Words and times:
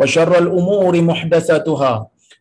wa 0.00 0.06
syarrul 0.08 0.48
umuri 0.60 1.04
muhdatsatuha 1.04 1.92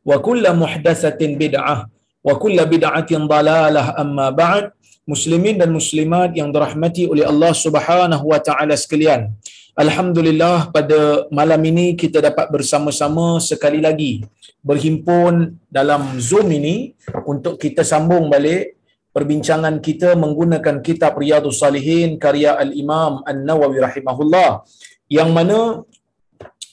wa 0.09 0.15
kullu 0.27 0.49
muhdatsatin 0.63 1.35
bid'ah. 1.35 1.79
Wa 2.27 2.33
kullu 2.39 2.63
bid'atin 2.73 3.27
dalalah 3.27 3.99
amma 3.99 4.31
ba'd. 4.31 4.71
Muslimin 5.09 5.57
dan 5.57 5.73
muslimat 5.73 6.37
yang 6.37 6.53
dirahmati 6.53 7.09
oleh 7.09 7.25
Allah 7.25 7.49
Subhanahu 7.49 8.29
wa 8.29 8.39
taala 8.47 8.77
sekalian. 8.77 9.33
Alhamdulillah 9.73 10.69
pada 10.75 11.25
malam 11.33 11.61
ini 11.65 11.97
kita 11.97 12.21
dapat 12.21 12.45
bersama-sama 12.53 13.41
sekali 13.41 13.81
lagi 13.81 14.21
berhimpun 14.61 15.55
dalam 15.65 16.21
zoom 16.21 16.51
ini 16.53 16.93
untuk 17.25 17.57
kita 17.57 17.81
sambung 17.81 18.29
balik 18.29 18.77
perbincangan 19.15 19.81
kita 19.81 20.13
menggunakan 20.13 20.85
kitab 20.85 21.17
Riyadhus 21.17 21.63
Salihin 21.63 22.21
karya 22.21 22.59
al-Imam 22.59 23.25
An-Nawawi 23.25 23.81
rahimahullah 23.81 24.67
yang 25.09 25.33
mana 25.33 25.81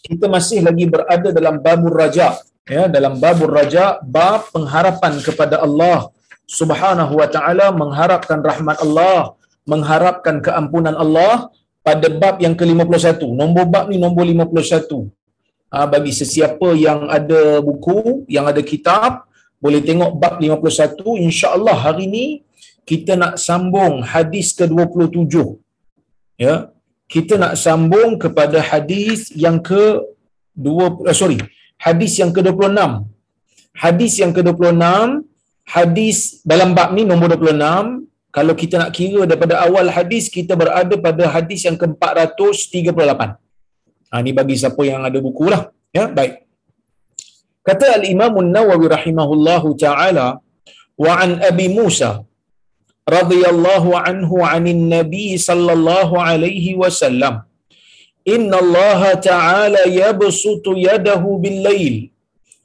kita 0.09 0.27
masih 0.37 0.59
lagi 0.67 0.85
berada 0.95 1.29
dalam 1.39 1.57
babur 1.67 1.95
raja 2.03 2.29
ya 2.75 2.85
dalam 2.97 3.15
babur 3.23 3.51
raja 3.59 3.85
bab 4.17 4.41
pengharapan 4.55 5.15
kepada 5.27 5.57
Allah 5.67 5.99
Subhanahu 6.59 7.13
wa 7.21 7.29
taala 7.35 7.67
mengharapkan 7.83 8.39
rahmat 8.49 8.79
Allah 8.87 9.35
mengharapkan 9.73 10.39
keampunan 10.47 10.95
Allah 10.95 11.51
pada 11.87 12.07
bab 12.11 12.39
yang 12.45 12.55
ke-51. 12.59 13.23
Nombor 13.41 13.65
bab 13.75 13.85
ni 13.91 13.99
nombor 13.99 14.27
51 14.27 15.11
ha, 15.75 15.87
bagi 15.91 16.13
sesiapa 16.21 16.69
yang 16.87 17.11
ada 17.11 17.63
buku 17.67 18.27
yang 18.31 18.47
ada 18.51 18.63
kitab 18.73 19.27
boleh 19.59 19.81
tengok 19.89 20.11
bab 20.23 20.35
51 20.39 21.27
insya-Allah 21.27 21.77
hari 21.87 22.07
ni 22.07 22.27
kita 22.87 23.19
nak 23.19 23.35
sambung 23.47 24.05
hadis 24.13 24.55
ke-27 24.59 25.35
ya 26.39 26.71
kita 27.15 27.35
nak 27.43 27.55
sambung 27.65 28.11
kepada 28.23 28.59
hadis 28.71 29.31
yang 29.45 29.59
ke 29.69 29.83
2 30.59 31.07
uh, 31.11 31.17
sorry 31.21 31.39
hadis 31.87 32.13
yang 32.21 32.33
ke-26. 32.37 32.81
Hadis 33.85 34.13
yang 34.23 34.33
ke-26 34.37 34.85
hadis 35.77 36.19
dalam 36.51 36.71
bab 36.79 36.91
ni 36.97 37.03
nombor 37.11 37.29
26 37.37 38.07
kalau 38.37 38.55
kita 38.61 38.75
nak 38.81 38.91
kira 38.97 39.21
daripada 39.29 39.55
awal 39.67 39.87
hadis 39.97 40.25
kita 40.37 40.53
berada 40.61 40.95
pada 41.07 41.25
hadis 41.35 41.61
yang 41.67 41.77
ke-438 41.83 43.21
ha 44.11 44.23
ni 44.25 44.33
bagi 44.39 44.57
siapa 44.63 44.83
yang 44.91 45.03
ada 45.09 45.19
buku 45.27 45.47
lah. 45.53 45.63
Ya 45.97 46.05
baik. 46.19 46.35
Kata 47.67 47.87
al-imam 47.99 48.33
an-nawawi 48.43 48.87
rahimahullahu 48.97 49.69
taala 49.85 50.27
wa 51.05 51.13
an 51.25 51.31
abi 51.51 51.67
musa 51.79 52.11
رضي 53.07 53.43
الله 53.47 53.85
عنه 53.99 54.31
عن 54.47 54.65
النبي 54.67 55.39
صلى 55.39 55.73
الله 55.73 56.11
عليه 56.23 56.75
وسلم. 56.75 57.35
إن 58.27 58.51
الله 58.55 59.15
تعالى 59.31 59.83
يبسط 60.03 60.67
يده 60.67 61.23
بالليل 61.43 62.11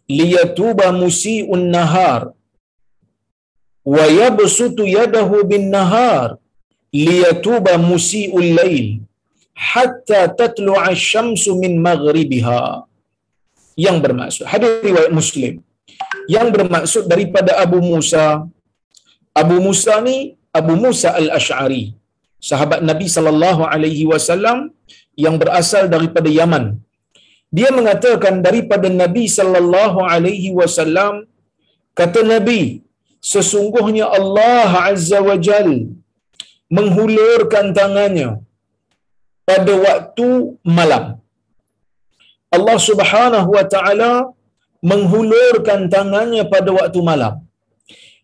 ليتوب 0.09 0.79
مسيء 0.81 1.47
النهار 1.55 2.33
ويبسط 3.85 4.77
يده 4.81 5.29
بالنهار 5.49 6.29
ليتوب 6.93 7.65
مسيء 7.69 8.33
الليل 8.39 8.87
حتى 9.55 10.21
تطلع 10.27 10.89
الشمس 10.89 11.43
من 11.61 11.71
مغربها. 11.85 12.89
Yang 13.77 13.97
bermaksud 14.03 14.43
hadis 14.49 14.71
riwayat 14.81 15.13
muslim. 15.13 15.53
Yang 16.25 16.47
bermaksud 16.57 17.03
daripada 17.05 17.61
Abu 17.61 17.77
Musa 17.79 18.49
Abu 19.41 19.57
Musa 19.65 19.95
ni 20.07 20.17
Abu 20.59 20.73
Musa 20.83 21.09
al-Ash'ari 21.21 21.83
sahabat 22.49 22.79
Nabi 22.89 23.07
sallallahu 23.15 23.63
alaihi 23.73 24.05
wasallam 24.11 24.59
yang 25.23 25.35
berasal 25.41 25.83
daripada 25.95 26.29
Yaman 26.39 26.65
dia 27.57 27.69
mengatakan 27.77 28.35
daripada 28.47 28.87
Nabi 29.01 29.23
sallallahu 29.37 29.99
alaihi 30.13 30.51
wasallam 30.59 31.13
kata 31.99 32.21
Nabi 32.33 32.61
sesungguhnya 33.31 34.05
Allah 34.19 34.71
Azza 34.91 35.19
wa 35.29 35.35
Jal 35.47 35.69
menghulurkan 36.77 37.65
tangannya 37.79 38.29
pada 39.49 39.73
waktu 39.85 40.27
malam. 40.79 41.05
Allah 42.55 42.77
Subhanahu 42.89 43.49
wa 43.57 43.65
taala 43.73 44.11
menghulurkan 44.91 45.81
tangannya 45.95 46.43
pada 46.53 46.69
waktu 46.79 46.99
malam. 47.09 47.33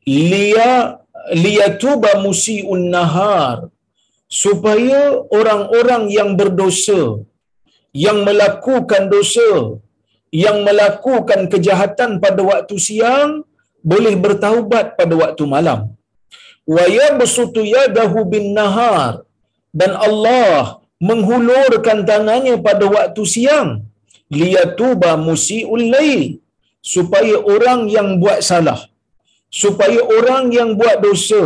Liya 0.07 1.03
liyatuba 1.43 2.11
musiun 2.25 2.87
nahar. 2.95 3.67
Supaya 4.41 5.01
orang-orang 5.39 6.03
yang 6.17 6.29
berdosa 6.39 7.23
yang 8.05 8.17
melakukan 8.27 9.03
dosa 9.13 9.79
yang 10.45 10.57
melakukan 10.67 11.47
kejahatan 11.51 12.19
pada 12.23 12.41
waktu 12.51 12.75
siang 12.87 13.47
boleh 13.91 14.15
bertaubat 14.23 14.99
pada 14.99 15.15
waktu 15.23 15.43
malam. 15.55 15.79
Wa 16.75 16.85
yabsutu 16.99 17.63
yadahu 17.75 18.27
bin 18.33 18.51
nahar. 18.57 19.23
Dan 19.79 19.91
Allah 20.07 20.83
menghulurkan 20.99 22.03
tangannya 22.09 22.55
pada 22.67 22.85
waktu 22.95 23.23
siang. 23.23 23.69
Liyatuba 24.27 25.15
musiul 25.27 25.83
lail. 25.95 26.43
Supaya 26.93 27.35
orang 27.55 27.87
yang 27.95 28.19
buat 28.19 28.39
salah 28.49 28.79
supaya 29.61 29.99
orang 30.17 30.45
yang 30.57 30.69
buat 30.79 30.97
dosa 31.05 31.43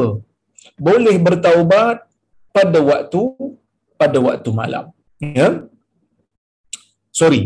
boleh 0.87 1.16
bertaubat 1.28 1.97
pada 2.55 2.79
waktu 2.90 3.22
pada 4.02 4.19
waktu 4.28 4.49
malam. 4.61 4.85
Ya? 5.40 5.49
Sorry. 7.19 7.41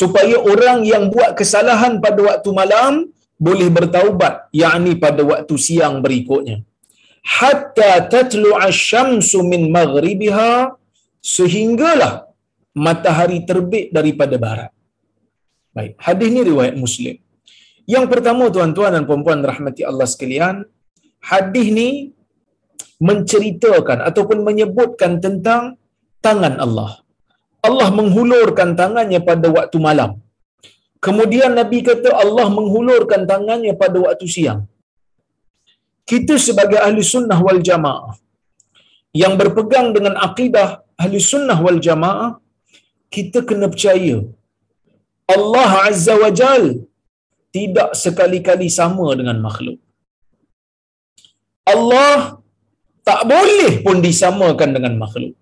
Supaya 0.00 0.36
orang 0.52 0.78
yang 0.92 1.04
buat 1.14 1.30
kesalahan 1.40 1.94
pada 2.04 2.20
waktu 2.28 2.50
malam 2.60 2.92
boleh 3.46 3.68
bertaubat 3.76 4.34
yakni 4.62 4.92
pada 5.04 5.22
waktu 5.32 5.54
siang 5.66 5.96
berikutnya. 6.04 6.58
Hatta 7.38 7.90
tatlu'a 8.12 8.68
syamsu 8.88 9.40
min 9.52 9.62
maghribiha 9.76 10.52
sehinggalah 11.36 12.14
matahari 12.86 13.38
terbit 13.48 13.86
daripada 13.96 14.36
barat. 14.46 14.72
Baik 15.76 15.92
hadis 16.06 16.28
ni 16.34 16.40
riwayat 16.50 16.74
muslim 16.84 17.16
yang 17.88 18.06
pertama 18.12 18.50
tuan-tuan 18.54 18.94
dan 18.94 19.04
puan-puan 19.08 19.42
rahmati 19.42 19.82
Allah 19.90 20.06
sekalian 20.06 20.66
hadis 21.30 21.68
ni 21.70 21.90
menceritakan 23.02 23.98
ataupun 24.08 24.46
menyebutkan 24.46 25.18
tentang 25.24 25.74
tangan 26.22 26.56
Allah 26.64 27.02
Allah 27.62 27.88
menghulurkan 27.94 28.74
tangannya 28.78 29.20
pada 29.22 29.46
waktu 29.50 29.78
malam 29.78 30.22
Kemudian 31.04 31.52
Nabi 31.58 31.78
kata 31.88 32.10
Allah 32.22 32.46
menghulurkan 32.56 33.22
tangannya 33.30 33.72
pada 33.80 33.98
waktu 34.04 34.26
siang. 34.34 34.60
Kita 36.10 36.34
sebagai 36.46 36.78
ahli 36.86 37.02
sunnah 37.14 37.38
wal 37.46 37.58
jamaah, 37.68 38.14
yang 39.22 39.34
berpegang 39.40 39.88
dengan 39.96 40.14
akidah 40.26 40.68
ahli 41.02 41.18
sunnah 41.32 41.58
wal 41.64 41.80
jamaah, 41.86 42.30
kita 43.14 43.42
kena 43.48 43.66
percaya 43.72 44.16
Allah 45.34 45.70
Azza 45.90 46.14
wa 46.22 46.30
Jal 46.40 46.64
tidak 47.56 47.90
sekali-kali 48.02 48.68
sama 48.80 49.06
dengan 49.18 49.38
makhluk. 49.46 49.78
Allah 51.72 52.40
tak 53.08 53.20
boleh 53.32 53.72
pun 53.84 53.96
disamakan 54.06 54.70
dengan 54.76 54.94
makhluk. 55.02 55.34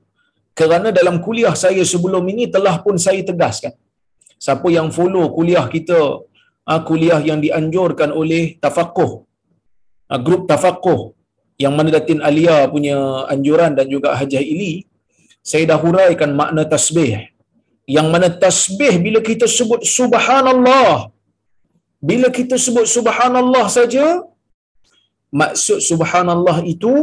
Kerana 0.59 0.89
dalam 0.99 1.17
kuliah 1.25 1.55
saya 1.63 1.83
sebelum 1.93 2.25
ini 2.33 2.45
telah 2.55 2.75
pun 2.85 2.97
saya 3.07 3.23
tegaskan. 3.31 3.73
Siapa 4.45 4.69
yang 4.77 4.89
follow 4.97 5.25
kuliah 5.37 5.65
kita, 5.75 6.01
ah, 6.71 6.81
kuliah 6.89 7.21
yang 7.29 7.41
dianjurkan 7.45 8.11
oleh 8.21 8.43
Tafakuh, 8.65 9.13
ah, 10.13 10.21
grup 10.27 10.43
Tafakuh 10.51 11.01
yang 11.63 11.77
mana 11.77 11.89
Datin 11.97 12.21
Alia 12.29 12.57
punya 12.75 12.97
anjuran 13.33 13.77
dan 13.79 13.87
juga 13.95 14.17
Hajah 14.19 14.41
Ili, 14.53 14.75
saya 15.45 15.65
dah 15.71 15.79
huraikan 15.85 16.33
makna 16.41 16.65
tasbih. 16.75 17.29
Yang 17.97 18.07
mana 18.13 18.29
tasbih 18.43 18.95
bila 19.05 19.21
kita 19.21 19.45
sebut 19.45 19.85
subhanallah, 19.99 21.13
bila 22.09 22.29
kita 22.39 22.57
sebut 22.65 22.87
subhanallah 22.97 23.65
saja, 23.77 24.07
maksud 25.41 25.79
subhanallah 25.91 26.59
itu 26.75 26.95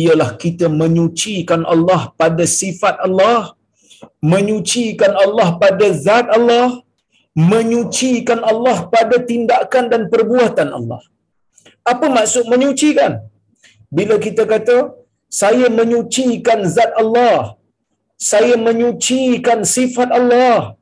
ialah 0.00 0.30
kita 0.42 0.66
menyucikan 0.80 1.62
Allah 1.74 2.00
pada 2.20 2.44
sifat 2.60 2.96
Allah, 3.06 3.40
menyucikan 4.32 5.12
Allah 5.24 5.48
pada 5.62 5.86
zat 6.06 6.26
Allah, 6.38 6.66
menyucikan 7.52 8.40
Allah 8.50 8.76
pada 8.94 9.16
tindakan 9.30 9.84
dan 9.92 10.02
perbuatan 10.12 10.68
Allah. 10.78 11.00
Apa 11.92 12.06
maksud 12.16 12.44
menyucikan? 12.52 13.12
Bila 13.98 14.14
kita 14.26 14.44
kata 14.52 14.76
saya 15.40 15.66
menyucikan 15.78 16.60
zat 16.76 16.92
Allah, 17.02 17.56
saya 18.30 18.54
menyucikan 18.66 19.58
sifat 19.76 20.08
Allah, 20.18 20.74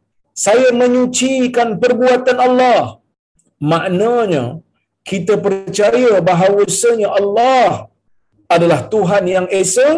saya 0.44 0.68
menyucikan 0.82 1.68
perbuatan 1.82 2.38
Allah. 2.48 2.80
Maknanya 3.73 4.61
kita 5.11 5.35
percaya 5.44 6.20
bahawasanya 6.29 7.08
Allah 7.20 7.88
adalah 8.55 8.81
Tuhan 8.93 9.25
yang 9.35 9.47
Esa 9.49 9.88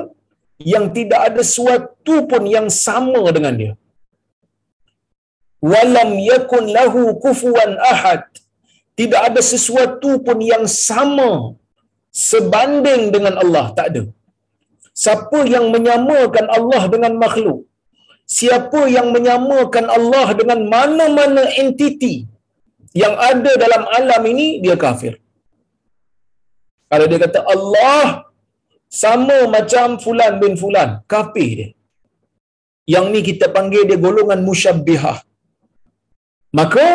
yang 0.73 0.91
tidak 0.97 1.21
ada 1.29 1.43
sesuatu 1.43 2.15
pun 2.31 2.43
yang 2.47 2.69
sama 2.71 3.23
dengan 3.37 3.55
dia. 3.61 3.73
Walam 5.71 6.11
yakun 6.31 6.71
lahu 6.77 7.19
kufuwan 7.25 7.75
ahad. 7.93 8.23
Tidak 8.99 9.21
ada 9.29 9.41
sesuatu 9.53 10.11
pun 10.27 10.39
yang 10.43 10.65
sama 10.67 11.55
sebanding 12.11 13.03
dengan 13.15 13.35
Allah. 13.43 13.67
Tak 13.79 13.87
ada. 13.91 14.03
Siapa 15.03 15.41
yang 15.55 15.71
menyamakan 15.75 16.47
Allah 16.59 16.83
dengan 16.95 17.15
makhluk? 17.23 17.59
Siapa 18.39 18.81
yang 18.97 19.09
menyamakan 19.15 19.87
Allah 19.97 20.27
dengan 20.41 20.61
mana-mana 20.75 21.43
entiti 21.63 22.27
yang 23.03 23.15
ada 23.31 23.53
dalam 23.65 23.83
alam 23.99 24.23
ini, 24.33 24.61
dia 24.65 24.77
kafir. 24.77 25.15
Kalau 26.89 27.07
dia 27.11 27.21
kata 27.25 27.41
Allah 27.55 28.25
sama 28.89 29.39
macam 29.57 30.01
fulan 30.05 30.41
bin 30.43 30.57
fulan, 30.57 31.05
kafir 31.05 31.51
dia. 31.59 31.69
Yang 32.89 33.07
ni 33.13 33.21
kita 33.29 33.47
panggil 33.57 33.85
dia 33.85 34.01
golongan 34.01 34.41
musyabbihah. 34.49 35.19
Maka 36.59 36.87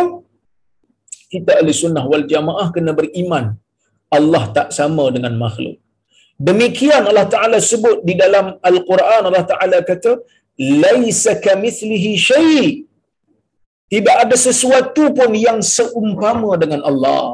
kita 1.33 1.61
ahli 1.61 1.73
sunnah 1.83 2.03
wal 2.11 2.25
jamaah 2.33 2.67
kena 2.75 2.91
beriman 2.99 3.45
Allah 4.17 4.43
tak 4.57 4.67
sama 4.77 5.05
dengan 5.15 5.33
makhluk. 5.43 5.77
Demikian 6.47 7.03
Allah 7.09 7.27
Taala 7.33 7.57
sebut 7.71 7.97
di 8.07 8.13
dalam 8.17 8.45
Al-Quran 8.69 9.21
Allah 9.29 9.45
Taala 9.51 9.77
kata 9.85 10.11
laisa 10.83 11.33
kamithlihi 11.45 12.11
syai. 12.17 12.61
Tidak 13.93 14.15
ada 14.23 14.35
sesuatu 14.47 15.03
pun 15.17 15.31
yang 15.47 15.59
seumpama 15.75 16.51
dengan 16.61 16.81
Allah. 16.89 17.25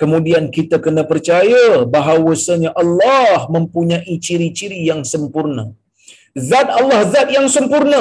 Kemudian 0.00 0.44
kita 0.56 0.76
kena 0.84 1.02
percaya 1.10 1.64
bahawasanya 1.94 2.70
Allah 2.82 3.46
mempunyai 3.56 4.14
ciri-ciri 4.26 4.78
yang 4.90 5.02
sempurna. 5.12 5.64
Zat 6.48 6.68
Allah 6.78 7.00
zat 7.12 7.28
yang 7.36 7.46
sempurna. 7.56 8.00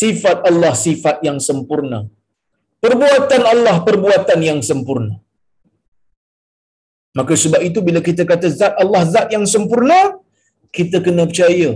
Sifat 0.00 0.38
Allah 0.50 0.72
sifat 0.86 1.20
yang 1.28 1.38
sempurna. 1.48 2.00
Perbuatan 2.84 3.42
Allah 3.52 3.76
perbuatan 3.88 4.40
yang 4.48 4.60
sempurna. 4.70 5.14
Maka 7.18 7.36
sebab 7.44 7.60
itu 7.68 7.78
bila 7.88 8.00
kita 8.08 8.24
kata 8.32 8.48
zat 8.60 8.74
Allah 8.82 9.02
zat 9.14 9.28
yang 9.36 9.44
sempurna, 9.54 10.00
kita 10.76 10.98
kena 11.04 11.28
percaya 11.30 11.70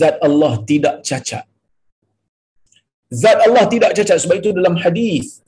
zat 0.00 0.20
Allah 0.28 0.52
tidak 0.70 1.00
cacat. 1.08 1.47
Zat 3.08 3.38
Allah 3.46 3.64
tidak 3.72 3.96
cacat 3.96 4.18
sebab 4.22 4.36
itu 4.40 4.50
dalam 4.52 4.76
hadis 4.84 5.40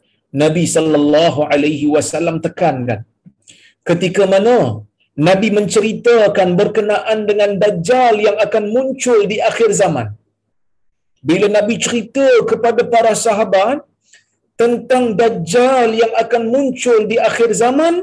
Nabi 0.43 0.65
sallallahu 0.65 1.41
alaihi 1.53 1.87
wasallam 1.95 2.37
tekankan 2.47 3.05
ketika 3.89 4.25
mana 4.25 4.87
Nabi 5.29 5.49
menceritakan 5.59 6.49
berkenaan 6.61 7.19
dengan 7.29 7.51
dajjal 7.63 8.15
yang 8.27 8.37
akan 8.41 8.65
muncul 8.73 9.29
di 9.29 9.37
akhir 9.51 9.71
zaman. 9.77 10.17
Bila 11.29 11.47
Nabi 11.53 11.77
cerita 11.77 12.25
kepada 12.51 12.83
para 12.89 13.13
sahabat 13.13 13.85
tentang 14.57 15.13
dajjal 15.21 15.93
yang 15.93 16.13
akan 16.23 16.43
muncul 16.55 17.05
di 17.11 17.21
akhir 17.29 17.53
zaman 17.53 18.01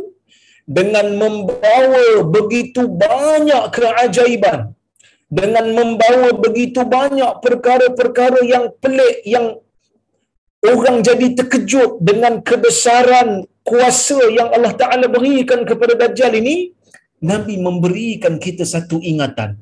dengan 0.78 1.08
membawa 1.22 2.22
begitu 2.36 2.86
banyak 2.86 3.64
keajaiban 3.74 4.77
dengan 5.28 5.66
membawa 5.78 6.32
begitu 6.46 6.82
banyak 6.88 7.32
perkara-perkara 7.44 8.40
yang 8.48 8.72
pelik 8.80 9.16
yang 9.28 9.60
orang 10.72 11.04
jadi 11.04 11.28
terkejut 11.40 12.00
dengan 12.00 12.40
kebesaran 12.40 13.44
kuasa 13.68 14.20
yang 14.32 14.50
Allah 14.56 14.74
Taala 14.82 15.08
berikan 15.12 15.68
kepada 15.68 15.94
dajjal 16.00 16.32
ini 16.42 16.72
Nabi 17.32 17.60
memberikan 17.60 18.40
kita 18.40 18.64
satu 18.64 19.04
ingatan 19.04 19.60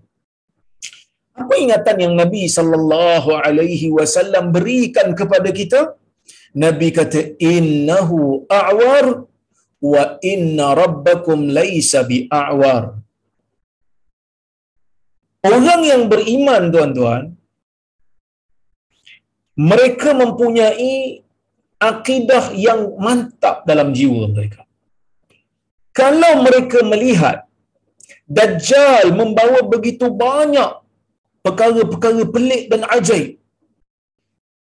apa 1.36 1.54
ingatan 1.60 1.98
yang 2.00 2.14
Nabi 2.16 2.44
sallallahu 2.48 3.30
alaihi 3.46 3.92
wasallam 3.98 4.54
berikan 4.56 5.18
kepada 5.20 5.50
kita 5.50 5.82
Nabi 6.64 6.88
kata 6.96 7.36
innahu 7.36 8.48
a'war 8.48 9.28
wa 9.94 10.04
inna 10.34 10.68
rabbakum 10.82 11.52
laisa 11.58 12.08
bi'awar. 12.12 12.84
Orang 15.46 15.82
yang 15.92 16.04
beriman 16.12 16.74
tuan-tuan, 16.74 17.24
mereka 19.70 20.10
mempunyai 20.22 21.22
akidah 21.90 22.46
yang 22.68 22.80
mantap 23.06 23.62
dalam 23.70 23.90
jiwa 23.98 24.24
mereka. 24.36 24.62
Kalau 25.96 26.44
mereka 26.46 26.80
melihat 26.84 27.38
Dajjal 28.25 29.14
membawa 29.20 29.60
begitu 29.74 30.10
banyak 30.10 30.72
perkara-perkara 31.46 32.25
pelik 32.36 32.64
dan 32.72 32.82
ajaib, 32.98 33.38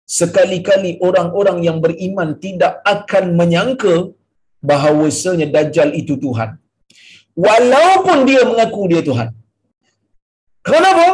sekali-kali 0.05 1.01
orang-orang 1.01 1.59
yang 1.67 1.79
beriman 1.85 2.37
tidak 2.45 2.85
akan 2.85 3.25
menyangka 3.41 4.13
bahawasanya 4.61 5.49
Dajjal 5.55 5.97
itu 5.97 6.15
Tuhan. 6.21 6.61
Walaupun 7.35 8.19
dia 8.29 8.43
mengaku 8.51 8.83
dia 8.93 9.03
Tuhan. 9.09 9.33
Kenapa? 10.69 11.09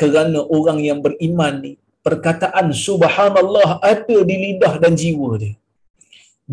Kerana 0.00 0.40
orang 0.56 0.78
yang 0.88 1.00
beriman 1.06 1.54
ni, 1.64 1.72
perkataan 2.06 2.68
subhanallah 2.86 3.68
ada 3.92 4.18
di 4.28 4.36
lidah 4.44 4.74
dan 4.82 4.92
jiwa 5.02 5.30
dia. 5.42 5.54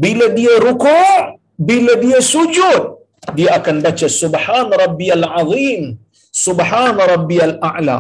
Bila 0.04 0.26
dia 0.38 0.54
rukuk, 0.66 1.22
bila 1.70 1.94
dia 2.04 2.20
sujud, 2.34 2.82
dia 3.38 3.50
akan 3.60 3.76
baca 3.86 4.08
subhan 4.22 4.68
rabbiyal 4.84 5.26
azim, 5.42 5.84
subhan 6.44 6.98
rabbiyal 7.14 7.56
a'la. 7.72 8.00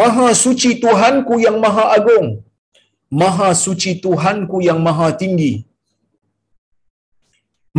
Maha 0.00 0.28
suci 0.44 0.70
Tuhanku 0.84 1.34
yang 1.46 1.58
maha 1.64 1.84
agung. 1.98 2.28
Maha 3.22 3.48
suci 3.64 3.90
Tuhanku 4.04 4.58
yang 4.68 4.80
maha 4.86 5.08
tinggi. 5.22 5.54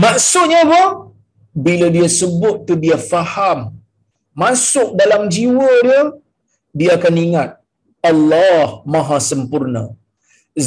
Maksudnya 0.04 0.60
apa? 0.68 0.84
Bila 1.66 1.88
dia 1.96 2.08
sebut 2.20 2.56
tu 2.68 2.74
dia 2.84 2.98
faham. 3.12 3.60
Masuk 4.44 4.90
dalam 5.02 5.22
jiwa 5.36 5.72
dia, 5.88 6.02
dia 6.80 6.92
akan 6.98 7.16
ingat 7.26 7.50
Allah 8.10 8.84
maha 8.94 9.18
sempurna. 9.32 9.84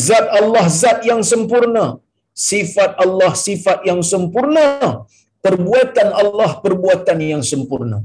Zat 0.07 0.27
Allah 0.39 0.65
zat 0.83 1.01
yang 1.11 1.23
sempurna. 1.31 1.85
Sifat 2.49 2.91
Allah 3.05 3.33
sifat 3.47 3.79
yang 3.91 4.01
sempurna. 4.13 4.67
Perbuatan 5.45 6.09
Allah 6.23 6.51
perbuatan 6.65 7.19
yang 7.33 7.45
sempurna. 7.51 7.99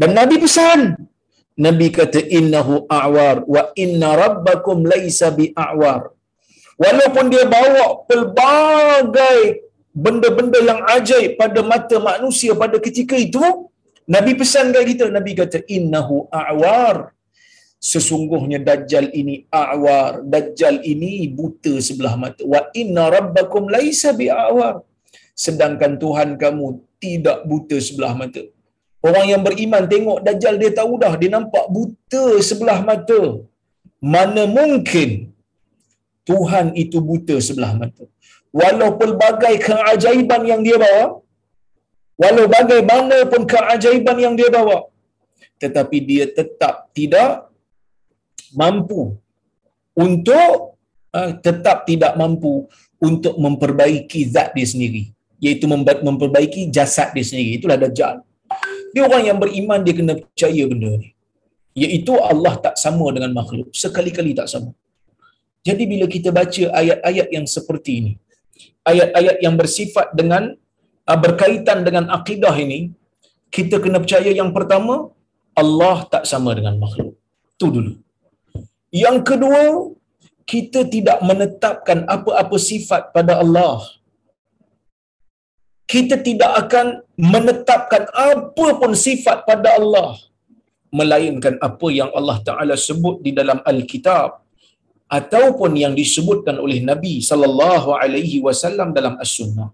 Dan 0.00 0.10
Nabi 0.18 0.36
pesan, 0.44 0.80
Nabi 1.66 1.86
kata 1.98 2.20
innahu 2.38 2.74
a'war 2.98 3.36
wa 3.54 3.62
inna 3.84 4.10
rabbakum 4.22 4.84
laisa 4.92 5.28
bi'awar. 5.38 6.02
Walaupun 6.84 7.26
dia 7.32 7.44
bawa 7.56 7.84
pelbagai 8.08 9.38
benda-benda 10.04 10.60
yang 10.70 10.80
ajaib 10.96 11.40
pada 11.40 11.60
mata 11.70 11.96
manusia 12.10 12.52
pada 12.62 12.76
ketika 12.86 13.16
itu 13.26 13.40
Nabi 14.14 14.32
pesan 14.40 14.70
kat 14.74 14.84
kita, 14.90 15.04
Nabi 15.16 15.30
kata 15.40 15.58
innahu 15.76 16.16
a'war. 16.40 16.96
Sesungguhnya 17.90 18.58
dajjal 18.68 19.06
ini 19.20 19.36
a'war. 19.62 20.12
Dajjal 20.34 20.76
ini 20.92 21.10
buta 21.38 21.74
sebelah 21.88 22.14
mata. 22.22 22.42
Wa 22.52 22.60
inna 22.80 23.04
rabbakum 23.16 23.66
laisa 23.74 24.10
bi'awar. 24.20 24.74
Sedangkan 25.44 25.92
Tuhan 26.02 26.30
kamu 26.42 26.66
tidak 27.02 27.38
buta 27.50 27.76
sebelah 27.86 28.14
mata. 28.20 28.42
Orang 29.06 29.26
yang 29.32 29.42
beriman 29.46 29.84
tengok 29.92 30.18
dajjal 30.26 30.54
dia 30.62 30.72
tahu 30.78 30.92
dah 31.02 31.12
dia 31.20 31.30
nampak 31.36 31.66
buta 31.76 32.24
sebelah 32.48 32.80
mata. 32.90 33.20
Mana 34.14 34.42
mungkin 34.58 35.10
Tuhan 36.28 36.66
itu 36.82 36.98
buta 37.10 37.36
sebelah 37.48 37.72
mata. 37.80 38.04
Walau 38.58 38.90
pelbagai 39.00 39.54
keajaiban 39.66 40.42
yang 40.50 40.60
dia 40.66 40.78
bawa, 40.80 41.20
walau 42.20 42.46
bagaimana 42.48 43.16
pun 43.32 43.42
keajaiban 43.44 44.16
yang 44.16 44.34
dia 44.38 44.48
bawa, 44.52 44.88
tetapi 45.62 45.96
dia 46.08 46.24
tetap 46.38 46.90
tidak 46.96 47.48
mampu 48.52 49.16
untuk 49.96 50.76
uh, 51.12 51.32
tetap 51.46 51.88
tidak 51.88 52.12
mampu 52.20 52.68
untuk 53.00 53.36
memperbaiki 53.36 54.20
zat 54.34 54.52
dia 54.56 54.66
sendiri. 54.68 55.12
Iaitu 55.36 55.68
memperbaiki 56.08 56.72
jasad 56.72 57.12
dia 57.12 57.20
sendiri. 57.20 57.60
Itulah 57.60 57.76
dajjal. 57.76 58.24
Dia 58.96 59.04
orang 59.04 59.24
yang 59.28 59.36
beriman 59.36 59.84
dia 59.84 59.92
kena 59.92 60.16
percaya 60.16 60.64
benda 60.64 60.96
ni. 60.96 61.12
Iaitu 61.76 62.16
Allah 62.16 62.56
tak 62.56 62.80
sama 62.80 63.12
dengan 63.12 63.36
makhluk. 63.36 63.68
Sekali-kali 63.76 64.32
tak 64.32 64.48
sama. 64.48 64.72
Jadi 65.60 65.84
bila 65.84 66.08
kita 66.08 66.32
baca 66.32 66.64
ayat-ayat 66.72 67.28
yang 67.36 67.44
seperti 67.44 67.92
ini 68.00 68.12
ayat-ayat 68.86 69.36
yang 69.42 69.54
bersifat 69.58 70.14
dengan 70.14 70.54
berkaitan 71.14 71.86
dengan 71.86 72.10
akidah 72.10 72.54
ini 72.64 72.80
kita 73.56 73.78
kena 73.84 74.02
percaya 74.02 74.30
yang 74.40 74.50
pertama 74.56 75.14
Allah 75.62 75.96
tak 76.12 76.24
sama 76.30 76.50
dengan 76.58 76.74
makhluk. 76.82 77.14
Tu 77.60 77.66
dulu. 77.76 77.92
Yang 79.04 79.18
kedua 79.28 79.62
kita 80.52 80.80
tidak 80.94 81.18
menetapkan 81.28 81.98
apa-apa 82.16 82.56
sifat 82.70 83.14
pada 83.16 83.38
Allah. 83.42 83.78
Kita 85.92 86.18
tidak 86.28 86.52
akan 86.66 86.86
menetapkan 87.14 88.10
apa 88.10 88.66
pun 88.80 88.92
sifat 89.06 89.46
pada 89.48 89.78
Allah 89.78 90.18
melainkan 90.98 91.54
apa 91.68 91.86
yang 91.98 92.10
Allah 92.18 92.36
Taala 92.48 92.74
sebut 92.88 93.16
di 93.26 93.30
dalam 93.38 93.58
Al-Kitab 93.70 94.42
ataupun 95.18 95.70
yang 95.82 95.94
disebutkan 96.00 96.56
oleh 96.64 96.78
Nabi 96.90 97.14
sallallahu 97.30 97.94
alaihi 98.02 98.42
wasallam 98.46 98.90
dalam 98.98 99.14
As-Sunnah. 99.24 99.70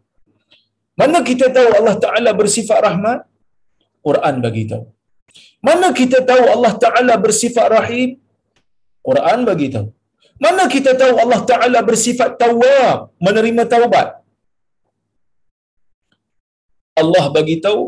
Mana 1.03 1.19
kita 1.31 1.47
tahu 1.57 1.69
Allah 1.79 1.97
Taala 2.05 2.31
bersifat 2.41 2.79
rahmat? 2.87 3.21
Quran 4.07 4.35
bagi 4.45 4.65
tahu. 4.71 4.85
Mana 5.69 5.89
kita 6.01 6.19
tahu 6.31 6.45
Allah 6.55 6.73
Taala 6.85 7.15
bersifat 7.25 7.67
rahim? 7.77 8.11
Quran 9.09 9.39
bagi 9.49 9.69
tahu. 9.75 9.89
Mana 10.45 10.65
kita 10.75 10.93
tahu 11.01 11.15
Allah 11.25 11.41
Taala 11.51 11.81
bersifat 11.91 12.31
tawwab, 12.43 13.11
menerima 13.27 13.63
taubat? 13.73 14.09
Allah 17.03 17.25
bagi 17.37 17.57
tahu 17.67 17.83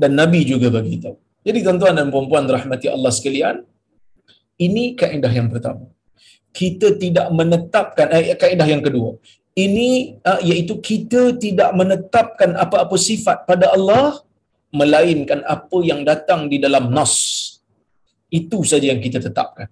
dan 0.00 0.12
Nabi 0.20 0.40
juga 0.52 0.68
bagi 0.78 0.96
tahu. 1.04 1.16
Jadi 1.46 1.58
tuan-tuan 1.66 1.94
dan 1.98 2.08
puan-puan 2.14 2.46
rahmati 2.56 2.86
Allah 2.86 3.10
sekalian, 3.18 3.56
ini 4.66 4.94
kaedah 5.00 5.32
yang 5.38 5.48
pertama. 5.50 5.90
Kita 6.58 6.94
tidak 7.02 7.26
menetapkan 7.38 8.06
eh, 8.14 8.38
kaedah 8.42 8.68
yang 8.68 8.82
kedua. 8.86 9.18
Ini 9.52 10.16
uh, 10.24 10.40
iaitu 10.40 10.80
kita 10.80 11.36
tidak 11.36 11.70
menetapkan 11.76 12.56
apa-apa 12.56 12.96
sifat 12.96 13.44
pada 13.44 13.68
Allah 13.76 14.24
melainkan 14.72 15.44
apa 15.44 15.78
yang 15.84 16.00
datang 16.08 16.48
di 16.48 16.56
dalam 16.56 16.88
nas. 16.88 17.14
Itu 18.32 18.64
saja 18.64 18.88
yang 18.88 19.00
kita 19.04 19.20
tetapkan. 19.20 19.68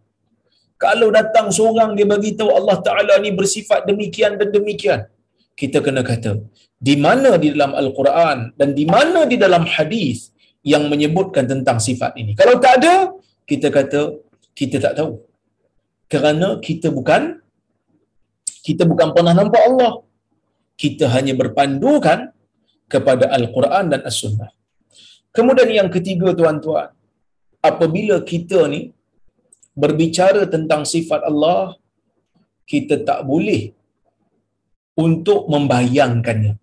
Kalau 0.77 1.09
datang 1.09 1.49
seorang 1.49 1.97
dia 1.97 2.05
bagi 2.05 2.37
tahu 2.37 2.53
Allah 2.53 2.77
Taala 2.85 3.17
ni 3.25 3.33
bersifat 3.33 3.89
demikian 3.89 4.37
dan 4.41 4.49
demikian, 4.53 5.01
kita 5.57 5.81
kena 5.85 6.05
kata 6.05 6.41
di 6.81 6.95
mana 6.97 7.37
di 7.37 7.53
dalam 7.53 7.73
Al-Quran 7.77 8.57
dan 8.57 8.73
di 8.73 8.85
mana 8.89 9.29
di 9.29 9.37
dalam 9.37 9.65
hadis 9.69 10.33
yang 10.65 10.89
menyebutkan 10.93 11.45
tentang 11.45 11.77
sifat 11.81 12.17
ini. 12.21 12.33
Kalau 12.37 12.57
tak 12.65 12.81
ada, 12.81 12.95
kita 13.45 13.69
kata 13.69 14.01
kita 14.57 14.77
tak 14.81 14.95
tahu. 15.01 15.21
Kerana 16.09 16.61
kita 16.61 16.89
bukan 16.93 17.41
kita 18.67 18.83
bukan 18.91 19.09
pernah 19.17 19.35
nampak 19.37 19.63
Allah. 19.69 19.93
Kita 20.81 21.13
hanya 21.15 21.37
berpandukan 21.37 22.33
kepada 22.89 23.29
Al-Quran 23.37 23.85
dan 23.93 24.01
As-Sunnah. 24.09 24.51
Kemudian 25.37 25.71
yang 25.71 25.89
ketiga 25.93 26.33
tuan-tuan, 26.35 26.89
apabila 27.63 28.17
kita 28.33 28.67
ni 28.73 28.91
berbicara 29.77 30.43
tentang 30.55 30.83
sifat 30.83 31.21
Allah, 31.31 31.77
kita 32.67 33.03
tak 33.09 33.21
boleh 33.31 33.71
untuk 34.99 35.47
membayangkannya. 35.53 36.55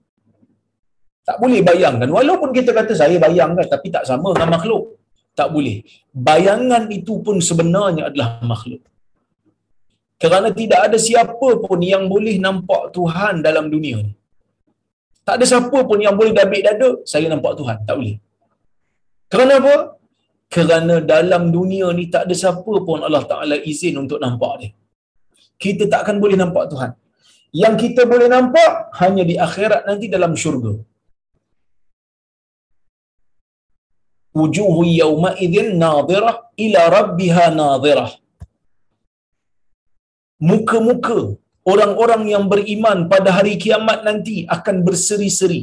Tak 1.27 1.38
boleh 1.44 1.60
bayangkan. 1.60 2.08
Walaupun 2.08 2.56
kita 2.56 2.72
kata 2.72 2.96
saya 2.96 3.20
bayangkan 3.20 3.68
tapi 3.68 3.92
tak 3.92 4.08
sama 4.08 4.32
dengan 4.36 4.56
makhluk. 4.56 4.96
Tak 5.36 5.51
boleh. 5.51 5.84
Bayangan 6.16 6.88
itu 6.89 7.20
pun 7.25 7.44
sebenarnya 7.44 8.10
adalah 8.10 8.39
makhluk. 8.42 8.82
Kerana 10.22 10.50
tidak 10.60 10.80
ada 10.88 10.98
siapa 11.08 11.50
pun 11.66 11.80
yang 11.94 12.04
boleh 12.14 12.36
nampak 12.46 12.84
Tuhan 12.96 13.46
dalam 13.48 13.66
dunia 13.74 13.98
ni. 14.08 14.14
Tak 15.28 15.36
ada 15.38 15.46
siapa 15.52 15.78
pun 15.90 16.00
yang 16.06 16.16
boleh 16.20 16.34
dabik 16.40 16.62
dada, 16.68 16.90
saya 17.12 17.28
nampak 17.34 17.54
Tuhan. 17.60 17.78
Tak 17.88 17.96
boleh. 18.00 18.18
Kerana 19.32 19.54
apa? 19.62 19.76
Kerana 20.56 20.96
dalam 21.14 21.44
dunia 21.58 21.88
ni 21.98 22.06
tak 22.14 22.26
ada 22.26 22.36
siapa 22.44 22.74
pun 22.88 23.00
Allah 23.08 23.24
Ta'ala 23.32 23.56
izin 23.72 23.96
untuk 24.04 24.20
nampak 24.26 24.54
dia. 24.62 24.72
Kita 25.64 25.84
tak 25.92 26.00
akan 26.08 26.18
boleh 26.24 26.38
nampak 26.44 26.66
Tuhan. 26.72 26.92
Yang 27.62 27.76
kita 27.84 28.02
boleh 28.12 28.28
nampak 28.36 28.72
hanya 29.02 29.24
di 29.30 29.36
akhirat 29.48 29.82
nanti 29.90 30.06
dalam 30.16 30.34
syurga. 30.44 30.74
wujuhu 34.40 34.82
yawma 35.02 35.30
idzin 35.46 35.70
nadhirah 35.84 36.36
ila 36.66 36.82
rabbiha 36.98 37.46
nadhirah 37.62 38.10
muka-muka 40.50 41.20
orang-orang 41.72 42.24
yang 42.34 42.46
beriman 42.51 43.10
pada 43.12 43.29
hari 43.38 43.53
kiamat 43.63 44.01
nanti 44.08 44.36
akan 44.56 44.75
berseri-seri. 44.88 45.62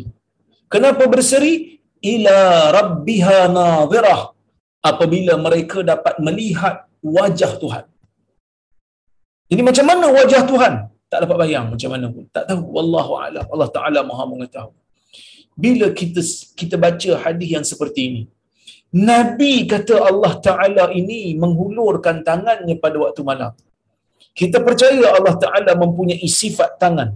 Kenapa 0.73 1.05
berseri? 1.15 1.81
Ila 2.15 2.39
rabbiha 2.79 3.39
nadhirah. 3.57 4.23
Apabila 4.91 5.35
mereka 5.41 5.81
dapat 5.81 6.21
melihat 6.21 6.85
wajah 7.01 7.53
Tuhan. 7.63 7.85
Jadi 9.49 9.63
macam 9.69 9.87
mana 9.89 10.07
wajah 10.13 10.43
Tuhan? 10.51 10.75
Tak 11.09 11.19
dapat 11.25 11.37
bayang 11.43 11.67
macam 11.73 11.91
mana 11.95 12.07
pun. 12.13 12.25
Tak 12.37 12.45
tahu. 12.51 12.63
Wallahu 12.77 13.13
a'lam. 13.25 13.45
Allah 13.49 13.69
taala 13.77 14.01
maha 14.05 14.25
mengetahui. 14.29 14.77
Bila 15.65 15.87
kita 15.99 16.21
kita 16.61 16.77
baca 16.77 17.11
hadis 17.25 17.49
yang 17.57 17.65
seperti 17.65 18.01
ini 18.11 18.23
Nabi 18.95 19.67
kata 19.67 20.07
Allah 20.07 20.39
Ta'ala 20.39 20.85
ini 20.95 21.35
menghulurkan 21.35 22.23
tangannya 22.23 22.79
pada 22.79 22.95
waktu 23.03 23.27
malam. 23.27 23.51
Kita 24.41 24.59
percaya 24.67 25.07
Allah 25.17 25.35
Ta'ala 25.45 25.73
mempunyai 25.83 26.29
sifat 26.41 26.71
tangan. 26.83 27.09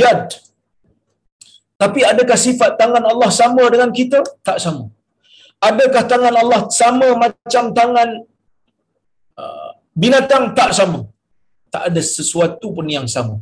Yad. 0.00 0.40
Tapi 1.82 2.00
adakah 2.10 2.38
sifat 2.46 2.80
tangan 2.80 3.04
Allah 3.12 3.30
sama 3.40 3.64
dengan 3.74 3.90
kita? 3.98 4.18
Tak 4.48 4.58
sama. 4.64 4.84
Adakah 5.68 6.02
tangan 6.12 6.34
Allah 6.42 6.60
sama 6.80 7.08
macam 7.22 7.64
tangan 7.78 8.08
uh, 9.42 9.70
binatang? 10.02 10.44
Tak 10.58 10.70
sama. 10.78 11.00
Tak 11.74 11.82
ada 11.88 12.00
sesuatu 12.16 12.66
pun 12.76 12.86
yang 12.96 13.06
sama 13.14 13.36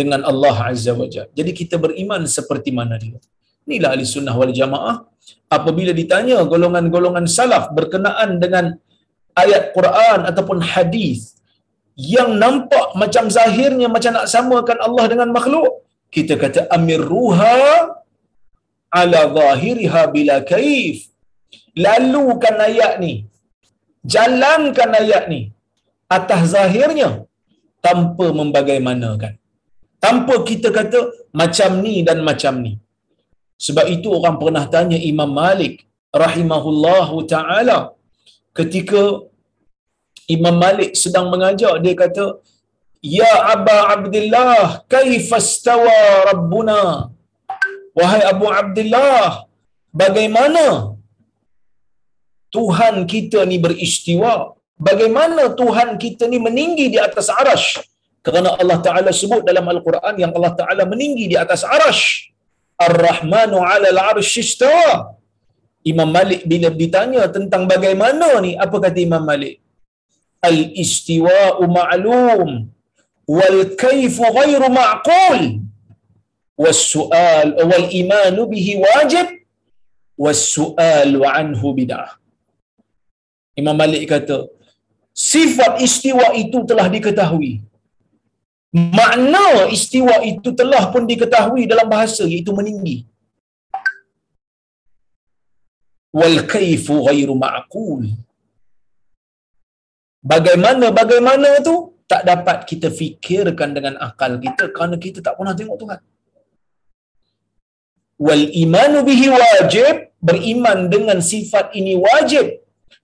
dengan 0.00 0.20
Allah 0.30 0.56
Azza 0.70 0.92
wa 1.00 1.06
Jalla. 1.14 1.30
Jadi 1.38 1.50
kita 1.60 1.76
beriman 1.84 2.22
seperti 2.36 2.70
mana 2.78 2.96
dia. 3.02 3.20
Inilah 3.68 3.90
ahli 3.94 4.04
sunnah 4.14 4.34
wal 4.40 4.54
jamaah. 4.60 4.96
Apabila 5.56 5.92
ditanya 6.00 6.42
golongan-golongan 6.52 7.26
salaf 7.36 7.64
berkenaan 7.76 8.40
dengan 8.42 8.72
ayat 9.42 9.70
Quran 9.76 10.20
ataupun 10.30 10.58
hadis 10.72 11.38
yang 11.96 12.30
nampak 12.42 12.86
macam 13.02 13.24
zahirnya 13.36 13.88
macam 13.96 14.12
nak 14.16 14.26
samakan 14.34 14.78
Allah 14.86 15.04
dengan 15.12 15.28
makhluk, 15.36 15.84
kita 16.14 16.34
kata 16.42 16.60
amir 16.76 17.04
ruha 17.12 17.56
ala 19.00 19.20
zahiriha 19.38 20.02
bila 20.14 20.36
kaif. 20.52 21.08
Lalukan 21.84 22.56
ayat 22.68 23.00
ni. 23.04 23.12
Jalankan 24.14 24.90
ayat 25.00 25.24
ni 25.32 25.40
atas 26.16 26.42
zahirnya 26.54 27.10
tanpa 27.86 28.26
membagaimanakan. 28.40 29.32
Tanpa 30.04 30.34
kita 30.48 30.68
kata 30.78 31.00
macam 31.40 31.70
ni 31.84 31.94
dan 32.08 32.20
macam 32.28 32.54
ni. 32.66 32.72
Sebab 33.66 33.86
itu 33.94 34.08
orang 34.18 34.36
pernah 34.42 34.64
tanya 34.74 34.98
Imam 35.10 35.30
Malik 35.30 35.74
rahimahullahu 36.22 37.16
taala 37.32 37.78
ketika 38.58 39.02
Imam 40.28 40.56
Malik 40.64 40.94
sedang 40.94 41.26
mengajar 41.32 41.78
dia 41.84 41.94
kata 41.98 42.38
Ya 43.02 43.34
Aba 43.54 43.98
Abdullah 43.98 44.86
kaifastawa 44.86 46.30
Rabbuna 46.30 47.10
Wahai 47.98 48.22
Abu 48.32 48.46
Abdullah 48.48 49.44
bagaimana 49.92 50.92
Tuhan 52.52 53.08
kita 53.12 53.48
ni 53.48 53.56
beristiwa. 53.64 54.32
Bagaimana 54.76 55.42
Tuhan 55.60 55.96
kita 55.96 56.28
ni 56.32 56.38
meninggi 56.46 56.86
di 56.94 56.98
atas 57.00 57.32
arash? 57.40 57.80
Kerana 58.26 58.60
Allah 58.60 58.78
Ta'ala 58.86 59.10
sebut 59.20 59.42
dalam 59.48 59.64
Al-Quran 59.74 60.14
yang 60.22 60.32
Allah 60.36 60.52
Ta'ala 60.60 60.84
meninggi 60.92 61.24
di 61.32 61.36
atas 61.44 61.62
arash. 61.76 62.02
Ar-Rahmanu 62.86 63.56
ala 63.72 63.88
al-arsh 63.94 64.36
istawa. 64.44 65.16
Imam 65.92 66.10
Malik 66.16 66.44
bila 66.52 66.68
ditanya 66.82 67.24
tentang 67.36 67.64
bagaimana 67.72 68.28
ni, 68.44 68.52
apa 68.64 68.76
kata 68.84 68.98
Imam 69.08 69.24
Malik? 69.30 69.61
Al-istiwa'u 70.48 71.64
ma'lum 71.78 72.48
wal 73.36 73.60
kaifu 73.82 74.24
ghairu 74.38 74.68
ma'qul 74.78 75.40
was 76.62 76.80
su'al 76.94 77.54
wal 77.70 77.86
imanu 78.00 78.50
bihi 78.52 78.72
wajib 78.84 79.26
was 80.24 80.40
su'al 80.56 81.14
anhu 81.38 81.74
bid'ah. 81.78 82.10
Imam 83.60 83.76
Malik 83.82 84.08
kata, 84.10 84.48
sifat 85.12 85.78
istiwa 85.86 86.26
itu 86.42 86.58
telah 86.70 86.86
diketahui. 86.94 87.52
Makna 88.98 89.68
istiwa 89.76 90.24
itu 90.24 90.50
telah 90.60 90.88
pun 90.92 91.04
diketahui 91.04 91.68
dalam 91.70 91.86
bahasa 91.94 92.24
iaitu 92.24 92.52
meninggi. 92.58 92.96
Wal 96.18 96.38
kaifu 96.54 97.04
ghairu 97.08 97.36
ma'qul. 97.44 98.08
Bagaimana 100.22 100.94
bagaimana 100.94 101.58
tu 101.66 101.98
tak 102.06 102.22
dapat 102.30 102.58
kita 102.70 102.88
fikirkan 102.94 103.74
dengan 103.76 103.94
akal 104.06 104.38
kita 104.38 104.70
kerana 104.74 104.96
kita 105.04 105.18
tak 105.26 105.34
pernah 105.38 105.54
tengok 105.58 105.76
Tuhan. 105.82 106.00
Wal 108.22 108.44
imanu 108.64 109.02
bihi 109.02 109.26
wajib, 109.34 109.94
beriman 110.22 110.86
dengan 110.86 111.18
sifat 111.18 111.74
ini 111.74 111.98
wajib. 111.98 112.62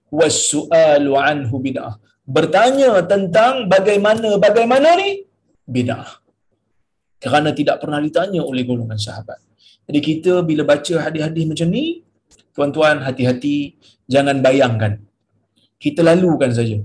Was 0.09 0.47
su'alu 0.51 1.11
anhu 1.19 1.55
bid'ah. 1.59 1.99
Bertanya 2.23 3.03
tentang 3.11 3.67
bagaimana 3.73 4.39
bagaimana 4.39 4.95
ni 5.01 5.27
bid'ah. 5.75 6.23
Kerana 7.19 7.51
tidak 7.51 7.83
pernah 7.83 7.99
ditanya 7.99 8.41
oleh 8.47 8.63
golongan 8.63 8.95
sahabat. 8.95 9.43
Jadi 9.89 9.99
kita 9.99 10.33
bila 10.49 10.63
baca 10.63 10.95
hadis-hadis 11.03 11.45
macam 11.51 11.67
ni, 11.67 11.85
tuan-tuan 12.55 13.03
hati-hati 13.03 13.75
jangan 14.07 14.39
bayangkan. 14.39 15.03
Kita 15.83 15.99
lalukan 16.05 16.51
saja. 16.55 16.79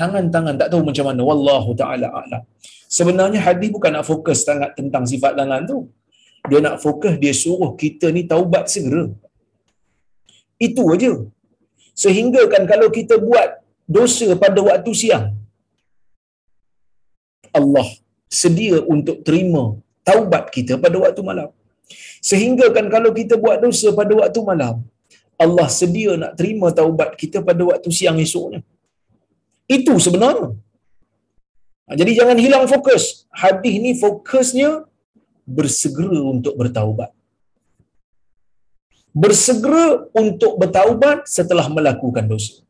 Tangan-tangan 0.00 0.54
tak 0.60 0.68
tahu 0.72 0.82
macam 0.88 1.04
mana. 1.10 1.20
Wallahu 1.30 1.70
ta'ala 1.80 2.08
a'lam. 2.20 2.42
Sebenarnya 2.96 3.40
hadis 3.46 3.70
bukan 3.76 3.92
nak 3.96 4.04
fokus 4.10 4.38
sangat 4.48 4.70
tentang 4.78 5.04
sifat 5.12 5.32
tangan 5.40 5.62
tu. 5.70 5.78
Dia 6.50 6.58
nak 6.66 6.76
fokus, 6.84 7.14
dia 7.22 7.34
suruh 7.42 7.72
kita 7.82 8.06
ni 8.16 8.22
taubat 8.32 8.64
segera. 8.74 9.04
Itu 10.66 10.82
aja. 10.94 11.12
Sehingga 12.02 12.42
kan 12.52 12.62
kalau 12.72 12.88
kita 12.98 13.14
buat 13.26 13.48
dosa 13.96 14.28
pada 14.42 14.60
waktu 14.68 14.92
siang, 15.00 15.26
Allah 17.60 17.88
sedia 18.40 18.76
untuk 18.94 19.16
terima 19.26 19.62
taubat 20.08 20.44
kita 20.56 20.74
pada 20.84 20.96
waktu 21.04 21.22
malam. 21.30 21.50
Sehingga 22.28 22.66
kan 22.76 22.86
kalau 22.94 23.10
kita 23.18 23.34
buat 23.44 23.56
dosa 23.64 23.88
pada 23.98 24.12
waktu 24.20 24.40
malam, 24.50 24.76
Allah 25.44 25.68
sedia 25.80 26.12
nak 26.22 26.32
terima 26.38 26.68
taubat 26.78 27.10
kita 27.20 27.38
pada 27.48 27.62
waktu 27.70 27.90
siang 27.98 28.18
esoknya. 28.26 28.60
Itu 29.66 29.96
sebenarnya. 29.98 30.54
Ha, 31.86 31.98
jadi 31.98 32.12
jangan 32.22 32.38
hilang 32.38 32.64
fokus. 32.70 33.26
Hadis 33.32 33.74
ni 33.82 33.92
fokusnya 33.98 34.86
bersegera 35.46 36.20
untuk 36.22 36.54
bertaubat. 36.54 37.10
Bersegera 39.12 40.08
untuk 40.16 40.56
bertaubat 40.56 41.28
setelah 41.28 41.68
melakukan 41.68 42.24
dosa. 42.24 42.64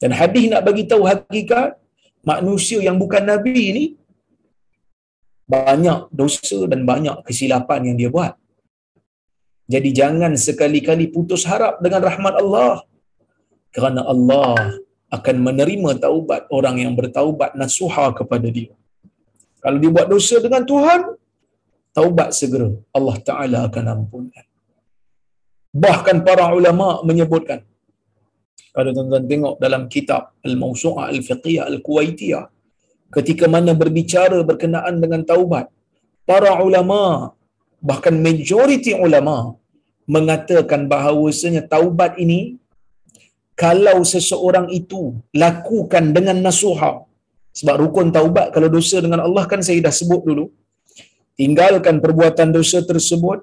Dan 0.00 0.16
hadis 0.16 0.48
nak 0.48 0.64
bagi 0.64 0.88
tahu 0.88 1.04
hakikat 1.04 1.76
manusia 2.24 2.80
yang 2.80 2.96
bukan 2.96 3.20
nabi 3.28 3.52
ini 3.72 3.84
banyak 5.44 6.08
dosa 6.14 6.64
dan 6.70 6.88
banyak 6.88 7.20
kesilapan 7.26 7.92
yang 7.92 7.96
dia 8.00 8.08
buat. 8.08 8.32
Jadi 9.70 9.90
jangan 9.94 10.32
sekali-kali 10.34 11.12
putus 11.14 11.44
harap 11.44 11.78
dengan 11.84 12.02
rahmat 12.08 12.34
Allah. 12.42 12.74
Kerana 13.70 14.02
Allah 14.02 14.80
akan 15.16 15.36
menerima 15.46 15.90
taubat 16.04 16.46
orang 16.54 16.76
yang 16.82 16.92
bertaubat 16.94 17.58
nasuha 17.58 18.14
kepada 18.14 18.46
dia. 18.46 18.72
Kalau 19.58 19.76
dia 19.82 19.90
buat 19.90 20.06
dosa 20.06 20.38
dengan 20.44 20.62
Tuhan, 20.62 21.00
taubat 21.98 22.30
segera. 22.38 22.70
Allah 22.94 23.16
Ta'ala 23.28 23.58
akan 23.68 23.84
ampunkan. 23.94 24.46
Bahkan 25.74 26.16
para 26.26 26.44
ulama 26.54 27.02
menyebutkan, 27.08 27.60
kalau 28.70 28.90
tuan-tuan 28.94 29.26
tengok 29.26 29.54
dalam 29.58 29.82
kitab 29.90 30.30
Al-Mawsu'ah 30.46 31.10
Al-Fiqiyah 31.10 31.66
Al-Kuwaitiyah, 31.70 32.44
ketika 33.10 33.50
mana 33.50 33.74
berbicara 33.74 34.38
berkenaan 34.46 35.02
dengan 35.02 35.26
taubat, 35.26 35.66
para 36.22 36.54
ulama, 36.62 37.34
bahkan 37.82 38.14
majoriti 38.14 38.94
ulama, 38.94 39.58
mengatakan 40.06 40.86
bahawasanya 40.86 41.66
taubat 41.66 42.14
ini 42.24 42.59
kalau 43.62 43.98
seseorang 44.12 44.66
itu 44.80 45.02
lakukan 45.42 46.04
dengan 46.16 46.36
nasuha 46.46 46.92
sebab 47.58 47.74
rukun 47.82 48.08
taubat 48.16 48.46
kalau 48.54 48.68
dosa 48.76 48.96
dengan 49.04 49.20
Allah 49.26 49.44
kan 49.52 49.60
saya 49.66 49.80
dah 49.86 49.94
sebut 50.00 50.22
dulu 50.28 50.44
tinggalkan 51.40 51.96
perbuatan 52.04 52.48
dosa 52.58 52.78
tersebut 52.90 53.38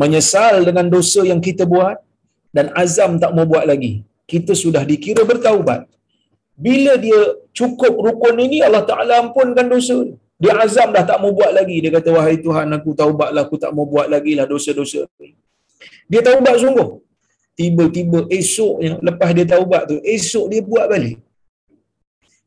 menyesal 0.00 0.56
dengan 0.68 0.86
dosa 0.94 1.20
yang 1.30 1.40
kita 1.48 1.64
buat 1.74 1.96
dan 2.56 2.66
azam 2.82 3.10
tak 3.22 3.32
mau 3.36 3.46
buat 3.52 3.64
lagi. 3.70 3.92
Kita 4.32 4.52
sudah 4.62 4.82
dikira 4.90 5.22
bertaubat. 5.30 5.80
Bila 6.66 6.92
dia 7.04 7.20
cukup 7.58 7.94
rukun 8.06 8.36
ini 8.46 8.58
Allah 8.66 8.84
Taala 8.90 9.14
ampunkan 9.24 9.66
dosa 9.74 9.98
dia 10.42 10.54
azam 10.64 10.88
dah 10.96 11.04
tak 11.10 11.18
mau 11.22 11.32
buat 11.38 11.52
lagi. 11.58 11.76
Dia 11.82 11.92
kata 11.96 12.10
wahai 12.16 12.36
Tuhan 12.46 12.68
aku 12.78 12.90
taubatlah 13.00 13.42
aku 13.46 13.56
tak 13.64 13.72
mau 13.76 13.86
buat 13.92 14.06
lagi 14.14 14.32
lah 14.38 14.46
dosa-dosa 14.52 15.02
dia 16.08 16.20
taubat 16.24 16.56
sungguh 16.64 16.88
tiba-tiba 17.58 18.18
esoknya 18.30 19.02
lepas 19.02 19.30
dia 19.34 19.46
taubat 19.52 19.82
tu 19.90 19.96
esok 20.16 20.46
dia 20.52 20.62
buat 20.62 20.86
balik. 20.86 21.18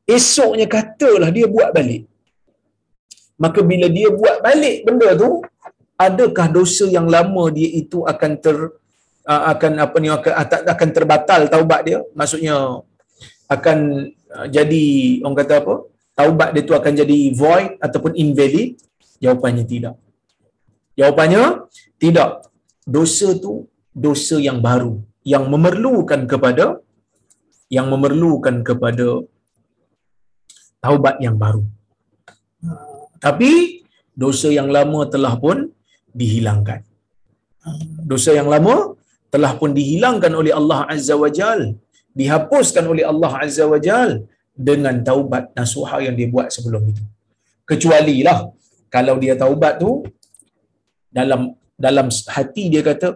Esoknya 0.07 0.65
katalah 0.71 1.29
dia 1.35 1.47
buat 1.51 1.69
balik. 1.75 2.07
Maka 3.35 3.59
bila 3.59 3.87
dia 3.91 4.07
buat 4.07 4.37
balik 4.39 4.77
benda 4.87 5.09
tu 5.19 5.43
adakah 5.99 6.47
dosa 6.57 6.85
yang 6.87 7.11
lama 7.11 7.43
dia 7.51 7.69
itu 7.81 8.07
akan 8.07 8.31
ter 8.39 8.57
akan 9.27 9.73
apa 9.85 9.95
ni 10.01 10.09
akan 10.09 10.33
akan 10.73 10.89
terbatal 10.95 11.41
taubat 11.51 11.81
dia? 11.87 11.99
Maksudnya 12.15 12.55
akan 13.51 13.77
jadi 14.47 14.85
orang 15.27 15.37
kata 15.43 15.53
apa? 15.59 15.75
Taubat 16.15 16.49
dia 16.55 16.63
tu 16.63 16.73
akan 16.79 16.93
jadi 17.01 17.19
void 17.35 17.75
ataupun 17.83 18.11
invalid? 18.15 18.79
Jawapannya 19.19 19.63
tidak. 19.67 19.95
Jawapannya 20.95 21.67
tidak. 21.99 22.47
Dosa 22.81 23.37
tu 23.37 23.70
dosa 23.93 24.37
yang 24.39 24.59
baru 24.63 25.03
yang 25.33 25.45
memerlukan 25.53 26.21
kepada 26.31 26.65
yang 27.71 27.87
memerlukan 27.93 28.55
kepada 28.67 29.07
taubat 30.83 31.15
yang 31.25 31.37
baru. 31.43 31.63
Tapi 33.25 33.51
dosa 34.23 34.49
yang 34.49 34.69
lama 34.75 35.07
telah 35.13 35.33
pun 35.43 35.69
dihilangkan. 36.11 36.81
Dosa 38.11 38.33
yang 38.39 38.49
lama 38.53 38.97
telah 39.33 39.51
pun 39.59 39.71
dihilangkan 39.79 40.33
oleh 40.41 40.51
Allah 40.59 40.79
Azza 40.93 41.15
wa 41.23 41.29
Jal, 41.39 41.61
dihapuskan 42.19 42.83
oleh 42.91 43.05
Allah 43.11 43.31
Azza 43.45 43.65
wa 43.73 43.79
Jal 43.87 44.27
dengan 44.51 44.99
taubat 45.09 45.55
nasuha 45.55 46.03
yang 46.05 46.15
dia 46.19 46.27
buat 46.27 46.51
sebelum 46.55 46.83
itu. 46.91 47.03
Kecuali 47.69 48.17
lah 48.27 48.39
kalau 48.91 49.15
dia 49.23 49.39
taubat 49.39 49.79
tu 49.83 50.03
dalam 51.19 51.55
dalam 51.85 52.07
hati 52.35 52.63
dia 52.73 52.83
kata 52.83 53.09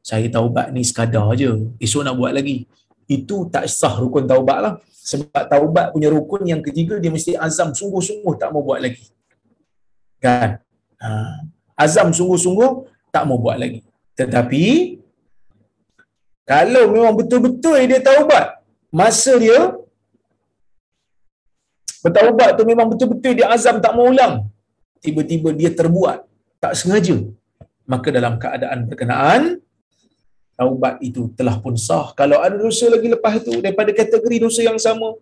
saya 0.00 0.26
taubat 0.32 0.72
ni 0.72 0.82
sekadar 0.82 1.36
je. 1.36 1.70
Esok 1.76 2.02
nak 2.04 2.16
buat 2.16 2.32
lagi. 2.32 2.64
Itu 3.04 3.48
tak 3.52 3.68
sah 3.68 4.00
rukun 4.00 4.24
taubat 4.24 4.58
lah. 4.64 4.74
Sebab 4.88 5.42
taubat 5.48 5.92
punya 5.92 6.08
rukun 6.12 6.44
yang 6.48 6.60
ketiga 6.64 6.96
dia 7.02 7.12
mesti 7.12 7.36
azam 7.36 7.72
sungguh-sungguh 7.72 8.34
tak 8.40 8.50
mau 8.52 8.64
buat 8.64 8.80
lagi. 8.80 9.04
Kan? 10.20 10.60
Ha. 11.00 11.08
azam 11.80 12.12
sungguh-sungguh 12.12 12.70
tak 13.08 13.24
mau 13.24 13.40
buat 13.40 13.56
lagi. 13.56 13.80
Tetapi 14.12 14.64
kalau 16.44 16.84
memang 16.92 17.14
betul-betul 17.16 17.80
dia 17.88 18.00
taubat 18.04 18.60
masa 18.90 19.38
dia 19.38 19.60
bertaubat 22.02 22.58
tu 22.58 22.64
memang 22.66 22.90
betul-betul 22.90 23.32
dia 23.38 23.46
azam 23.54 23.78
tak 23.78 23.94
mau 23.94 24.10
ulang 24.10 24.50
tiba-tiba 25.04 25.54
dia 25.54 25.70
terbuat 25.70 26.26
tak 26.58 26.74
sengaja 26.74 27.16
maka 27.86 28.08
dalam 28.10 28.34
keadaan 28.42 28.90
berkenaan 28.90 29.42
taubat 30.60 31.00
itu 31.00 31.32
telah 31.38 31.56
pun 31.64 31.74
sah. 31.80 32.12
Kalau 32.12 32.36
ada 32.44 32.52
dosa 32.52 32.92
lagi 32.92 33.08
lepas 33.08 33.40
itu 33.40 33.64
daripada 33.64 33.90
kategori 33.96 34.36
dosa 34.44 34.60
yang 34.60 34.76
sama, 34.76 35.16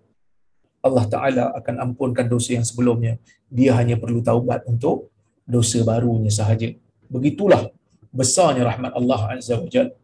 Allah 0.83 1.05
Ta'ala 1.07 1.45
akan 1.59 1.75
ampunkan 1.85 2.27
dosa 2.27 2.59
yang 2.59 2.67
sebelumnya. 2.67 3.23
Dia 3.47 3.79
hanya 3.79 3.95
perlu 4.03 4.19
taubat 4.19 4.67
untuk 4.67 5.15
dosa 5.47 5.79
barunya 5.87 6.33
sahaja. 6.35 6.69
Begitulah 7.07 7.71
besarnya 8.11 8.67
rahmat 8.67 8.93
Allah 8.99 9.21
Azza 9.39 9.55
wa 9.63 9.71
Jal. 9.71 9.95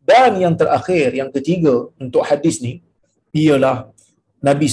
Dan 0.00 0.40
yang 0.40 0.54
terakhir, 0.56 1.12
yang 1.12 1.28
ketiga 1.28 1.92
untuk 2.00 2.24
hadis 2.24 2.60
ni 2.64 2.80
ialah 3.36 3.88
Nabi 4.44 4.68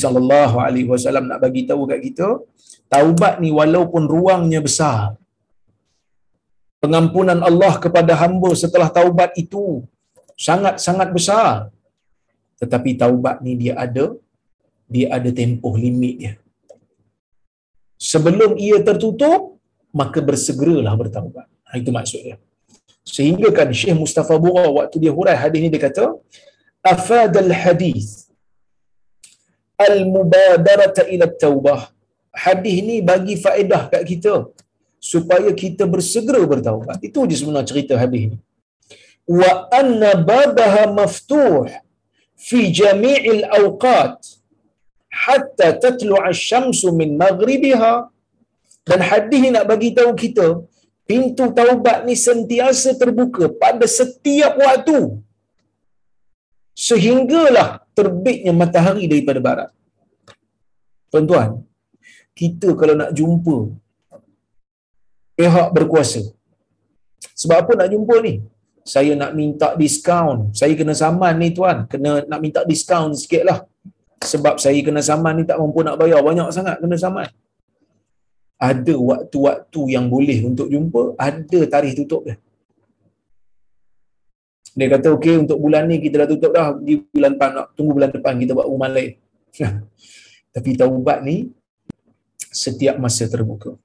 wasallam 0.91 1.32
nak 1.32 1.39
bagi 1.43 1.63
tahu 1.67 1.88
kat 1.88 1.99
kita, 2.04 2.27
taubat 2.91 3.39
ni 3.43 3.51
walaupun 3.56 4.04
ruangnya 4.08 4.60
besar. 4.60 5.19
Pengampunan 6.84 7.39
Allah 7.50 7.74
kepada 7.84 8.13
hamba 8.22 8.50
setelah 8.63 8.89
taubat 8.98 9.32
itu 9.44 9.86
sangat-sangat 10.48 11.10
besar. 11.17 11.70
Tetapi 12.62 12.98
taubat 13.02 13.38
ni 13.46 13.54
dia 13.62 13.74
ada 13.86 14.06
dia 14.94 15.08
ada 15.17 15.30
tempoh 15.39 15.76
limit 15.84 16.15
dia. 16.22 16.34
Sebelum 18.12 18.58
ia 18.58 18.78
tertutup, 18.88 19.41
maka 20.00 20.20
bersegeralah 20.30 20.94
bertaubat. 21.02 21.46
Ha, 21.70 21.78
itu 21.82 21.91
maksudnya. 21.98 22.36
Sehingga 23.06 23.50
kan 23.58 23.70
Syekh 23.80 23.98
Mustafa 24.02 24.36
Bura 24.44 24.65
waktu 24.78 24.98
dia 25.04 25.13
hurai 25.17 25.38
hadis 25.44 25.60
ni 25.63 25.70
dia 25.74 25.82
kata, 25.86 26.06
afadal 26.94 27.54
hadis 27.63 28.26
al-mubadarata 29.86 31.06
ila 31.13 31.30
taubah. 31.44 31.82
Hadis 32.44 32.76
ni 32.89 32.98
bagi 33.10 33.36
faedah 33.44 33.84
kat 33.94 34.04
kita 34.12 34.34
supaya 35.01 35.49
kita 35.61 35.83
bersegera 35.93 36.41
bertaubat. 36.53 37.01
Itu 37.07 37.25
je 37.29 37.35
sebenarnya 37.41 37.69
cerita 37.71 37.93
hadis 38.01 38.23
ni. 38.31 38.37
Wa 39.39 39.51
anna 39.79 40.11
babaha 40.29 40.83
maftuh 40.99 41.65
fi 42.47 42.59
jami'il 42.79 43.43
awqat 43.59 44.17
hatta 45.23 45.67
tatlu'a 45.83 46.29
asy-syamsu 46.31 46.93
min 46.99 47.09
maghribiha 47.21 47.93
dan 48.89 48.99
hadis 49.09 49.39
ni 49.43 49.49
nak 49.55 49.65
bagi 49.71 49.89
tahu 49.97 50.11
kita 50.23 50.47
pintu 51.09 51.45
taubat 51.59 51.97
ni 52.07 52.15
sentiasa 52.27 52.89
terbuka 53.01 53.43
pada 53.63 53.85
setiap 53.99 54.53
waktu 54.63 54.99
sehinggalah 56.87 57.69
terbitnya 57.97 58.53
matahari 58.61 59.05
daripada 59.11 59.39
barat. 59.47 59.69
Tuan-tuan, 61.11 61.49
kita 62.39 62.69
kalau 62.79 62.95
nak 63.01 63.11
jumpa 63.19 63.57
pihak 65.41 65.67
berkuasa. 65.73 66.21
Sebab 67.41 67.58
apa 67.65 67.71
nak 67.80 67.89
jumpa 67.93 68.15
ni? 68.21 68.34
Saya 68.86 69.13
nak 69.17 69.32
minta 69.38 69.73
diskaun. 69.82 70.54
Saya 70.54 70.73
kena 70.77 70.93
saman 70.93 71.34
ni 71.41 71.49
tuan. 71.58 71.89
Kena 71.91 72.21
nak 72.30 72.39
minta 72.41 72.62
diskaun 72.71 73.13
sikit 73.17 73.43
lah. 73.49 73.60
Sebab 74.21 74.62
saya 74.62 74.77
kena 74.86 75.01
saman 75.01 75.41
ni 75.41 75.43
tak 75.49 75.58
mampu 75.62 75.82
nak 75.82 75.97
bayar. 76.01 76.21
Banyak 76.21 76.49
sangat 76.54 76.77
kena 76.82 76.97
saman. 77.04 77.30
Ada 78.62 78.93
waktu-waktu 78.93 79.82
yang 79.89 80.06
boleh 80.13 80.39
untuk 80.45 80.69
jumpa. 80.69 81.17
Ada 81.17 81.60
tarikh 81.65 81.97
tutup 81.97 82.30
dia. 82.30 82.38
Dia 84.71 84.88
kata 84.88 85.08
okey 85.19 85.36
untuk 85.43 85.58
bulan 85.60 85.84
ni 85.89 85.99
kita 85.99 86.23
dah 86.23 86.27
tutup 86.30 86.51
dah. 86.54 86.77
Di 86.77 87.01
bulan 87.01 87.34
depan 87.36 87.49
nak 87.58 87.67
tunggu 87.73 87.91
bulan 87.97 88.12
depan 88.13 88.34
kita 88.38 88.54
buat 88.54 88.69
rumah 88.69 88.89
lain. 88.89 89.17
Tapi 90.54 90.69
taubat 90.77 91.25
ni 91.25 91.49
setiap 92.51 92.95
masa 93.01 93.25
terbuka. 93.25 93.77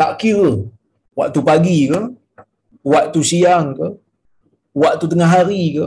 Tak 0.00 0.12
kira 0.20 0.52
waktu 1.20 1.40
pagi 1.48 1.78
ke, 1.92 2.00
waktu 2.92 3.20
siang 3.30 3.66
ke, 3.78 3.88
waktu 4.82 5.04
tengah 5.12 5.30
hari 5.36 5.62
ke, 5.76 5.86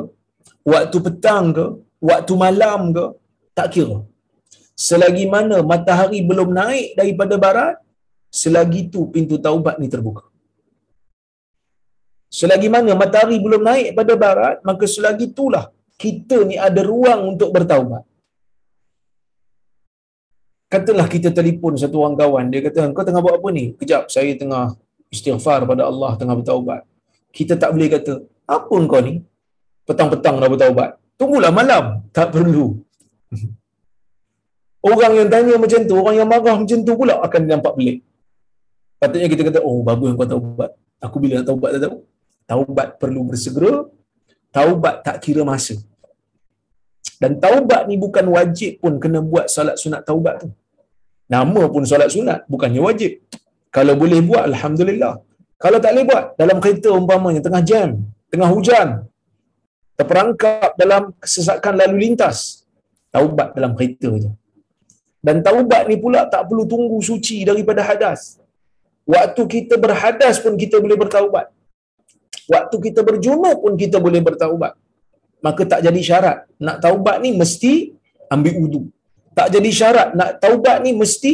waktu 0.73 0.97
petang 1.05 1.45
ke, 1.57 1.65
waktu 2.09 2.33
malam 2.43 2.81
ke, 2.97 3.05
tak 3.57 3.67
kira. 3.73 3.97
Selagi 4.87 5.25
mana 5.33 5.57
matahari 5.71 6.19
belum 6.29 6.49
naik 6.59 6.87
daripada 6.99 7.35
barat, 7.45 7.75
selagi 8.41 8.81
tu 8.93 9.01
pintu 9.15 9.37
taubat 9.45 9.75
ni 9.81 9.89
terbuka. 9.93 10.25
Selagi 12.39 12.69
mana 12.75 12.91
matahari 13.01 13.37
belum 13.45 13.61
naik 13.69 13.89
pada 13.97 14.13
barat, 14.25 14.55
maka 14.69 14.85
selagi 14.95 15.25
itulah 15.33 15.65
kita 16.03 16.37
ni 16.49 16.55
ada 16.67 16.81
ruang 16.91 17.21
untuk 17.33 17.49
bertaubat. 17.55 18.03
Katalah 20.73 21.05
kita 21.05 21.29
telefon 21.29 21.77
satu 21.77 22.01
orang 22.01 22.15
kawan, 22.17 22.45
dia 22.49 22.65
kata, 22.65 22.89
kau 22.97 23.05
tengah 23.05 23.21
buat 23.21 23.37
apa 23.37 23.49
ni? 23.57 23.77
Kejap, 23.77 24.09
saya 24.09 24.33
tengah 24.41 24.73
istighfar 25.13 25.59
pada 25.69 25.85
Allah, 25.85 26.17
tengah 26.17 26.35
bertaubat. 26.39 26.81
Kita 27.29 27.53
tak 27.61 27.69
boleh 27.77 27.89
kata, 27.93 28.13
apa 28.49 28.75
kau 28.89 29.01
ni? 29.07 29.21
Petang-petang 29.85 30.41
dah 30.41 30.49
bertaubat. 30.49 30.89
Tunggulah 31.19 31.51
malam. 31.53 32.01
Tak 32.09 32.33
perlu. 32.33 32.81
Orang 34.89 35.13
yang 35.13 35.29
tanya 35.29 35.55
macam 35.61 35.79
tu, 35.87 35.95
orang 35.95 36.15
yang 36.19 36.27
marah 36.27 36.55
macam 36.59 36.79
tu 36.83 36.93
pula 36.99 37.15
akan 37.23 37.41
nampak 37.47 37.71
pelik. 37.79 37.97
Patutnya 38.99 39.27
kita 39.31 39.41
kata, 39.47 39.59
oh 39.63 39.79
bagus 39.79 40.11
yang 40.11 40.17
kau 40.19 40.27
taubat. 40.27 40.71
Aku 40.99 41.15
bila 41.23 41.39
nak 41.39 41.47
taubat 41.47 41.69
tak 41.75 41.81
tahu 41.87 41.95
taubat 42.49 42.87
perlu 43.01 43.21
bersegera 43.29 43.73
taubat 44.57 44.95
tak 45.05 45.17
kira 45.23 45.41
masa 45.51 45.75
dan 47.21 47.39
taubat 47.43 47.87
ni 47.89 47.95
bukan 47.95 48.25
wajib 48.35 48.83
pun 48.83 48.99
kena 49.03 49.19
buat 49.23 49.47
solat 49.47 49.75
sunat 49.79 50.03
taubat 50.03 50.43
tu 50.43 50.49
nama 51.29 51.61
pun 51.73 51.83
solat 51.87 52.09
sunat 52.15 52.39
bukannya 52.51 52.81
wajib 52.83 53.19
kalau 53.73 53.93
boleh 53.95 54.19
buat 54.21 54.43
alhamdulillah 54.51 55.13
kalau 55.63 55.77
tak 55.83 55.91
boleh 55.95 56.05
buat 56.09 56.23
dalam 56.41 56.57
kereta 56.63 56.89
umpamanya 56.91 57.41
tengah 57.45 57.63
jam 57.63 57.89
tengah 58.33 58.49
hujan 58.51 58.87
terperangkap 59.99 60.75
dalam 60.75 61.13
kesesakan 61.23 61.73
lalu 61.81 61.95
lintas 62.03 62.65
taubat 63.13 63.55
dalam 63.57 63.73
kereta 63.77 64.09
je 64.23 64.31
dan 65.23 65.39
taubat 65.39 65.87
ni 65.87 65.95
pula 66.03 66.27
tak 66.27 66.49
perlu 66.49 66.63
tunggu 66.67 66.99
suci 66.99 67.47
daripada 67.47 67.81
hadas 67.85 68.39
waktu 69.07 69.41
kita 69.55 69.75
berhadas 69.79 70.41
pun 70.43 70.53
kita 70.59 70.81
boleh 70.83 70.97
bertaubat 70.99 71.47
waktu 72.49 72.75
kita 72.89 73.01
berjunub 73.05 73.57
pun 73.63 73.73
kita 73.79 73.97
boleh 73.99 74.19
bertaubat. 74.19 74.75
Maka 75.43 75.61
tak 75.67 75.79
jadi 75.83 75.99
syarat. 75.99 76.37
Nak 76.59 76.79
taubat 76.83 77.19
ni 77.19 77.35
mesti 77.35 77.91
ambil 78.31 78.53
wudu. 78.63 78.81
Tak 79.37 79.47
jadi 79.55 79.69
syarat. 79.79 80.09
Nak 80.19 80.31
taubat 80.43 80.77
ni 80.85 80.91
mesti 81.01 81.33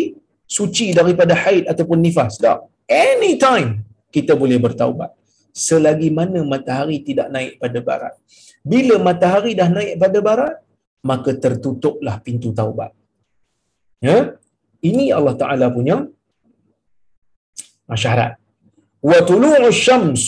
suci 0.57 0.95
daripada 0.97 1.33
haid 1.43 1.63
ataupun 1.71 1.99
nifas. 2.05 2.39
Tak. 2.41 2.65
Anytime 2.89 3.85
kita 4.15 4.33
boleh 4.33 4.57
bertaubat. 4.57 5.11
Selagi 5.53 6.09
mana 6.19 6.39
matahari 6.53 6.97
tidak 7.07 7.27
naik 7.35 7.53
pada 7.61 7.79
barat. 7.83 8.13
Bila 8.71 8.95
matahari 9.07 9.51
dah 9.59 9.69
naik 9.77 9.93
pada 10.03 10.19
barat, 10.23 10.55
maka 11.09 11.31
tertutuplah 11.43 12.15
pintu 12.25 12.49
taubat. 12.59 12.91
Ya? 13.99 14.39
Ini 14.79 15.11
Allah 15.11 15.35
Ta'ala 15.35 15.67
punya 15.67 16.07
syarat. 18.03 18.39
Wa 19.09 19.19
tulu'u 19.29 19.71
syams 19.71 20.23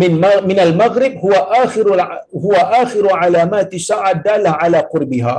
min 0.00 0.18
min 0.48 0.58
al 0.66 0.72
maghrib 0.74 1.14
huwa 1.24 1.40
akhiru 1.62 1.94
huwa 2.44 2.60
akhiru 2.82 3.10
alamati 3.14 3.78
sa'ad 3.78 4.24
dalah 4.26 4.58
ala 4.58 4.82
qurbiha 4.92 5.36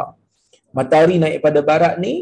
matahari 0.76 1.16
naik 1.24 1.40
pada 1.46 1.60
barat 1.70 1.96
ni 2.04 2.14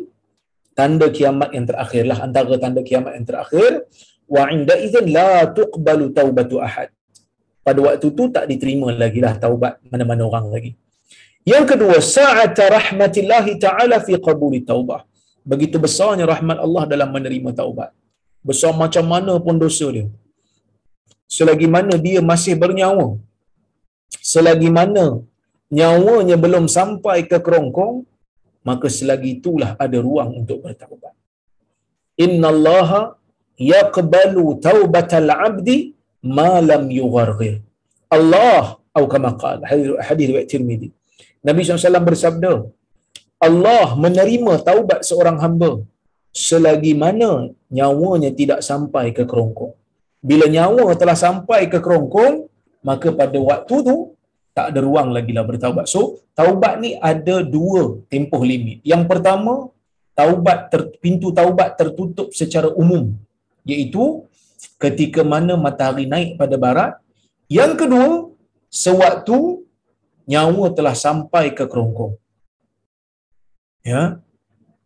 tanda 0.78 1.08
kiamat 1.18 1.50
yang 1.56 1.66
terakhir 1.70 2.04
lah 2.12 2.20
antara 2.28 2.56
tanda 2.64 2.82
kiamat 2.90 3.14
yang 3.18 3.26
terakhir. 3.32 3.72
Wa 4.36 4.50
inda 4.54 4.76
idzin 4.86 5.08
la 5.18 5.46
tuqbalu 5.58 6.06
taubatu 6.18 6.58
ahad. 6.68 6.90
Pada 7.66 7.80
waktu 7.86 8.08
tu 8.18 8.24
tak 8.36 8.46
diterima 8.52 8.90
lagi 9.04 9.22
lah 9.26 9.34
taubat 9.46 9.74
mana-mana 9.92 10.24
orang 10.30 10.48
lagi. 10.54 10.72
Yang 11.46 11.66
kedua 11.72 11.98
sa'at 12.02 12.58
rahmatillahi 12.78 13.54
taala 13.66 13.98
fi 14.08 14.14
qabuli 14.28 14.60
taubah. 14.72 15.02
Begitu 15.52 15.78
besarnya 15.86 16.26
rahmat 16.34 16.58
Allah 16.66 16.84
dalam 16.90 17.10
menerima 17.16 17.50
taubat. 17.60 17.90
Besar 18.50 18.74
macam 18.84 19.06
mana 19.14 19.34
pun 19.46 19.58
dosa 19.64 19.88
dia. 19.96 20.06
Selagi 21.36 21.68
mana 21.76 21.94
dia 22.06 22.22
masih 22.32 22.54
bernyawa. 22.64 23.08
Selagi 24.32 24.70
mana 24.78 25.06
nyawanya 25.78 26.38
belum 26.44 26.66
sampai 26.78 27.18
ke 27.30 27.38
kerongkong 27.46 27.96
maka 28.68 28.88
selagi 28.98 29.30
itulah 29.38 29.72
ada 29.84 29.98
ruang 30.08 30.30
untuk 30.42 30.58
bertaubat. 30.66 31.14
Innallaha 32.26 33.02
yaqbalu 33.74 34.46
taubatal 34.68 35.30
abdi 35.48 35.78
ma 36.38 36.52
lam 36.70 36.84
yugharghir. 37.00 37.56
Allah 38.16 38.80
atau 38.96 39.08
kama 39.14 39.32
qala 39.42 39.64
hadis 40.08 40.26
riwayat 40.30 40.48
Tirmizi 40.52 40.88
Nabi 41.48 41.60
SAW 41.62 42.08
bersabda 42.10 42.52
Allah 43.48 43.88
menerima 44.04 44.54
taubat 44.70 45.00
seorang 45.10 45.38
hamba 45.44 45.72
selagi 46.46 46.94
mana 47.04 47.32
nyawanya 47.78 48.32
tidak 48.40 48.60
sampai 48.70 49.06
ke 49.18 49.24
kerongkong. 49.30 49.74
Bila 50.30 50.46
nyawa 50.56 50.86
telah 51.02 51.18
sampai 51.26 51.62
ke 51.72 51.78
kerongkong 51.86 52.36
maka 52.88 53.08
pada 53.20 53.38
waktu 53.50 53.76
tu 53.88 53.98
tak 54.56 54.72
ada 54.72 54.80
ruang 54.88 55.12
lagi 55.16 55.36
lah 55.36 55.44
bertaubat. 55.44 55.86
So 55.92 56.24
taubat 56.32 56.80
ni 56.84 56.96
ada 57.12 57.36
dua 57.56 58.00
tempoh 58.08 58.40
limit. 58.52 58.80
Yang 58.88 59.04
pertama 59.12 59.54
taubat 60.16 60.72
ter, 60.72 60.82
pintu 61.04 61.36
taubat 61.36 61.76
tertutup 61.76 62.32
secara 62.32 62.72
umum. 62.72 63.12
Iaitu 63.68 64.24
ketika 64.80 65.22
mana 65.28 65.60
matahari 65.60 66.08
naik 66.08 66.40
pada 66.40 66.56
barat. 66.56 66.94
Yang 67.52 67.72
kedua 67.84 68.10
sewaktu 68.72 69.38
nyawa 70.26 70.72
telah 70.72 70.96
sampai 70.96 71.52
ke 71.52 71.68
kerongkong. 71.68 72.16
Ya. 73.84 74.24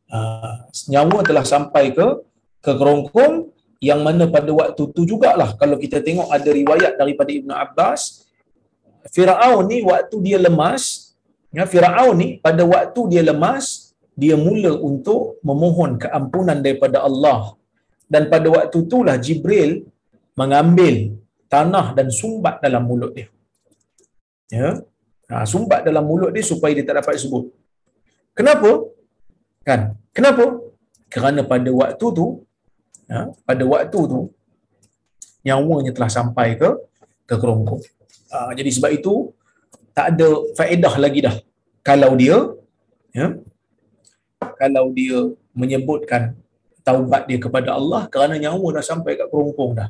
Uh, 0.10 0.66
nyawa 0.90 1.22
telah 1.22 1.46
sampai 1.46 1.94
ke 1.94 2.08
ke 2.66 2.72
kerongkong 2.74 3.54
yang 3.80 4.02
mana 4.02 4.26
pada 4.26 4.50
waktu 4.50 4.82
tu 4.98 5.06
jugalah. 5.06 5.54
Kalau 5.62 5.78
kita 5.78 6.02
tengok 6.02 6.28
ada 6.34 6.50
riwayat 6.50 6.98
daripada 7.00 7.32
Ibnu 7.32 7.54
Abbas 7.54 8.28
Firaun 9.08 9.64
ni 9.72 9.78
waktu 9.92 10.16
dia 10.26 10.38
lemas, 10.46 10.84
ya 11.56 11.64
Firaun 11.64 12.16
ni 12.22 12.30
pada 12.46 12.64
waktu 12.74 13.02
dia 13.12 13.24
lemas, 13.30 13.96
dia 14.22 14.36
mula 14.36 14.76
untuk 14.90 15.40
memohon 15.50 15.96
keampunan 16.04 16.60
daripada 16.66 17.00
Allah. 17.08 17.56
Dan 18.10 18.28
pada 18.34 18.48
waktu 18.52 18.78
itulah 18.86 19.16
Jibril 19.26 19.72
mengambil 20.36 20.96
tanah 21.54 21.96
dan 21.98 22.08
sumbat 22.20 22.60
dalam 22.66 22.84
mulut 22.90 23.12
dia. 23.18 23.30
Ya. 24.50 24.70
Ha, 25.30 25.46
sumbat 25.46 25.86
dalam 25.88 26.04
mulut 26.10 26.34
dia 26.36 26.42
supaya 26.42 26.74
dia 26.74 26.86
tak 26.90 26.98
dapat 27.00 27.22
sebut. 27.22 27.54
Kenapa? 28.34 28.72
Kan? 29.68 29.94
Kenapa? 30.10 30.46
Kerana 31.14 31.42
pada 31.46 31.70
waktu 31.70 32.06
tu, 32.18 32.28
ya, 33.06 33.30
pada 33.46 33.64
waktu 33.74 34.00
tu, 34.14 34.20
nyawanya 35.46 35.92
telah 35.96 36.12
sampai 36.12 36.58
ke 36.60 36.70
ke 37.30 37.36
kerongkong. 37.38 37.82
Ha, 38.30 38.54
jadi 38.54 38.70
sebab 38.70 38.92
itu, 38.94 39.34
tak 39.94 40.16
ada 40.16 40.28
faedah 40.56 40.94
lagi 41.02 41.20
dah. 41.26 41.36
Kalau 41.82 42.14
dia, 42.14 42.38
ya, 43.12 43.36
kalau 44.60 44.92
dia 44.94 45.34
menyebutkan 45.56 46.38
taubat 46.86 47.28
dia 47.28 47.40
kepada 47.42 47.76
Allah 47.76 48.08
kerana 48.08 48.40
nyawa 48.40 48.80
dah 48.80 48.84
sampai 48.86 49.20
kat 49.20 49.28
kerongkong 49.28 49.76
dah 49.76 49.90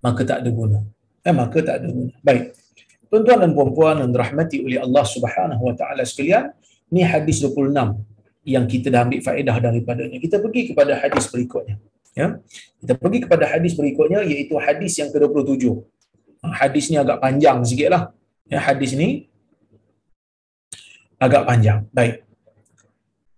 maka 0.00 0.24
tak 0.24 0.38
ada 0.44 0.50
guna. 0.50 0.80
Eh, 1.20 1.34
maka 1.34 1.60
tak 1.60 1.84
ada 1.84 1.88
guna. 1.92 2.12
Baik. 2.24 2.56
Tuan-tuan 3.12 3.38
dan 3.44 3.50
puan-puan 3.52 4.00
yang 4.00 4.10
dirahmati 4.14 4.64
oleh 4.64 4.78
Allah 4.80 5.04
Subhanahu 5.04 5.62
wa 5.66 5.74
taala 5.76 6.06
sekalian 6.06 6.54
ni 6.88 7.04
hadis 7.04 7.42
26 7.44 7.74
yang 8.48 8.64
kita 8.64 8.88
dah 8.88 9.04
ambil 9.04 9.20
faedah 9.20 9.56
daripadanya. 9.60 10.16
Kita 10.16 10.40
pergi 10.40 10.72
kepada 10.72 10.96
hadis 10.96 11.28
berikutnya 11.28 11.76
ya. 12.16 12.40
Kita 12.80 12.96
pergi 12.96 13.18
kepada 13.28 13.44
hadis 13.50 13.76
berikutnya 13.76 14.24
iaitu 14.24 14.56
hadis 14.56 14.96
yang 14.96 15.12
ke-27 15.12 15.64
ha, 15.68 15.76
hadis 16.42 16.88
ni 16.88 16.96
agak 16.96 17.20
panjang 17.24 17.58
sikitlah 17.68 18.16
ya 18.48 18.58
hadis 18.58 18.96
ni 18.96 19.28
agak 21.20 21.44
panjang 21.44 21.84
baik 21.92 22.24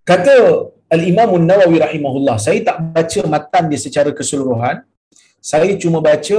kata 0.07 0.71
Al-Imam 0.93 1.41
Nawawi 1.41 1.81
rahimahullah. 1.81 2.37
Saya 2.37 2.61
tak 2.69 2.77
baca 2.93 3.21
matan 3.25 3.73
dia 3.73 3.81
secara 3.81 4.13
keseluruhan. 4.13 4.85
Saya 5.41 5.73
cuma 5.81 6.05
baca 6.05 6.39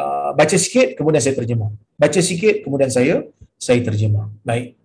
uh, 0.00 0.30
baca 0.38 0.56
sikit 0.64 0.94
kemudian 0.94 1.18
saya 1.18 1.34
terjemah. 1.34 1.70
Baca 1.98 2.20
sikit 2.22 2.62
kemudian 2.62 2.90
saya 2.94 3.26
saya 3.58 3.82
terjemah. 3.82 4.30
Baik. 4.46 4.78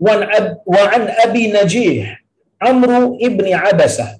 Wa 0.00 0.82
an 0.96 1.04
Abi 1.20 1.52
Najih 1.52 2.16
Amru 2.58 3.20
ibn 3.22 3.46
Abasah 3.52 4.18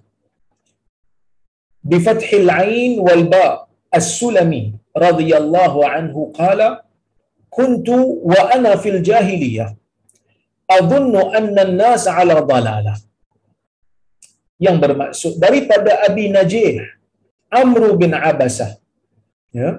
بفتح 1.84 2.28
العين 2.34 3.00
والباء 3.00 3.68
السلمي 3.96 4.66
رضي 4.98 5.32
الله 5.38 5.74
عنه 5.88 6.16
قال 6.40 6.60
كنت 7.50 7.90
وأنا 8.32 8.76
في 8.76 8.90
الجاهلية 8.90 9.78
adunnu 10.76 11.22
anna 11.40 11.62
an-nas 11.68 12.06
'ala 12.14 12.44
dalalah 12.52 12.98
yang 14.66 14.78
bermaksud 14.84 15.34
daripada 15.44 15.92
Abi 16.08 16.26
Najih 16.36 16.84
Amru 17.62 17.90
bin 18.02 18.12
Abasah 18.30 18.72
ya 19.60 19.70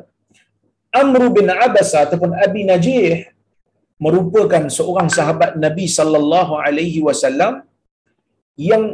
Amru 1.01 1.27
bin 1.37 1.49
Abasah 1.64 2.01
ataupun 2.09 2.33
Abi 2.47 2.62
Najih 2.71 3.29
merupakan 4.05 4.64
seorang 4.77 5.09
sahabat 5.16 5.51
Nabi 5.64 5.87
sallallahu 5.99 6.53
alaihi 6.64 7.05
wasallam 7.07 7.55
yang 8.71 8.85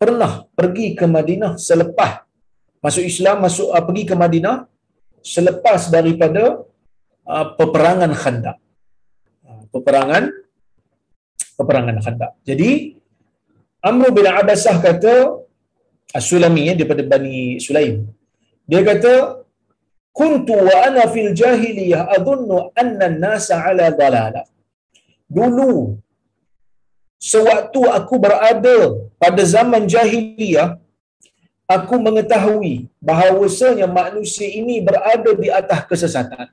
pernah 0.00 0.32
pergi 0.58 0.86
ke 0.98 1.06
Madinah 1.16 1.52
selepas 1.68 2.12
masuk 2.87 3.03
Islam 3.11 3.37
masuk 3.45 3.67
uh, 3.75 3.83
pergi 3.87 4.03
ke 4.09 4.15
Madinah 4.23 4.57
selepas 5.35 5.81
daripada 5.95 6.43
uh, 7.33 7.45
peperangan 7.59 8.11
Khandaq. 8.21 8.57
Uh, 9.47 9.63
peperangan 9.73 10.23
peperangan 11.59 11.97
Khandaq. 12.05 12.31
Jadi 12.49 12.71
Amr 13.89 14.07
bin 14.17 14.25
Abasah 14.39 14.77
kata 14.87 15.15
As-Sulami 16.17 16.61
ya, 16.69 16.73
daripada 16.79 17.03
Bani 17.13 17.59
Sulaim. 17.65 17.95
Dia 18.69 18.81
kata 18.89 19.43
kuntu 20.19 20.55
wa 20.67 20.75
ana 20.87 21.03
fil 21.13 21.31
jahiliyah 21.41 22.01
adhunnu 22.15 22.71
anna 22.81 23.05
an-nasa 23.11 23.55
ala 23.67 23.85
dalala. 23.99 24.43
Dulu 25.37 25.71
sewaktu 27.31 27.81
aku 27.97 28.15
berada 28.25 28.77
pada 29.21 29.41
zaman 29.55 29.83
jahiliyah 29.95 30.79
aku 31.75 31.95
mengetahui 32.05 32.87
bahawasanya 33.07 33.87
manusia 33.99 34.47
ini 34.59 34.75
berada 34.87 35.31
di 35.43 35.49
atas 35.59 35.83
kesesatan. 35.89 36.47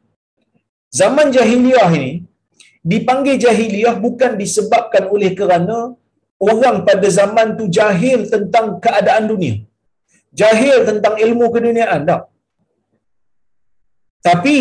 Zaman 1.01 1.31
jahiliyah 1.37 1.91
ini 1.99 2.13
dipanggil 2.93 3.37
jahiliyah 3.45 3.95
bukan 4.07 4.33
disebabkan 4.43 5.07
oleh 5.15 5.31
kerana 5.39 5.79
orang 6.49 6.77
pada 6.89 7.09
zaman 7.19 7.55
tu 7.59 7.65
jahil 7.79 8.27
tentang 8.35 8.67
keadaan 8.85 9.27
dunia. 9.33 9.57
Jahil 10.35 10.83
tentang 10.89 11.15
ilmu 11.25 11.47
keduniaan. 11.55 12.03
Tak. 12.11 12.23
Tapi 14.27 14.59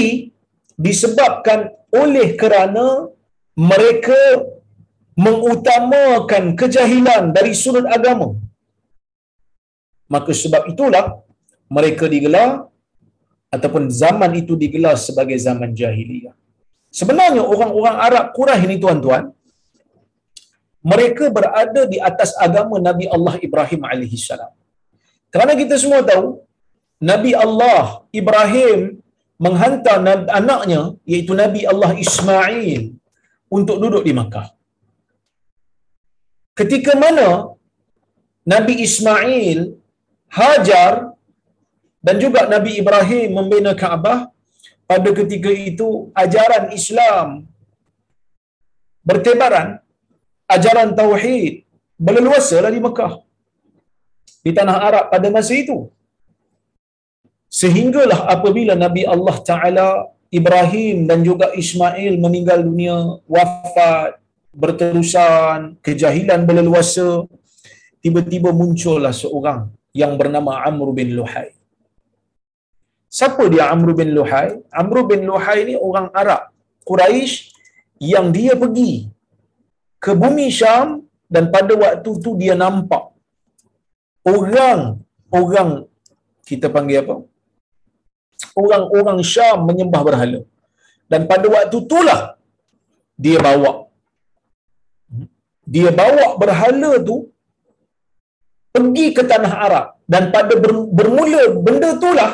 disebabkan 0.78 1.74
oleh 2.02 2.38
kerana 2.42 3.10
mereka 3.58 4.18
mengutamakan 5.18 6.58
kejahilan 6.58 7.34
dari 7.38 7.54
sudut 7.54 7.86
agama. 7.86 8.28
Maka 10.14 10.32
sebab 10.44 10.64
itulah 10.72 11.06
mereka 11.76 12.06
digelar 12.14 12.50
ataupun 13.56 13.84
zaman 14.02 14.32
itu 14.42 14.54
digelar 14.64 14.96
sebagai 15.08 15.38
zaman 15.48 15.70
jahiliyah. 15.82 16.36
Sebenarnya 17.00 17.44
orang-orang 17.54 17.96
Arab 18.08 18.26
Quraisy 18.38 18.66
ini 18.68 18.76
tuan-tuan, 18.84 19.24
mereka 20.92 21.26
berada 21.38 21.82
di 21.94 21.98
atas 22.10 22.32
agama 22.46 22.78
Nabi 22.88 23.06
Allah 23.16 23.36
Ibrahim 23.48 23.82
alaihi 23.92 24.18
salam. 24.28 24.52
Kerana 25.34 25.54
kita 25.62 25.76
semua 25.84 26.02
tahu 26.10 26.26
Nabi 27.12 27.32
Allah 27.46 28.06
Ibrahim 28.22 28.80
menghantar 29.46 29.98
anaknya 30.40 30.82
iaitu 31.12 31.34
Nabi 31.44 31.62
Allah 31.72 31.92
Ismail 32.06 32.82
untuk 33.58 33.78
duduk 33.84 34.04
di 34.08 34.14
Makkah. 34.20 34.48
Ketika 36.60 36.94
mana 37.04 37.30
Nabi 38.54 38.74
Ismail 38.86 39.83
Hajar 40.38 41.14
dan 42.06 42.16
juga 42.24 42.42
Nabi 42.54 42.72
Ibrahim 42.82 43.28
membina 43.38 43.72
Kaabah, 43.82 44.20
pada 44.90 45.10
ketika 45.20 45.52
itu 45.70 45.90
ajaran 46.24 46.64
Islam 46.78 47.28
bertebaran 49.10 49.68
ajaran 50.56 50.90
tauhid 51.00 51.54
berleluasa 52.06 52.58
di 52.76 52.80
Mekah 52.86 53.14
di 54.46 54.52
tanah 54.58 54.78
Arab 54.88 55.06
pada 55.14 55.28
masa 55.36 55.54
itu. 55.64 55.78
Sehinggalah 57.60 58.20
apabila 58.36 58.74
Nabi 58.84 59.04
Allah 59.14 59.36
Taala 59.50 59.90
Ibrahim 60.40 61.06
dan 61.10 61.20
juga 61.30 61.48
Ismail 61.62 62.14
meninggal 62.26 62.60
dunia 62.66 62.98
wafat 63.36 64.18
berterusan 64.62 65.78
kejahilan 65.86 66.42
berleluasa 66.50 67.30
tiba-tiba 68.04 68.50
muncullah 68.62 69.14
seorang 69.14 69.62
yang 70.02 70.14
bernama 70.20 70.66
Amr 70.70 70.90
bin 70.98 71.10
Luhai 71.18 71.50
Siapa 73.18 73.44
dia 73.54 73.64
Amr 73.74 73.90
bin 74.00 74.10
Luhai? 74.18 74.48
Amr 74.82 75.06
bin 75.10 75.22
Luhai 75.30 75.60
ni 75.70 75.74
orang 75.88 76.08
Arab, 76.22 76.50
Quraisy 76.90 77.34
yang 78.12 78.28
dia 78.36 78.54
pergi 78.62 78.94
ke 80.04 80.12
bumi 80.22 80.48
Syam 80.60 80.88
dan 81.34 81.54
pada 81.56 81.74
waktu 81.84 82.10
tu 82.26 82.32
dia 82.42 82.56
nampak 82.64 83.04
orang 84.34 84.82
orang 85.40 85.70
kita 86.50 86.74
panggil 86.76 87.06
apa? 87.06 87.16
Orang-orang 88.64 89.20
Syam 89.34 89.60
menyembah 89.70 90.02
berhala. 90.10 90.42
Dan 91.12 91.22
pada 91.30 91.46
waktu 91.56 91.78
itulah 91.86 92.22
dia 93.24 93.38
bawa 93.46 93.72
dia 95.74 95.90
bawa 96.02 96.28
berhala 96.42 96.92
tu 97.10 97.30
pergi 98.76 99.06
ke 99.18 99.24
tanah 99.32 99.54
Arab 99.66 99.86
dan 100.14 100.24
pada 100.36 100.54
bermula 100.98 101.44
benda 101.66 101.90
itulah 101.98 102.32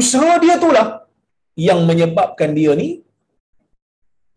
usaha 0.00 0.32
dia 0.42 0.54
itulah 0.60 0.86
yang 1.68 1.80
menyebabkan 1.88 2.50
dia 2.58 2.72
ni 2.80 2.88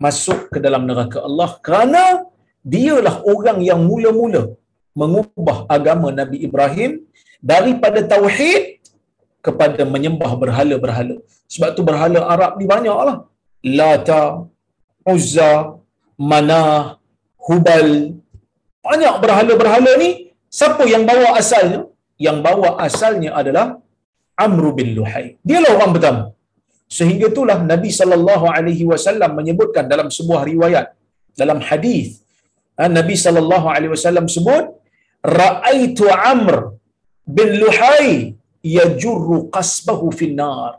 masuk 0.03 0.39
ke 0.53 0.59
dalam 0.65 0.83
neraka 0.89 1.19
Allah 1.27 1.49
kerana 1.67 2.03
dialah 2.73 3.15
orang 3.33 3.59
yang 3.69 3.81
mula-mula 3.89 4.43
mengubah 5.01 5.57
agama 5.75 6.07
Nabi 6.19 6.37
Ibrahim 6.47 6.91
daripada 7.51 7.99
tauhid 8.13 8.63
kepada 9.45 9.81
menyembah 9.93 10.31
berhala-berhala. 10.37 11.15
Sebab 11.49 11.69
tu 11.77 11.81
berhala 11.89 12.19
Arab 12.33 12.51
ni 12.59 12.65
banyaklah. 12.69 13.17
Lata, 13.79 14.23
Uzza, 15.13 15.53
Manah, 16.31 17.01
Hubal. 17.41 18.20
Banyak 18.87 19.15
berhala-berhala 19.23 19.91
ni. 20.03 20.09
Siapa 20.59 20.83
yang 20.93 21.03
bawa 21.09 21.29
asalnya? 21.41 21.81
Yang 22.25 22.37
bawa 22.47 22.69
asalnya 22.87 23.31
adalah 23.41 23.65
Amr 24.45 24.63
bin 24.77 24.87
Luhai. 24.97 25.25
Dialah 25.49 25.71
orang 25.77 25.91
pertama. 25.95 26.23
Sehingga 26.97 27.27
itulah 27.31 27.57
Nabi 27.71 27.89
sallallahu 27.99 28.45
alaihi 28.57 28.85
wasallam 28.91 29.31
menyebutkan 29.39 29.85
dalam 29.93 30.07
sebuah 30.17 30.41
riwayat 30.51 30.87
dalam 31.41 31.59
hadis 31.69 32.07
ha, 32.77 32.89
Nabi 32.99 33.15
sallallahu 33.25 33.67
alaihi 33.75 33.91
wasallam 33.95 34.27
sebut 34.35 34.65
raaitu 35.39 36.05
Amr 36.33 36.57
bin 37.37 37.49
Luhai 37.63 38.35
yajurru 38.77 39.37
qasbahu 39.55 40.07
finnar. 40.19 40.71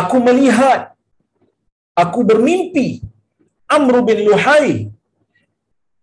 Aku 0.00 0.16
melihat 0.28 0.80
aku 2.02 2.20
bermimpi 2.30 2.88
Amr 3.76 3.94
bin 4.08 4.18
Luhai 4.28 4.68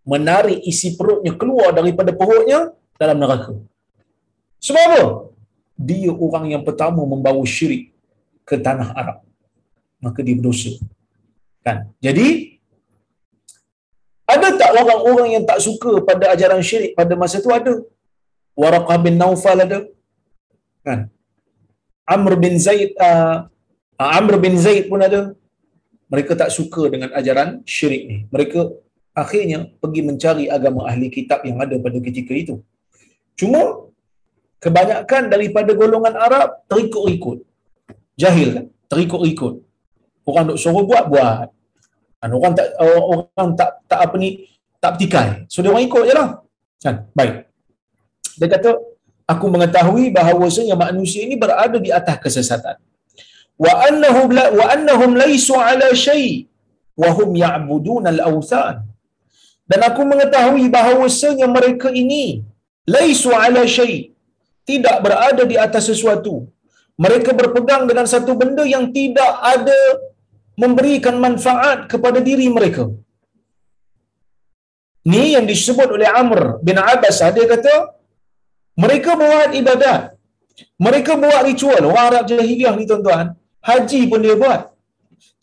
menarik 0.06 0.62
isi 0.72 0.94
perutnya 0.98 1.34
keluar 1.42 1.70
daripada 1.74 2.12
perutnya 2.14 2.60
dalam 3.02 3.18
neraka. 3.24 3.54
Sebab 4.62 4.84
apa? 4.90 5.04
Dia 5.76 6.12
orang 6.14 6.46
yang 6.54 6.64
pertama 6.68 7.02
membawa 7.04 7.44
syirik 7.56 7.92
ke 8.48 8.56
tanah 8.66 8.90
Arab. 9.02 9.18
Maka 10.00 10.20
dia 10.26 10.38
berdosa. 10.38 10.72
Kan? 11.66 11.90
Jadi, 12.06 12.28
ada 14.34 14.48
tak 14.62 14.72
orang-orang 14.82 15.30
yang 15.36 15.44
tak 15.50 15.60
suka 15.66 15.92
pada 16.10 16.34
ajaran 16.34 16.62
syirik 16.70 16.94
pada 17.00 17.14
masa 17.18 17.42
itu 17.42 17.50
ada? 17.60 17.74
Waraqah 18.62 18.98
bin 19.06 19.18
Naufal 19.22 19.60
ada? 19.66 19.80
Kan? 20.86 21.00
Amr 22.06 22.34
bin 22.38 22.56
Zaid 22.62 22.94
uh, 23.02 23.50
Amr 23.98 24.38
bin 24.38 24.56
Zaid 24.66 24.86
pun 24.92 25.02
ada. 25.02 25.34
Mereka 26.14 26.38
tak 26.38 26.54
suka 26.54 26.86
dengan 26.94 27.10
ajaran 27.20 27.50
syirik 27.66 28.04
ni. 28.10 28.18
Mereka 28.30 28.60
akhirnya 29.22 29.60
pergi 29.82 30.02
mencari 30.04 30.46
agama 30.52 30.86
ahli 30.92 31.08
kitab 31.08 31.42
yang 31.48 31.58
ada 31.64 31.76
pada 31.80 31.98
ketika 32.08 32.34
itu. 32.36 32.56
Cuma 33.40 33.62
kebanyakan 34.60 35.24
daripada 35.34 35.72
golongan 35.72 36.16
Arab 36.28 36.68
terikut-ikut. 36.72 37.40
Jahil 38.20 38.50
kan? 38.56 38.66
Terikut-ikut. 38.92 39.54
Orang 40.28 40.46
nak 40.52 40.58
suruh 40.60 40.84
buat, 40.90 41.06
buat. 41.08 41.48
Dan 42.20 42.30
orang 42.38 42.54
tak 42.58 42.68
orang 42.82 43.50
tak 43.60 43.70
tak 43.92 44.00
apa 44.06 44.16
ni 44.18 44.30
tak 44.82 44.92
petikai. 44.98 45.28
So 45.52 45.62
dia 45.62 45.72
orang 45.72 45.86
ikut 45.88 46.04
jelah. 46.10 46.30
Kan? 46.82 46.96
Baik. 47.18 47.34
Dia 48.40 48.48
kata 48.52 48.70
aku 49.34 49.46
mengetahui 49.54 50.10
bahawasanya 50.18 50.76
manusia 50.76 51.22
ini 51.28 51.36
berada 51.44 51.78
di 51.78 51.94
atas 52.00 52.18
kesesatan. 52.24 52.78
Wa 53.56 53.88
annahum 53.88 54.34
la 54.38 54.52
wa 54.52 54.66
annahum 54.76 55.12
laisu 55.16 55.56
ala 55.56 55.88
syai 55.94 56.50
wa 56.98 57.10
hum 57.16 57.30
ya'budun 57.38 58.04
al-awthan. 58.14 58.95
Dan 59.72 59.80
aku 59.88 60.02
mengetahui 60.12 60.66
bahawasanya 60.76 61.48
mereka 61.58 61.90
ini 62.02 62.46
laisu 62.96 63.34
ala 63.34 63.66
syai 63.76 64.14
tidak 64.70 64.98
berada 65.06 65.44
di 65.52 65.56
atas 65.66 65.90
sesuatu. 65.92 66.36
Mereka 67.04 67.32
berpegang 67.40 67.84
dengan 67.90 68.06
satu 68.14 68.34
benda 68.40 68.64
yang 68.74 68.86
tidak 68.98 69.32
ada 69.54 69.80
memberikan 70.64 71.16
manfaat 71.26 71.92
kepada 71.92 72.20
diri 72.28 72.48
mereka. 72.58 72.88
Ni 75.12 75.26
yang 75.36 75.46
disebut 75.46 75.90
oleh 75.96 76.10
Amr 76.22 76.42
bin 76.68 76.78
Abbas. 76.82 77.20
Dia 77.36 77.46
kata 77.54 77.74
mereka 78.84 79.14
buat 79.24 79.50
ibadat. 79.60 80.02
Mereka 80.86 81.14
buat 81.24 81.42
ritual. 81.50 81.82
Orang 81.90 82.06
Arab 82.10 82.24
jahiliah 82.32 82.74
ni 82.80 82.88
tuan-tuan 82.90 83.36
haji 83.70 84.02
pun 84.10 84.20
dia 84.26 84.36
buat. 84.44 84.62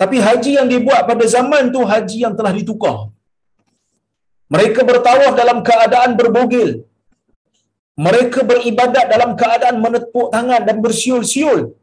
Tapi 0.01 0.17
haji 0.27 0.51
yang 0.59 0.67
dia 0.73 0.81
buat 0.83 1.03
pada 1.11 1.25
zaman 1.37 1.71
tu 1.75 1.81
haji 1.93 2.19
yang 2.27 2.35
telah 2.39 2.51
ditukar 2.59 3.12
mereka 4.55 4.81
bertawaf 4.91 5.33
dalam 5.41 5.59
keadaan 5.69 6.13
berbogil 6.21 6.71
mereka 8.07 8.41
beribadat 8.51 9.07
dalam 9.15 9.31
keadaan 9.41 9.77
menepuk 9.85 10.33
tangan 10.35 10.63
dan 10.69 10.77
bersiul-siul. 10.85 11.77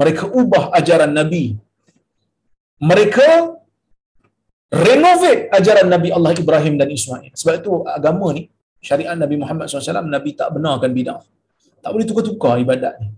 Mereka 0.00 0.24
ubah 0.40 0.64
ajaran 0.78 1.12
Nabi. 1.14 1.44
Mereka 2.90 3.28
renovate 4.84 5.46
ajaran 5.58 5.88
Nabi 5.94 6.08
Allah 6.16 6.32
Ibrahim 6.34 6.74
dan 6.80 6.90
Ismail. 6.98 7.30
Sebab 7.40 7.54
itu 7.62 7.72
agama 7.86 8.34
ni, 8.36 8.50
syariat 8.82 9.16
Nabi 9.16 9.36
Muhammad 9.42 9.70
SAW, 9.70 10.04
Nabi 10.16 10.34
tak 10.40 10.50
benarkan 10.52 10.90
bidah. 10.98 11.22
Tak 11.80 11.90
boleh 11.94 12.04
tukar-tukar 12.04 12.58
ibadat 12.58 12.98
ni. 13.00 13.08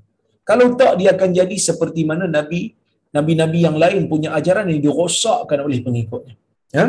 Kalau 0.44 0.76
tak, 0.80 1.00
dia 1.00 1.16
akan 1.16 1.30
jadi 1.32 1.56
seperti 1.68 2.04
mana 2.10 2.24
Nabi 2.28 2.72
Nabi-Nabi 3.08 3.58
yang 3.64 3.76
lain 3.80 4.04
punya 4.04 4.36
ajaran 4.36 4.68
yang 4.68 4.80
dirosakkan 4.84 5.64
oleh 5.64 5.80
pengikutnya. 5.80 6.36
Ya? 6.76 6.84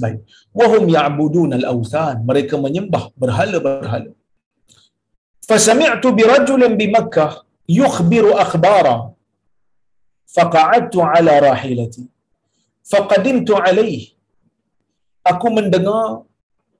Baik. 0.00 0.20
Wahum 0.58 0.84
ya'budun 0.96 1.50
al-awthan. 1.58 2.24
Mereka 2.28 2.56
menyembah 2.64 3.12
berhala-berhala. 3.20 4.12
Fasami'tu 5.48 6.08
bi 6.16 6.22
rajulin 6.32 6.74
bi 6.80 6.86
Makkah 6.96 7.44
yukhbiru 7.80 8.32
akhbara. 8.44 8.96
Faqa'adtu 10.36 10.98
ala 11.04 11.34
rahilati. 11.48 12.04
Faqadimtu 12.92 13.52
alaih. 13.58 14.16
Aku 15.32 15.48
mendengar 15.52 16.24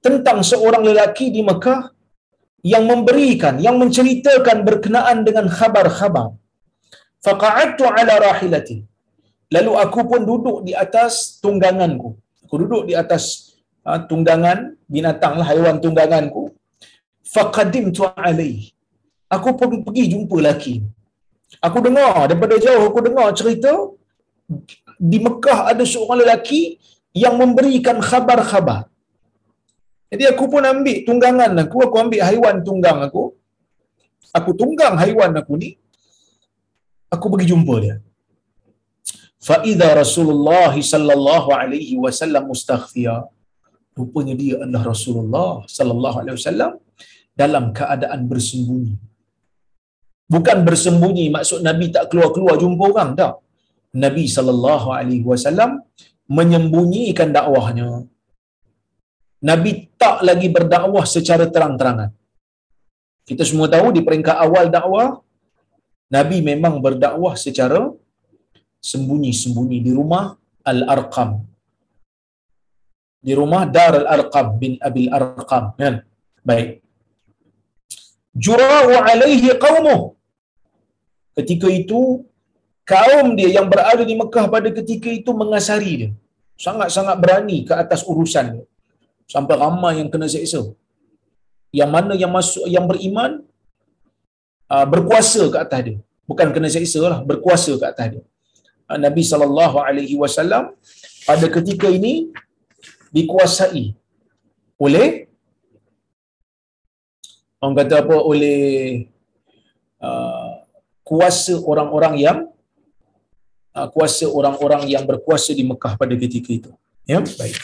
tentang 0.03 0.39
seorang 0.43 0.83
lelaki 0.83 1.31
di 1.31 1.43
Mekah 1.45 1.93
yang 2.73 2.85
memberikan, 2.91 3.55
yang 3.67 3.77
menceritakan 3.83 4.65
berkenaan 4.69 5.23
dengan 5.27 5.47
khabar-khabar. 5.47 6.29
Faqa'adtu 7.23 7.85
ala 7.87 8.15
rahilati. 8.29 8.79
Lalu 9.53 9.73
aku 9.85 10.01
pun 10.11 10.21
duduk 10.25 10.57
di 10.67 10.73
atas 10.73 11.39
tungganganku 11.45 12.22
aku 12.53 12.69
duduk 12.69 12.83
di 12.85 12.93
atas 12.93 13.57
uh, 13.89 13.97
tunggangan 14.05 14.77
binatang 14.85 15.41
lah 15.41 15.49
haiwan 15.49 15.81
tungganganku. 15.81 16.53
Faqadim 17.25 17.89
tu 17.97 18.05
alai 18.05 18.69
aku 19.33 19.57
pergi, 19.57 19.81
pergi 19.81 20.05
jumpa 20.13 20.37
lelaki. 20.37 20.75
Aku 21.65 21.81
dengar 21.81 22.29
daripada 22.29 22.61
jauh 22.61 22.85
aku 22.85 23.01
dengar 23.09 23.33
cerita 23.33 23.73
di 25.01 25.17
Mekah 25.17 25.73
ada 25.73 25.81
seorang 25.81 26.21
lelaki 26.21 26.77
yang 27.17 27.41
memberikan 27.41 28.05
khabar-khabar. 28.05 28.85
Jadi 30.13 30.29
aku 30.29 30.45
pun 30.53 30.61
ambil 30.61 31.09
tunggangan 31.09 31.57
aku 31.57 31.77
aku 31.89 31.97
ambil 32.05 32.21
haiwan 32.21 32.61
tunggang 32.61 33.01
aku. 33.01 33.33
Aku 34.37 34.53
tunggang 34.53 35.01
haiwan 35.01 35.33
aku 35.41 35.57
ni 35.57 35.81
aku 37.09 37.33
pergi 37.33 37.57
jumpa 37.57 37.75
dia 37.81 37.97
Fa'idha 39.49 39.89
Rasulullah 40.03 40.73
sallallahu 40.93 41.49
alaihi 41.61 41.95
wasallam 42.05 42.45
mustaghfiya. 42.53 43.17
Rupanya 43.99 44.35
dia 44.43 44.55
adalah 44.65 44.83
Rasulullah 44.95 45.51
sallallahu 45.77 46.17
alaihi 46.23 46.37
wasallam 46.39 46.73
dalam 47.43 47.65
keadaan 47.79 48.21
bersembunyi. 48.31 48.95
Bukan 50.35 50.59
bersembunyi 50.69 51.25
maksud 51.37 51.61
Nabi 51.69 51.87
tak 51.95 52.05
keluar-keluar 52.11 52.55
jumpa 52.63 52.85
orang, 52.93 53.11
tak. 53.19 53.35
Nabi 54.05 54.25
sallallahu 54.37 54.89
alaihi 54.99 55.27
wasallam 55.31 55.71
menyembunyikan 56.39 57.29
dakwahnya. 57.37 57.89
Nabi 59.51 59.71
tak 60.03 60.17
lagi 60.29 60.49
berdakwah 60.57 61.05
secara 61.15 61.45
terang-terangan. 61.55 62.11
Kita 63.29 63.43
semua 63.49 63.67
tahu 63.75 63.89
di 63.97 64.01
peringkat 64.07 64.37
awal 64.47 64.71
dakwah 64.77 65.09
Nabi 66.17 66.39
memang 66.51 66.75
berdakwah 66.85 67.35
secara 67.45 67.81
sembunyi-sembunyi 68.91 69.79
di 69.87 69.93
rumah 69.99 70.25
Al-Arqam. 70.73 71.31
Di 73.23 73.33
rumah 73.39 73.63
Dar 73.75 73.95
Al-Arqam 74.03 74.47
bin 74.63 74.73
Abil 74.89 75.09
Arqam. 75.19 75.65
Kan? 75.79 76.03
Baik. 76.43 76.83
Jura'u 78.45 78.93
alaihi 79.11 79.55
qawmuh. 79.65 80.01
Ketika 81.39 81.69
itu, 81.81 82.01
kaum 82.93 83.27
dia 83.39 83.51
yang 83.57 83.67
berada 83.73 84.03
di 84.11 84.15
Mekah 84.21 84.47
pada 84.55 84.69
ketika 84.79 85.09
itu 85.21 85.31
mengasari 85.41 85.93
dia. 86.01 86.11
Sangat-sangat 86.65 87.17
berani 87.23 87.59
ke 87.69 87.75
atas 87.83 88.03
urusan 88.11 88.47
dia. 88.55 88.65
Sampai 89.31 89.55
ramai 89.63 89.93
yang 90.01 90.11
kena 90.13 90.27
seksa. 90.35 90.63
Yang 91.81 91.91
mana 91.95 92.13
yang 92.23 92.33
masuk 92.37 92.65
yang 92.75 92.85
beriman 92.91 93.41
uh, 94.69 94.87
berkuasa 94.93 95.43
ke 95.55 95.59
atas 95.65 95.81
dia. 95.87 95.99
Bukan 96.29 96.49
kena 96.55 96.69
seksa 96.75 97.01
lah, 97.13 97.21
berkuasa 97.31 97.73
ke 97.81 97.87
atas 97.93 98.07
dia. 98.13 98.25
Nabi 99.05 99.23
sallallahu 99.31 99.77
alaihi 99.89 100.17
wasallam 100.23 100.75
pada 101.29 101.47
ketika 101.57 101.89
ini 101.99 102.33
dikuasai 103.17 103.85
oleh 104.85 105.09
orang 107.63 107.77
kata 107.79 107.95
apa? 108.03 108.17
Oleh 108.31 108.61
uh, 110.03 110.67
kuasa 111.07 111.55
orang-orang 111.73 112.15
yang 112.27 112.39
uh, 113.79 113.89
kuasa 113.95 114.27
orang-orang 114.39 114.83
yang 114.95 115.05
berkuasa 115.07 115.55
di 115.55 115.65
Mekah 115.71 115.95
pada 116.01 116.15
ketika 116.25 116.51
itu. 116.51 116.71
Ya 117.07 117.21
baik. 117.23 117.59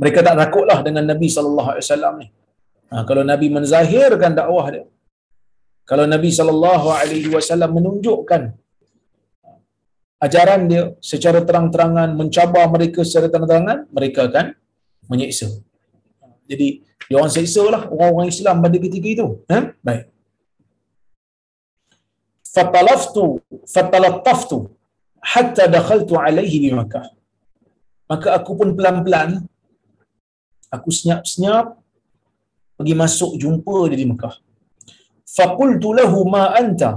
Mereka 0.00 0.18
tak 0.26 0.36
takutlah 0.40 0.78
dengan 0.86 1.04
Nabi 1.12 1.28
sallallahu 1.28 1.70
alaihi 1.72 1.86
wasallam 1.86 2.14
ni. 2.22 2.28
Ha, 2.90 3.06
kalau 3.08 3.22
Nabi 3.22 3.46
menzahirkan 3.56 4.34
dakwah 4.34 4.66
dia 4.74 4.84
kalau 5.90 6.04
Nabi 6.14 6.30
sallallahu 6.38 6.86
alaihi 7.00 7.30
wasallam 7.34 7.70
menunjukkan 7.78 8.42
ajaran 10.20 10.68
dia 10.70 10.82
secara 11.00 11.40
terang-terangan 11.40 12.12
mencabar 12.12 12.68
mereka 12.68 13.00
secara 13.08 13.26
terang-terangan 13.32 13.88
mereka 13.90 14.28
akan 14.28 14.46
menyiksa. 15.08 15.48
Jadi 16.46 16.84
dia 17.08 17.16
orang 17.18 17.32
seksa 17.32 17.62
lah 17.66 17.88
orang-orang 17.88 18.28
Islam 18.30 18.62
pada 18.62 18.76
ketika 18.76 19.08
itu. 19.08 19.26
Ha? 19.50 19.74
baik. 19.82 20.04
Fatalaftu 22.50 23.40
fatalattaftu 23.64 24.58
hatta 25.22 25.64
dakhaltu 25.70 26.14
alaihi 26.18 26.68
di 26.68 26.70
Makkah. 26.74 27.06
Maka 28.10 28.34
aku 28.38 28.58
pun 28.58 28.68
pelan-pelan 28.74 29.46
aku 30.70 30.88
senyap-senyap 30.94 31.78
pergi 32.78 32.94
masuk 32.96 33.36
jumpa 33.36 33.90
dia 33.90 33.98
di 34.00 34.06
Mekah 34.08 34.34
faqultu 35.36 35.92
lahu 35.98 36.24
ma 36.34 36.54
anta 36.60 36.90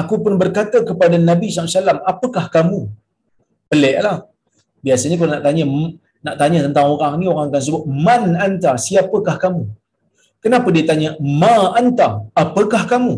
aku 0.00 0.14
pun 0.24 0.34
berkata 0.42 0.80
kepada 0.88 1.16
Nabi 1.30 1.46
SAW 1.52 2.02
apakah 2.12 2.44
kamu? 2.56 2.80
Peliklah 3.70 4.18
biasanya 4.86 5.16
kalau 5.20 5.32
nak 5.34 5.44
tanya 5.46 5.64
nak 6.26 6.36
tanya 6.40 6.58
tentang 6.66 6.86
orang 6.94 7.14
ni 7.20 7.26
orang 7.32 7.46
akan 7.50 7.62
sebut 7.66 7.84
man 8.06 8.24
anta 8.46 8.72
siapakah 8.86 9.36
kamu? 9.44 9.64
Kenapa 10.42 10.68
dia 10.74 10.84
tanya 10.90 11.10
ma 11.42 11.56
anta 11.80 12.08
apakah 12.42 12.82
kamu? 12.92 13.14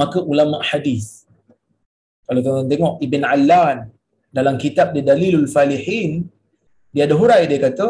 Maka 0.00 0.18
ulama 0.32 0.58
hadis 0.70 1.26
kalau 2.28 2.40
tuan 2.44 2.68
tengok 2.72 2.94
Ibn 3.06 3.22
Allan 3.34 3.76
dalam 4.38 4.54
kitab 4.60 4.92
dia 4.94 5.04
Dalilul 5.10 5.48
Falihin 5.54 6.28
dia 6.92 7.02
ada 7.08 7.14
hurai 7.20 7.42
dia 7.50 7.58
kata 7.66 7.86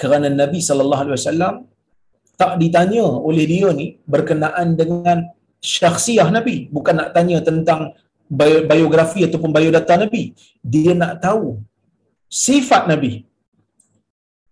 kerana 0.00 0.26
Nabi 0.40 0.58
wasallam 0.58 1.54
tak 2.40 2.52
ditanya 2.62 3.06
oleh 3.28 3.44
dia 3.52 3.70
ni 3.80 3.86
berkenaan 4.14 4.74
dengan 4.80 5.18
syakhsiah 5.62 6.28
Nabi. 6.30 6.70
Bukan 6.74 6.94
nak 7.00 7.10
tanya 7.16 7.38
tentang 7.48 7.94
biografi 8.70 9.24
ataupun 9.28 9.50
biodata 9.54 9.96
Nabi. 10.04 10.22
Dia 10.62 10.92
nak 10.94 11.18
tahu 11.24 11.62
sifat 12.28 12.84
Nabi. 12.92 13.24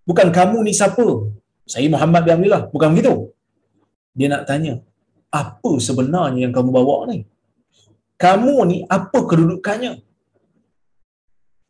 Bukan 0.09 0.29
kamu 0.31 0.59
ni 0.67 0.73
siapa. 0.81 1.07
Saya 1.67 1.87
Muhammad 1.91 2.23
bin 2.27 2.33
Abdullah. 2.37 2.63
Bukan 2.75 2.89
begitu. 2.95 3.15
Dia 4.17 4.29
nak 4.33 4.45
tanya 4.49 4.75
apa 5.43 5.73
sebenarnya 5.87 6.41
yang 6.47 6.55
kamu 6.57 6.71
bawa 6.79 6.97
ni? 7.11 7.19
Kamu 8.17 8.55
ni 8.71 8.79
apa 8.97 9.19
kedudukannya? 9.31 9.93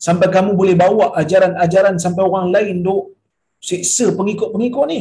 Sampai 0.07 0.29
kamu 0.37 0.51
boleh 0.61 0.77
bawa 0.79 1.17
ajaran-ajaran 1.21 1.97
sampai 2.05 2.23
orang 2.29 2.49
lain 2.55 2.85
duk 2.87 3.17
siksa 3.69 4.13
pengikut-pengikut 4.19 4.87
ni. 4.93 5.01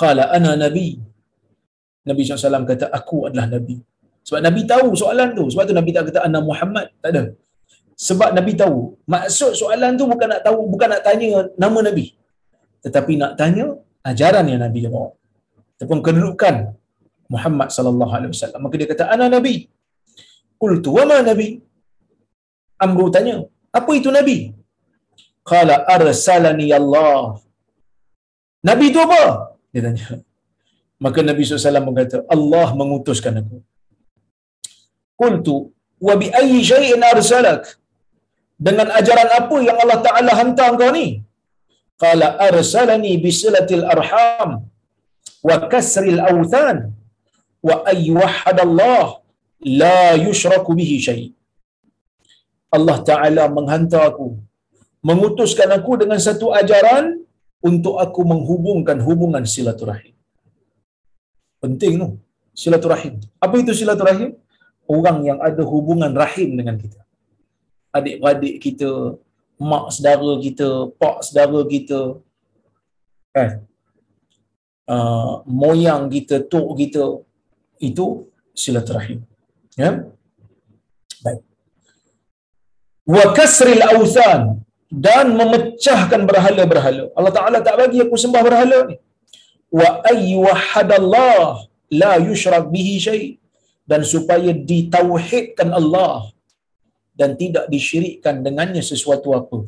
Qala 0.00 0.24
ana 0.36 0.52
nabi 0.64 1.00
Nabi 2.08 2.20
SAW 2.24 2.68
kata 2.72 2.86
aku 2.98 3.16
adalah 3.28 3.46
nabi. 3.56 3.76
Sebab 4.26 4.40
nabi 4.46 4.60
tahu 4.72 4.88
soalan 5.02 5.28
tu. 5.38 5.44
Sebab 5.52 5.64
tu 5.68 5.74
nabi 5.80 5.90
tak 5.96 6.04
kata 6.08 6.20
ana 6.28 6.38
Muhammad. 6.50 6.86
Tak 7.02 7.10
ada. 7.12 7.22
Sebab 8.06 8.28
nabi 8.38 8.52
tahu. 8.62 8.78
Maksud 9.14 9.52
soalan 9.60 9.96
tu 10.00 10.04
bukan 10.12 10.28
nak 10.32 10.42
tahu 10.46 10.60
bukan 10.72 10.88
nak 10.92 11.02
tanya 11.08 11.48
nama 11.64 11.78
nabi. 11.88 12.06
Tetapi 12.84 13.12
nak 13.22 13.32
tanya 13.40 13.66
ajaran 14.10 14.44
yang 14.52 14.60
nabi 14.66 14.80
bawa. 14.94 15.10
Ataupun 15.76 15.98
kedudukan 16.06 16.54
Muhammad 17.34 17.68
sallallahu 17.76 18.12
alaihi 18.16 18.32
wasallam. 18.34 18.60
Maka 18.64 18.74
dia 18.80 18.88
kata 18.92 19.04
ana 19.14 19.26
nabi. 19.36 19.54
Qultu 20.60 20.90
wa 20.96 21.04
ma 21.10 21.18
nabi? 21.30 21.48
Amru 22.84 23.06
tanya, 23.14 23.36
apa 23.78 23.90
itu 23.98 24.10
Nabi? 24.18 24.38
Qala 25.50 25.74
arsalani 25.94 26.68
Allah. 26.78 27.38
Nabi 28.68 28.84
itu 28.90 29.00
apa? 29.06 29.22
Dia 29.72 29.82
tanya. 29.86 30.06
Maka 31.04 31.20
Nabi 31.30 31.42
SAW 31.44 31.86
berkata, 31.88 32.18
Allah 32.34 32.68
mengutuskan 32.80 33.40
aku. 33.40 33.58
Qultu, 35.20 35.56
wa 36.06 36.14
bi 36.20 36.26
ayyi 36.40 36.60
syai'in 36.70 37.02
arsalak? 37.12 37.64
Dengan 38.66 38.88
ajaran 38.98 39.30
apa 39.38 39.56
yang 39.68 39.78
Allah 39.82 39.98
Ta'ala 40.06 40.32
hantar 40.40 40.70
kau 40.80 40.90
ni? 40.96 41.06
Qala 42.02 42.28
arsalani 42.48 43.12
bisilatil 43.24 43.84
arham 43.94 44.50
wa 45.48 45.56
kasril 45.72 46.20
awthan 46.30 46.78
wa 47.68 47.76
ayyuhadallah 47.92 49.06
la 49.82 49.98
yushraku 50.26 50.72
bihi 50.78 50.96
syai' 51.06 51.28
Allah 52.76 52.96
Ta'ala 53.10 53.44
menghantar 53.56 54.02
aku, 54.10 54.28
mengutuskan 55.10 55.70
aku 55.76 55.92
dengan 56.02 56.18
satu 56.26 56.46
ajaran 56.60 57.04
untuk 57.68 57.94
aku 58.04 58.20
menghubungkan 58.32 58.98
hubungan 59.06 59.44
silaturahim. 59.54 60.13
Penting 61.64 61.92
tu, 62.02 62.08
silaturahim. 62.62 63.14
Apa 63.44 63.54
itu 63.62 63.72
silaturahim? 63.80 64.30
Orang 64.96 65.18
yang 65.28 65.38
ada 65.48 65.62
hubungan 65.72 66.12
rahim 66.22 66.60
dengan 66.60 66.76
kita. 66.76 67.00
Adik-beradik 67.96 68.60
kita, 68.64 68.90
mak 69.56 69.84
saudara 69.96 70.32
kita, 70.46 70.68
pak 71.00 71.16
saudara 71.24 71.60
kita, 71.74 72.00
kan? 73.32 73.50
Uh, 74.84 75.40
moyang 75.48 76.12
kita, 76.12 76.44
tok 76.52 76.76
kita, 76.76 77.04
itu 77.80 78.28
silaturahim. 78.52 79.24
Ya? 79.80 80.04
Baik 81.24 81.40
wa 83.04 83.24
kasril 83.36 83.84
awthan 83.84 84.64
dan 84.88 85.26
memecahkan 85.40 86.20
berhala-berhala. 86.28 87.04
Allah 87.18 87.32
Taala 87.36 87.58
tak 87.60 87.76
bagi 87.80 88.00
aku 88.00 88.16
sembah 88.16 88.42
berhala 88.46 88.78
ni. 88.88 88.96
Wa 89.78 89.88
ayyuhadallah 90.12 91.66
la 92.00 92.12
yushrak 92.28 92.66
bihi 92.74 92.94
syai 93.06 93.24
dan 93.90 94.00
supaya 94.12 94.50
ditauhidkan 94.70 95.70
Allah 95.78 96.30
dan 97.20 97.30
tidak 97.40 97.64
disyirikkan 97.74 98.42
dengannya 98.46 98.82
sesuatu 98.90 99.34
apa. 99.38 99.58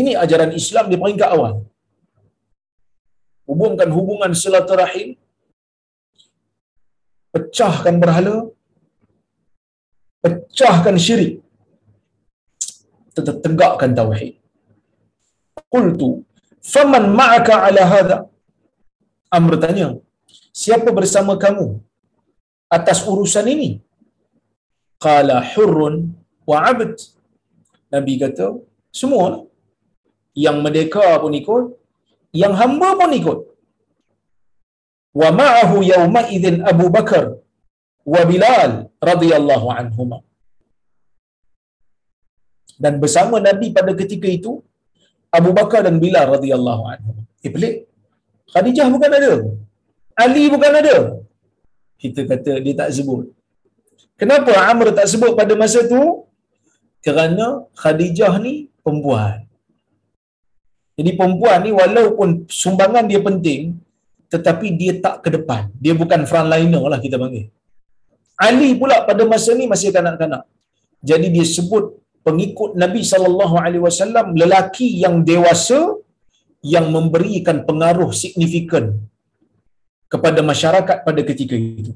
Ini 0.00 0.12
ajaran 0.24 0.52
Islam 0.60 0.86
di 0.92 0.96
peringkat 1.02 1.30
awal. 1.36 1.54
Hubungkan 3.48 3.90
hubungan 3.96 4.32
silaturahim, 4.40 5.08
pecahkan 7.34 7.94
berhala, 8.02 8.36
pecahkan 10.22 10.96
syirik, 11.04 11.34
tetap 13.16 13.36
tegakkan 13.44 13.92
tauhid. 13.98 14.34
Qultu, 15.74 16.10
"Faman 16.72 17.06
ma'aka 17.18 17.54
'ala 17.64 17.84
hadha?" 17.94 18.18
Amr 19.36 19.54
tanya, 19.64 19.88
"Siapa 20.62 20.90
bersama 20.98 21.34
kamu 21.44 21.66
atas 22.78 23.00
urusan 23.12 23.48
ini?" 23.54 23.70
Qala 25.04 25.36
hurrun 25.50 25.96
wa 26.50 26.58
'abd. 26.68 26.94
Nabi 27.94 28.14
kata, 28.22 28.48
semua 29.00 29.26
yang 30.44 30.56
merdeka 30.64 31.06
pun 31.22 31.32
ikut, 31.40 31.64
yang 32.42 32.54
hamba 32.60 32.88
pun 33.00 33.12
ikut. 33.20 33.38
Wa 35.20 35.28
ma'ahu 35.40 35.76
yawma 35.92 36.22
idzin 36.36 36.56
Abu 36.72 36.86
Bakar 36.96 37.24
wa 38.14 38.22
Bilal 38.30 38.72
radhiyallahu 39.10 39.68
anhumah 39.78 40.20
dan 42.78 42.94
bersama 43.02 43.36
Nabi 43.42 43.74
pada 43.74 43.92
ketika 44.00 44.30
itu 44.38 44.62
Abu 45.38 45.50
Bakar 45.58 45.82
dan 45.86 45.98
Bilal 45.98 46.30
radhiyallahu 46.38 46.82
anhu. 46.94 47.12
Eh 47.42 47.50
pelik. 47.50 47.87
Khadijah 48.52 48.86
bukan 48.94 49.10
ada. 49.18 49.32
Ali 50.22 50.44
bukan 50.54 50.72
ada. 50.80 50.96
Kita 52.02 52.20
kata 52.30 52.52
dia 52.64 52.74
tak 52.80 52.90
sebut. 52.96 53.26
Kenapa 54.20 54.52
Amr 54.70 54.86
tak 54.98 55.06
sebut 55.12 55.32
pada 55.40 55.52
masa 55.62 55.80
tu? 55.92 56.02
Kerana 57.06 57.46
Khadijah 57.80 58.34
ni 58.46 58.54
perempuan. 58.82 59.46
Jadi 60.98 61.10
perempuan 61.18 61.58
ni 61.66 61.70
walaupun 61.80 62.28
sumbangan 62.62 63.04
dia 63.10 63.20
penting 63.28 63.62
tetapi 64.32 64.66
dia 64.80 64.92
tak 65.04 65.16
ke 65.24 65.28
depan. 65.36 65.62
Dia 65.84 65.94
bukan 66.00 66.20
frontliner 66.30 66.82
lah 66.92 66.98
kita 67.04 67.16
panggil. 67.22 67.46
Ali 68.46 68.70
pula 68.80 68.96
pada 69.08 69.22
masa 69.32 69.50
ni 69.60 69.66
masih 69.72 69.90
kanak-kanak. 69.96 70.42
Jadi 71.10 71.26
dia 71.34 71.46
sebut 71.56 71.84
pengikut 72.26 72.70
Nabi 72.82 73.00
sallallahu 73.10 73.56
alaihi 73.64 73.82
wasallam 73.88 74.26
lelaki 74.40 74.88
yang 75.04 75.14
dewasa 75.30 75.78
yang 76.62 76.90
memberikan 76.90 77.62
pengaruh 77.68 78.10
signifikan 78.10 78.98
kepada 80.12 80.40
masyarakat 80.42 80.96
pada 81.06 81.20
ketika 81.22 81.54
itu. 81.54 81.92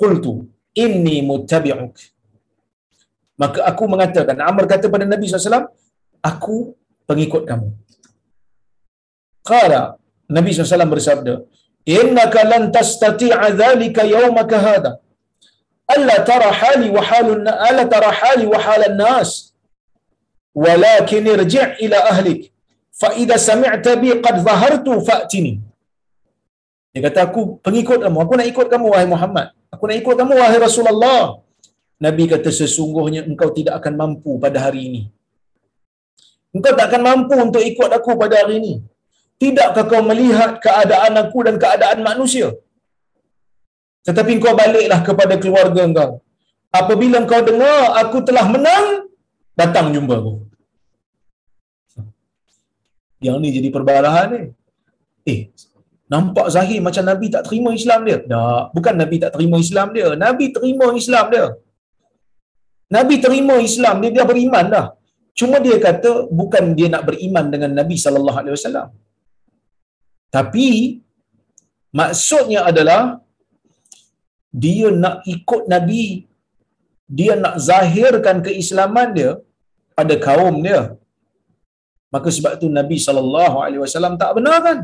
Qultu 0.00 0.46
inni 0.74 1.22
muttabi'uk. 1.22 1.94
Maka 3.42 3.66
aku 3.70 3.84
mengatakan 3.90 4.38
Amr 4.38 4.64
kata 4.70 4.86
pada 4.86 5.06
Nabi 5.06 5.26
SAW 5.26 5.70
aku 6.22 6.56
pengikut 7.08 7.42
kamu. 7.50 7.68
Qala 9.42 9.98
Nabi 10.30 10.50
SAW 10.54 10.94
bersabda, 10.94 11.34
"Innaka 11.84 12.46
lan 12.52 12.70
tastati'a 12.76 13.50
dhalika 13.62 14.06
yawmaka 14.06 14.58
hadha." 14.66 14.92
Alla 15.94 16.16
tara 16.24 16.48
hali 16.60 16.88
wa 16.96 17.02
halun 17.08 17.44
ala 17.44 17.82
tara 17.92 18.08
hali 18.20 18.46
wa 18.48 18.56
halan 18.56 18.96
nas. 18.96 19.52
Walakin 20.64 21.26
irji' 21.34 21.84
ila 21.84 21.98
ahlik 22.12 22.53
fa 23.00 23.08
idza 23.22 23.36
sami'ta 23.48 23.92
bi 24.02 24.10
qad 24.24 24.36
zahartu 24.46 24.92
fa'tini. 25.08 25.54
Dia 26.94 27.00
kata 27.06 27.20
aku 27.26 27.58
pengikut 27.66 27.98
kamu 28.06 28.18
aku 28.24 28.32
nak 28.38 28.48
ikut 28.52 28.66
kamu 28.72 28.86
wahai 28.94 29.08
Muhammad. 29.14 29.50
Aku 29.74 29.90
nak 29.90 29.98
ikut 29.98 30.14
kamu 30.14 30.32
wahai 30.38 30.58
Rasulullah. 30.62 31.42
Nabi 31.98 32.24
kata 32.30 32.50
sesungguhnya 32.54 33.26
engkau 33.26 33.50
tidak 33.50 33.82
akan 33.82 33.94
mampu 34.02 34.38
pada 34.38 34.58
hari 34.64 34.80
ini. 34.88 35.02
Engkau 36.54 36.72
tak 36.78 36.86
akan 36.90 37.02
mampu 37.02 37.34
untuk 37.34 37.62
ikut 37.70 37.90
aku 37.90 38.14
pada 38.14 38.46
hari 38.46 38.62
ini. 38.62 38.74
Tidakkah 39.42 39.84
kau 39.90 40.02
melihat 40.06 40.62
keadaan 40.62 41.18
aku 41.18 41.38
dan 41.46 41.58
keadaan 41.58 41.98
manusia? 42.06 42.54
Tetapi 44.06 44.30
engkau 44.38 44.54
baliklah 44.54 45.00
kepada 45.02 45.34
keluarga 45.42 45.82
engkau. 45.82 46.10
Apabila 46.70 47.18
engkau 47.18 47.42
dengar 47.42 47.98
aku 48.02 48.22
telah 48.22 48.46
menang 48.46 49.10
datang 49.58 49.90
jumpa 49.90 50.14
aku 50.22 50.43
yang 53.26 53.36
ni 53.42 53.50
jadi 53.56 53.68
perbalahan 53.76 54.26
ni. 54.34 54.42
Eh 55.32 55.40
nampak 56.14 56.46
zahir 56.54 56.78
macam 56.86 57.04
Nabi 57.10 57.26
tak 57.34 57.42
terima 57.46 57.70
Islam 57.80 58.00
dia? 58.08 58.18
Tak 58.32 58.64
bukan 58.76 58.94
Nabi 59.02 59.16
tak 59.22 59.32
terima 59.36 59.56
Islam 59.66 59.88
dia. 59.96 60.08
Nabi 60.24 60.46
terima 60.56 60.86
Islam 61.02 61.24
dia. 61.34 61.46
Nabi 62.96 63.16
terima 63.24 63.54
Islam 63.68 63.94
dia 64.02 64.10
dia 64.16 64.24
beriman 64.30 64.66
dah. 64.74 64.86
Cuma 65.38 65.56
dia 65.66 65.76
kata 65.86 66.10
bukan 66.40 66.64
dia 66.78 66.88
nak 66.94 67.04
beriman 67.08 67.46
dengan 67.54 67.70
Nabi 67.80 67.96
sallallahu 68.04 68.38
alaihi 68.40 68.54
wasallam. 68.56 68.88
Tapi 70.36 70.68
maksudnya 72.00 72.60
adalah 72.70 73.02
dia 74.64 74.88
nak 75.04 75.16
ikut 75.34 75.62
Nabi. 75.74 76.04
Dia 77.18 77.32
nak 77.44 77.56
zahirkan 77.68 78.36
keislaman 78.46 79.08
dia 79.16 79.32
pada 79.98 80.14
kaum 80.26 80.54
dia 80.66 80.78
maka 82.14 82.28
sebab 82.36 82.52
tu 82.62 82.66
Nabi 82.80 82.96
sallallahu 83.06 83.56
alaihi 83.64 83.82
wasallam 83.84 84.14
tak 84.22 84.30
benarkan 84.38 84.78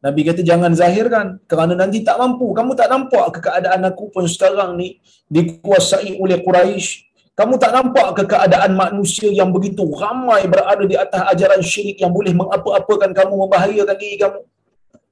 Nabi 0.00 0.20
kata 0.24 0.40
jangan 0.40 0.72
zahirkan 0.72 1.26
kerana 1.44 1.76
nanti 1.76 2.00
tak 2.00 2.16
mampu. 2.16 2.56
Kamu 2.56 2.72
tak 2.72 2.88
nampak 2.88 3.36
ke 3.36 3.38
keadaan 3.44 3.84
aku 3.84 4.08
pun 4.08 4.24
sekarang 4.24 4.80
ni 4.80 4.96
dikuasai 5.28 6.16
oleh 6.16 6.40
Quraisy. 6.40 7.12
Kamu 7.36 7.60
tak 7.60 7.72
nampak 7.76 8.08
ke 8.16 8.24
keadaan 8.32 8.72
manusia 8.76 9.28
yang 9.28 9.52
begitu 9.52 9.84
ramai 9.92 10.48
berada 10.48 10.84
di 10.84 10.96
atas 10.96 11.20
ajaran 11.36 11.60
syirik 11.60 12.00
yang 12.00 12.12
boleh 12.16 12.32
mengapa-apakan 12.32 13.12
kamu, 13.12 13.34
membahayakan 13.44 13.96
diri 14.00 14.16
kamu. 14.20 14.40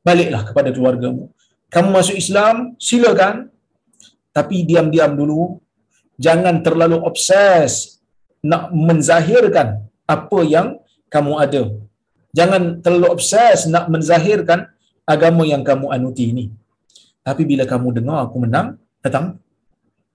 Baliklah 0.05 0.43
kepada 0.49 0.69
keluargamu. 0.73 1.33
Kamu 1.69 1.89
masuk 1.93 2.17
Islam, 2.17 2.73
silakan. 2.81 3.53
Tapi 4.33 4.65
diam-diam 4.65 5.13
dulu. 5.13 5.61
Jangan 6.17 6.65
terlalu 6.65 6.97
obses 7.05 8.01
nak 8.41 8.73
menzahirkan 8.73 9.85
apa 10.09 10.41
yang 10.49 10.81
kamu 11.09 11.33
ada. 11.41 11.63
Jangan 12.37 12.85
terlalu 12.85 13.09
obses 13.19 13.67
nak 13.67 13.89
menzahirkan 13.89 14.69
agama 15.09 15.43
yang 15.49 15.65
kamu 15.65 15.89
anuti 15.91 16.31
ini. 16.31 16.45
Tapi 17.25 17.45
bila 17.49 17.65
kamu 17.65 18.01
dengar 18.01 18.29
aku 18.29 18.37
menang, 18.45 18.77
datang. 19.01 19.41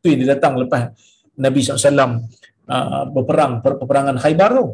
Tu 0.01 0.13
dia 0.13 0.35
datang 0.35 0.59
lepas 0.59 0.93
Nabi 1.39 1.59
SAW 1.63 1.89
uh, 2.69 3.03
berperang, 3.09 3.61
peperangan 3.61 4.15
Khaybar 4.21 4.49
tu. 4.53 4.65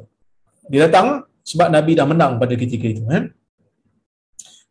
Dia 0.68 0.88
datang 0.88 1.26
sebab 1.44 1.72
Nabi 1.72 1.96
dah 1.96 2.06
menang 2.06 2.38
pada 2.38 2.54
ketika 2.54 2.86
itu. 2.86 3.04
Eh? 3.10 3.32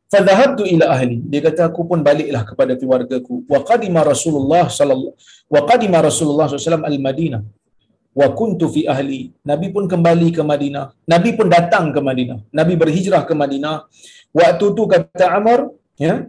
Fadhahabtu 0.09 0.64
ila 0.64 0.88
ahli. 0.96 1.20
Dia 1.28 1.44
kata 1.44 1.68
aku 1.68 1.84
pun 1.84 2.01
baliklah 2.01 2.44
kepada 2.49 2.72
keluargaku. 2.76 3.44
Wa 3.44 3.61
qadima 3.64 4.01
Rasulullah 4.01 4.68
sallallahu 4.68 5.12
wa 5.49 5.61
qadima 5.68 6.01
Rasulullah 6.01 6.49
SAW 6.49 6.84
al-Madinah 6.84 7.40
wa 8.15 8.29
kuntu 8.39 8.67
fi 8.75 8.85
ahli. 8.89 9.33
Nabi 9.51 9.67
pun 9.75 9.85
kembali 9.93 10.29
ke 10.37 10.43
Madinah. 10.43 10.87
Nabi 11.07 11.31
pun 11.39 11.47
datang 11.47 11.93
ke 11.95 12.01
Madinah. 12.01 12.39
Nabi 12.51 12.75
berhijrah 12.75 13.23
ke 13.29 13.35
Madinah. 13.37 13.87
Waktu 14.35 14.67
tu 14.77 14.83
kata 14.85 15.27
Amr, 15.39 15.73
ya. 15.97 16.29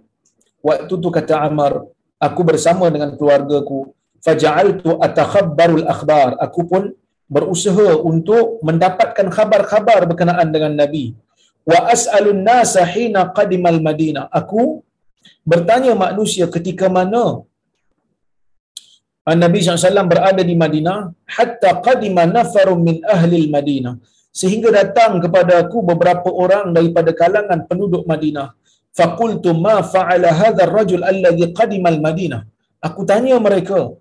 Waktu 0.59 0.93
tu 0.99 1.09
kata 1.09 1.35
Amr, 1.47 1.87
aku 2.19 2.41
bersama 2.43 2.91
dengan 2.93 3.15
keluargaku. 3.15 3.95
Faja'altu 4.19 4.99
atakhabbarul 4.99 5.87
akhbar. 5.87 6.35
Aku 6.43 6.67
pun 6.67 6.91
berusaha 7.31 7.95
untuk 8.11 8.59
mendapatkan 8.65 9.27
khabar-khabar 9.31 10.03
berkenaan 10.09 10.49
dengan 10.51 10.75
Nabi. 10.75 11.15
Wa 11.63 11.93
as'alun 11.93 12.41
nasa 12.43 12.83
hina 12.83 13.29
qadimal 13.31 13.79
Madinah. 13.79 14.27
Aku 14.33 14.83
bertanya 15.45 15.93
manusia 15.95 16.45
ketika 16.49 16.89
mana 16.89 17.45
Nabi 19.35 19.59
SAW 19.61 20.09
berada 20.11 20.41
di 20.49 20.55
Madinah 20.55 21.11
hatta 21.37 21.83
qadima 21.85 22.23
nafarun 22.25 22.79
min 22.87 22.95
ahli 23.15 23.51
Madinah. 23.55 23.95
Sehingga 24.39 24.69
datang 24.71 25.19
kepada 25.23 25.59
aku 25.61 25.83
beberapa 25.83 26.29
orang 26.43 26.71
daripada 26.77 27.11
kalangan 27.11 27.67
penduduk 27.69 28.07
Madinah. 28.11 28.55
Faqultu 28.97 29.51
ma 29.65 29.75
fa'ala 29.93 30.29
hadha 30.41 30.63
ar-rajul 30.67 31.03
alladhi 31.11 31.51
qadima 31.59 31.91
al-Madinah? 31.93 32.41
Aku 32.87 33.03
tanya 33.03 33.35
mereka 33.47 33.91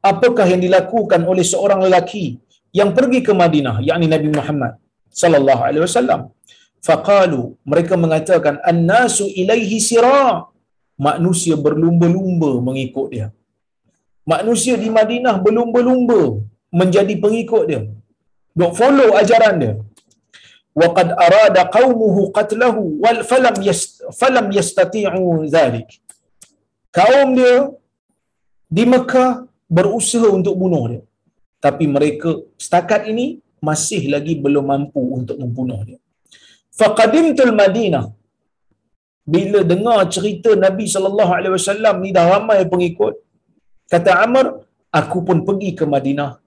apakah 0.00 0.46
yang 0.48 0.62
dilakukan 0.64 1.20
oleh 1.32 1.44
seorang 1.52 1.84
lelaki 1.84 2.40
yang 2.72 2.90
pergi 2.96 3.20
ke 3.26 3.32
Madinah? 3.42 3.84
Yakni 3.84 4.08
Nabi 4.08 4.28
Muhammad 4.32 4.80
sallallahu 5.12 5.62
alaihi 5.68 5.84
wasallam. 5.84 6.32
Faqalu 6.82 7.54
mereka 7.68 7.94
mengatakan 7.94 8.56
annasu 8.64 9.28
ilaihi 9.42 9.78
sira. 9.78 10.48
Manusia 11.06 11.54
berlumba-lumba 11.58 12.50
mengikut 12.62 13.06
dia 13.12 13.26
manusia 14.32 14.74
di 14.82 14.88
Madinah 14.98 15.36
berlumba-lumba 15.44 16.20
menjadi 16.80 17.14
pengikut 17.24 17.64
dia. 17.70 17.82
Dok 18.58 18.72
follow 18.78 19.10
ajaran 19.20 19.56
dia. 19.62 19.74
Wa 20.80 20.88
qad 20.96 21.08
arada 21.26 21.62
qaumuhu 21.76 22.32
qatlahu 22.36 22.82
wal 23.04 23.20
falam 23.30 23.56
falam 24.20 24.46
yastati'u 24.58 25.24
dhalik. 25.54 25.88
Kaum 26.98 27.28
dia 27.38 27.56
di 28.76 28.84
Mekah 28.92 29.30
berusaha 29.76 30.28
untuk 30.38 30.56
bunuh 30.62 30.84
dia. 30.92 31.02
Tapi 31.64 31.84
mereka 31.94 32.30
setakat 32.64 33.02
ini 33.12 33.26
masih 33.68 34.02
lagi 34.14 34.34
belum 34.44 34.64
mampu 34.72 35.02
untuk 35.18 35.36
membunuh 35.42 35.80
dia. 35.88 36.00
Faqadimtul 36.78 37.54
Madinah 37.60 38.06
bila 39.32 39.60
dengar 39.72 39.98
cerita 40.14 40.50
Nabi 40.64 40.84
sallallahu 40.94 41.32
alaihi 41.38 41.54
wasallam 41.58 41.94
ni 42.04 42.10
dah 42.16 42.26
ramai 42.26 42.66
pengikut 42.72 43.14
Kata 43.88 44.12
Amr, 44.24 44.46
aku 45.00 45.18
pun 45.26 45.38
pergi 45.48 45.70
ke 45.78 45.84
Madinah. 45.94 46.38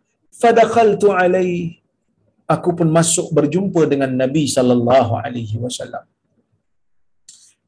Fadakhaltu 0.42 1.10
alaihi. 1.12 1.82
Aku 2.46 2.78
pun 2.78 2.88
masuk 2.98 3.34
berjumpa 3.34 3.90
dengan 3.92 4.12
Nabi 4.22 4.44
sallallahu 4.56 5.18
alaihi 5.18 5.58
wasallam. 5.64 6.06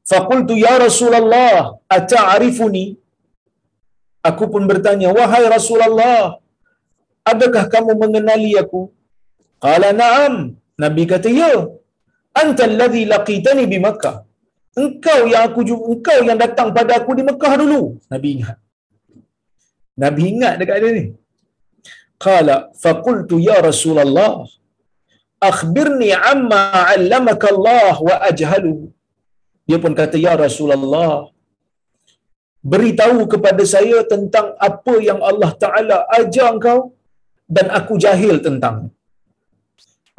Faqultu 0.09 0.53
ya 0.55 0.73
Rasulullah, 0.85 1.75
ata'rifuni? 1.97 2.85
Aku 4.29 4.45
pun 4.53 4.63
bertanya, 4.69 5.09
wahai 5.17 5.43
Rasulullah, 5.49 6.37
adakah 7.31 7.63
kamu 7.73 7.91
mengenali 8.03 8.51
aku? 8.61 8.81
Qala 9.65 9.89
na'am. 10.01 10.35
Nabi 10.83 11.03
kata, 11.11 11.27
ya. 11.41 11.51
Anta 12.41 12.63
alladhi 12.69 13.03
laqitani 13.13 13.65
bi 13.71 13.77
Makkah. 13.87 14.15
Engkau 14.77 15.21
yang 15.25 15.43
aku 15.49 15.59
engkau 15.65 16.19
yang 16.27 16.37
datang 16.37 16.69
pada 16.77 17.01
aku 17.01 17.17
di 17.17 17.23
Mekah 17.25 17.53
dulu. 17.61 17.97
Nabi 18.13 18.27
ingat. 18.37 18.57
Nabi 20.03 20.23
ingat 20.33 20.53
dekat 20.61 20.77
dia 20.83 20.91
ni. 20.97 21.05
Qala 22.25 22.55
faqultu 22.83 23.35
ya 23.47 23.57
Rasulullah 23.69 24.33
akhbirni 25.49 26.09
amma 26.33 26.61
'allamaka 26.89 27.47
Allah 27.53 27.95
wa 28.07 28.15
ajhalu. 28.29 28.75
Dia 29.67 29.77
pun 29.83 29.93
kata 30.01 30.17
ya 30.27 30.33
Rasulullah 30.45 31.13
beritahu 32.71 33.19
kepada 33.33 33.63
saya 33.73 33.97
tentang 34.13 34.47
apa 34.69 34.95
yang 35.09 35.19
Allah 35.29 35.51
Taala 35.63 35.97
ajar 36.19 36.47
engkau 36.55 36.79
dan 37.55 37.67
aku 37.79 37.95
jahil 38.05 38.35
tentang. 38.47 38.77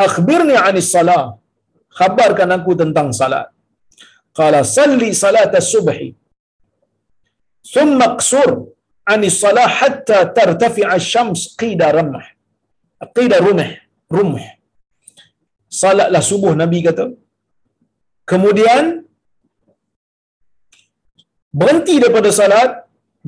Akhbirni 0.07 0.57
'anis 0.65 0.91
salah. 0.97 1.25
Khabarkan 1.99 2.51
aku 2.57 2.73
tentang 2.81 3.09
salat. 3.21 3.47
Qala 4.39 4.61
salli 4.77 5.09
salat 5.23 5.53
as-subhi. 5.61 6.09
Thumma 7.75 8.07
qsur 8.21 8.51
anis 9.15 9.37
salah 9.43 9.69
hatta 9.79 10.19
tartafi'a 10.37 10.97
syams 11.13 11.43
qida 11.61 11.89
ramah. 11.97 12.27
Qida 13.17 13.39
rumah. 13.47 13.71
Rumah. 14.17 14.47
Salatlah 15.81 16.23
subuh 16.31 16.53
Nabi 16.63 16.79
kata. 16.89 17.07
Kemudian 18.31 18.85
berhenti 21.61 21.95
daripada 22.03 22.31
salat 22.41 22.71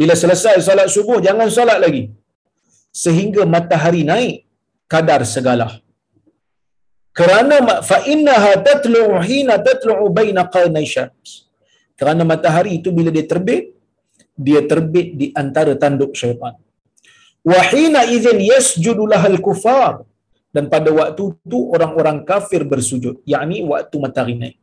bila 0.01 0.15
selesai 0.23 0.57
salat 0.69 0.89
subuh 0.97 1.19
jangan 1.27 1.49
salat 1.59 1.79
lagi 1.85 2.03
sehingga 3.03 3.43
matahari 3.55 4.03
naik 4.11 4.37
kadar 4.93 5.21
segala 5.35 5.67
kerana 7.19 7.57
fa 7.91 7.99
innaha 8.15 8.53
tatlu'u 8.69 9.19
hina 9.29 9.57
tatlu'u 9.69 10.05
baina 10.19 10.43
qarnay 10.55 10.87
syams 10.95 11.31
kerana 12.01 12.23
matahari 12.33 12.73
itu 12.79 12.91
bila 12.99 13.11
dia 13.17 13.27
terbit 13.33 13.65
dia 14.47 14.61
terbit 14.71 15.09
di 15.21 15.27
antara 15.43 15.73
tanduk 15.83 16.13
syaitan. 16.21 16.55
Wahina 17.51 18.01
idzin 18.15 18.39
yasjudu 18.53 19.05
lahal 19.13 19.39
kufar 19.47 19.95
dan 20.55 20.65
pada 20.73 20.91
waktu 21.01 21.25
itu 21.37 21.59
orang-orang 21.75 22.19
kafir 22.31 22.63
bersujud, 22.73 23.15
yakni 23.33 23.59
waktu 23.73 23.97
matahari 24.05 24.35
naik. 24.43 24.57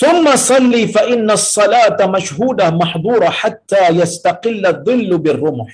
Summa 0.00 0.34
salli 0.50 0.82
fa 0.94 1.02
inna 1.14 1.34
as-salata 1.38 2.10
mashhudah 2.14 2.68
mahdura 2.82 3.28
hatta 3.40 3.84
yastaqilla 4.00 4.72
dhillu 4.86 5.16
birrumuh. 5.24 5.70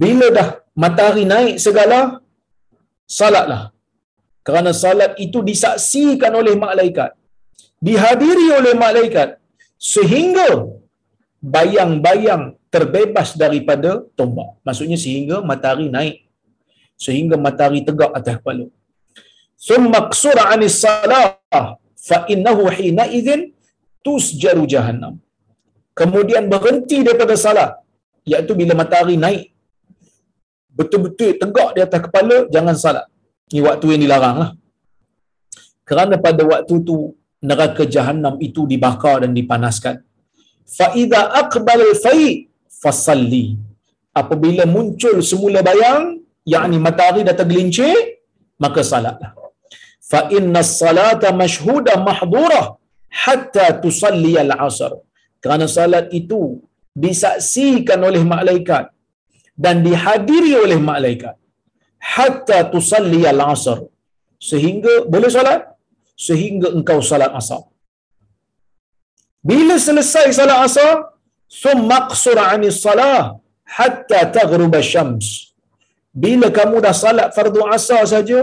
Bila 0.00 0.26
dah 0.36 0.48
matahari 0.82 1.24
naik 1.32 1.56
segala, 1.66 2.22
salatlah. 3.18 3.62
Kerana 4.46 4.70
salat 4.82 5.18
itu 5.24 5.38
disaksikan 5.50 6.32
oleh 6.40 6.54
malaikat. 6.64 7.10
Dihadiri 7.86 8.46
oleh 8.60 8.74
malaikat 8.84 9.39
sehingga 9.80 10.68
bayang-bayang 11.40 12.42
terbebas 12.68 13.32
daripada 13.42 14.04
tombak. 14.18 14.60
Maksudnya 14.66 14.98
sehingga 15.00 15.40
matahari 15.50 15.88
naik. 15.96 16.28
Sehingga 17.00 17.40
matahari 17.46 17.80
tegak 17.88 18.12
atas 18.12 18.36
kepala. 18.38 18.68
'anis 20.52 20.76
salah 20.84 21.40
fa 22.08 22.18
innahu 22.32 22.68
hina 22.76 23.08
idzin 23.18 23.56
tusjaru 24.04 24.64
jahannam. 24.68 25.14
Kemudian 25.96 26.44
berhenti 26.52 27.00
daripada 27.06 27.34
salat 27.36 27.70
iaitu 28.30 28.52
bila 28.60 28.72
matahari 28.76 29.16
naik 29.24 29.52
betul-betul 30.78 31.36
tegak 31.40 31.70
di 31.76 31.80
atas 31.86 32.00
kepala 32.04 32.36
jangan 32.54 32.76
salat. 32.84 33.06
Ini 33.50 33.60
waktu 33.66 33.84
yang 33.96 34.02
dilaranglah. 34.06 34.50
Kerana 35.88 36.14
pada 36.26 36.42
waktu 36.46 36.72
itu 36.80 36.96
neraka 37.48 37.84
jahanam 37.94 38.34
itu 38.46 38.62
dibakar 38.72 39.16
dan 39.24 39.32
dipanaskan. 39.38 39.96
Fa 40.76 40.86
idza 41.02 41.20
aqbal 41.42 41.80
al-fai 41.90 42.24
fasalli. 42.82 43.44
Apabila 44.20 44.64
muncul 44.76 45.16
semula 45.30 45.60
bayang, 45.68 46.04
yakni 46.54 46.78
matahari 46.86 47.22
dah 47.28 47.36
tergelincir, 47.40 47.96
maka 48.64 48.82
salatlah. 48.92 49.32
Fa 50.10 50.20
inna 50.36 50.62
salata 50.80 51.28
mashhuda 51.42 51.94
mahdura 52.08 52.62
hatta 53.22 53.66
tusalli 53.82 54.32
al-asr. 54.44 54.92
Kerana 55.42 55.66
salat 55.76 56.06
itu 56.20 56.40
disaksikan 57.04 58.00
oleh 58.08 58.22
malaikat 58.34 58.84
dan 59.64 59.76
dihadiri 59.86 60.52
oleh 60.64 60.78
malaikat 60.90 61.36
hatta 62.14 62.58
tusalli 62.72 63.22
al-asr 63.32 63.78
sehingga 64.50 64.94
boleh 65.12 65.30
salat 65.36 65.60
sehingga 66.26 66.68
engkau 66.76 67.00
salat 67.10 67.32
asar. 67.40 67.62
Bila 69.50 69.74
selesai 69.86 70.26
salat 70.38 70.58
asar 70.68 70.94
summa 71.62 71.98
qsur 72.10 72.38
'ani 72.46 72.70
salah 72.84 73.18
hatta 73.76 74.20
taghrub 74.36 74.74
syams. 74.92 75.28
Bila 76.22 76.48
kamu 76.58 76.76
dah 76.86 76.94
salat 77.04 77.28
fardu 77.36 77.60
asar 77.76 78.02
saja 78.14 78.40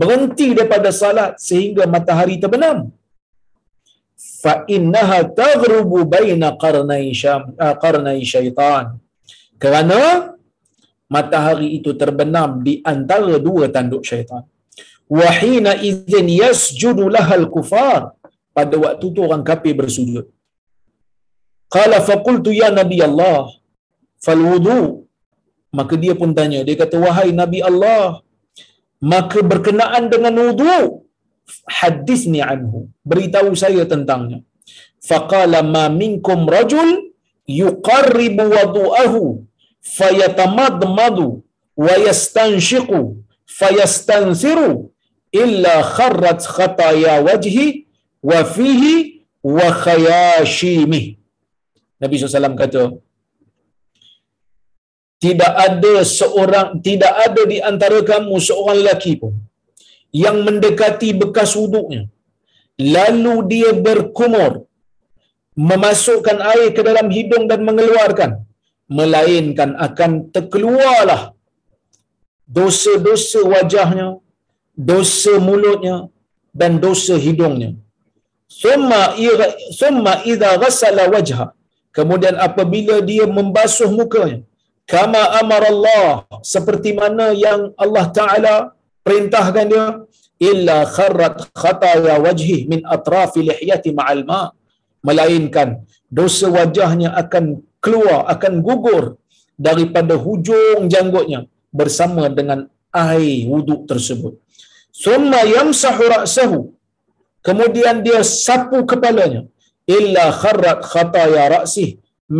berhenti 0.00 0.48
daripada 0.56 0.90
salat 1.02 1.32
sehingga 1.48 1.84
matahari 1.94 2.36
terbenam. 2.42 2.78
Fa 4.42 4.54
innaha 4.76 5.18
taghrubu 5.40 5.98
baina 6.14 6.48
qarnai 6.62 7.08
syam 7.22 7.42
uh, 7.64 7.74
qarnai 7.84 8.20
syaitan. 8.32 8.86
Kerana 9.62 10.00
matahari 11.14 11.68
itu 11.78 11.90
terbenam 12.00 12.50
di 12.66 12.74
antara 12.92 13.34
dua 13.46 13.64
tanduk 13.74 14.02
syaitan 14.10 14.42
wahina 15.18 15.72
idzin 15.90 16.28
yasjudu 16.42 17.06
lahal 17.16 17.46
kufar. 17.54 18.02
Pada 18.56 18.76
waktu 18.84 19.06
tu 19.14 19.20
orang 19.26 19.44
kafir 19.48 19.74
bersujud. 19.80 20.24
Qala 21.74 21.98
faqultu 22.08 22.50
ya 22.62 22.68
nabi 22.80 22.98
Allah 23.08 23.48
fal 24.24 24.42
wudu. 24.50 24.80
Maka 25.78 25.94
dia 26.02 26.14
pun 26.20 26.30
tanya 26.38 26.60
dia 26.66 26.76
kata 26.82 26.96
wahai 27.04 27.30
nabi 27.42 27.60
Allah 27.70 28.20
maka 29.12 29.38
berkenaan 29.52 30.04
dengan 30.12 30.34
wudu 30.42 30.76
hadisni 31.78 32.40
anhu. 32.52 32.80
Beritahu 33.10 33.50
saya 33.62 33.84
tentangnya. 33.92 34.38
Faqala 35.08 35.60
ma 35.74 35.84
minkum 36.02 36.40
rajul 36.56 36.90
yuqarribu 37.62 38.44
wudu'ahu 38.54 39.22
fayatamadmadu 39.98 41.26
wa 41.84 41.94
yastanshiqu 42.06 43.00
fayastansiru 43.58 44.70
illa 45.42 45.74
kharrat 45.96 46.42
khataya 46.56 47.14
wajhi 47.28 47.66
wa 48.30 48.40
fihi 48.54 48.94
wa 49.56 49.66
khayashimi. 49.84 51.02
Nabi 52.02 52.14
SAW 52.18 52.60
kata 52.62 52.84
tidak 55.24 55.52
ada 55.66 55.94
seorang 56.18 56.68
tidak 56.86 57.14
ada 57.26 57.42
di 57.52 57.58
antara 57.70 57.98
kamu 58.10 58.36
seorang 58.48 58.78
lelaki 58.82 59.12
pun 59.20 59.34
yang 60.22 60.38
mendekati 60.46 61.10
bekas 61.22 61.50
wuduknya 61.60 62.02
lalu 62.96 63.34
dia 63.52 63.70
berkumur 63.86 64.52
memasukkan 65.70 66.38
air 66.52 66.68
ke 66.76 66.82
dalam 66.88 67.06
hidung 67.16 67.44
dan 67.50 67.60
mengeluarkan 67.68 68.30
melainkan 68.98 69.70
akan 69.86 70.10
terkeluarlah 70.34 71.22
dosa-dosa 72.58 73.40
wajahnya 73.54 74.08
dosa 74.90 75.34
mulutnya 75.48 75.96
dan 76.60 76.72
dosa 76.84 77.14
hidungnya. 77.24 77.70
Summa 78.62 79.02
summa 79.80 80.12
idza 80.32 80.50
ghassala 80.62 81.04
wajha. 81.14 81.44
Kemudian 81.96 82.36
apabila 82.46 82.96
dia 83.10 83.24
membasuh 83.38 83.88
mukanya 83.98 84.40
kama 84.92 85.22
amara 85.40 85.68
Allah 85.74 86.24
seperti 86.52 86.90
mana 87.00 87.26
yang 87.44 87.60
Allah 87.84 88.04
taala 88.18 88.54
perintahkan 89.04 89.66
dia 89.72 89.86
illa 90.50 90.78
kharrat 90.96 91.36
khataya 91.62 92.14
wajhi 92.24 92.58
min 92.70 92.80
atrafi 92.96 93.40
lihyati 93.48 93.92
ma'al 93.98 94.22
ma. 94.30 94.42
Melainkan 95.02 95.68
dosa 96.18 96.46
wajahnya 96.56 97.10
akan 97.22 97.44
keluar 97.84 98.30
akan 98.34 98.62
gugur 98.66 99.04
daripada 99.66 100.14
hujung 100.24 100.86
janggutnya 100.92 101.40
bersama 101.74 102.30
dengan 102.38 102.70
air 102.94 103.48
wuduk 103.50 103.80
tersebut 103.90 104.41
summa 105.04 105.40
yamsahu 105.54 106.02
ra'sahu. 106.14 106.58
Kemudian 107.46 107.96
dia 108.06 108.20
sapu 108.22 108.78
kepalanya. 108.90 109.42
Illa 109.96 110.24
kharrat 110.42 110.80
khataya 110.92 111.44
ra'sih 111.54 111.88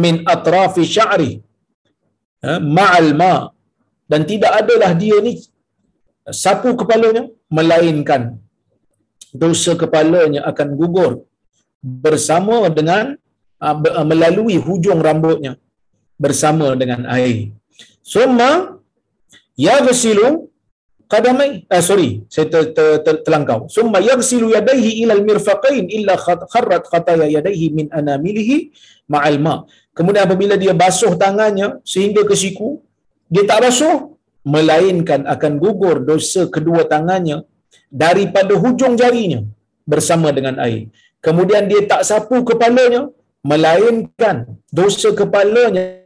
min 0.03 0.15
atrafi 0.35 0.83
sya'ri. 0.97 1.33
Ha, 2.45 2.63
ma'al 2.77 3.11
ma. 3.21 3.35
Dan 4.11 4.23
tidak 4.31 4.53
adalah 4.61 4.93
dia 5.03 5.19
ni 5.27 5.33
sapu 6.43 6.71
kepalanya 6.81 7.25
melainkan 7.57 8.23
dosa 9.43 9.73
kepalanya 9.83 10.41
akan 10.51 10.69
gugur 10.81 11.13
bersama 12.05 12.57
dengan 12.79 13.17
uh, 13.59 13.77
melalui 14.11 14.57
hujung 14.67 15.01
rambutnya 15.07 15.53
bersama 16.21 16.77
dengan 16.79 17.09
air. 17.17 17.51
Summa 18.13 18.79
yaghsilu 19.59 20.52
qadamai 21.13 21.51
ah 21.75 21.83
sorry 21.89 22.11
saya 22.35 22.47
ter, 22.53 22.63
ter, 22.77 22.89
ter, 23.05 23.15
terlangkau. 23.25 23.61
Summa 23.77 23.99
yaghsilu 24.11 24.49
yadayhi 24.57 24.91
ila 25.03 25.13
al-mirfaqain 25.19 25.85
illa 25.97 26.15
kharrat 26.55 26.85
khataya 26.93 27.27
yadayhi 27.37 27.67
min 27.79 27.87
anamilihi 28.01 28.57
ma'al 29.15 29.39
ma. 29.47 29.55
Kemudian 29.99 30.25
apabila 30.27 30.55
dia 30.63 30.73
basuh 30.83 31.13
tangannya 31.23 31.69
sehingga 31.93 32.25
ke 32.31 32.35
siku, 32.43 32.81
dia 33.33 33.45
tak 33.51 33.61
basuh 33.65 33.97
melainkan 34.55 35.21
akan 35.35 35.53
gugur 35.63 35.97
dosa 36.11 36.43
kedua 36.55 36.83
tangannya 36.93 37.39
daripada 38.05 38.57
hujung 38.63 38.95
jarinya 39.03 39.41
bersama 39.93 40.29
dengan 40.37 40.57
air. 40.67 40.89
Kemudian 41.27 41.71
dia 41.71 41.83
tak 41.93 42.03
sapu 42.09 42.43
kepalanya 42.51 43.03
melainkan 43.51 44.37
dosa 44.79 45.11
kepalanya 45.21 46.02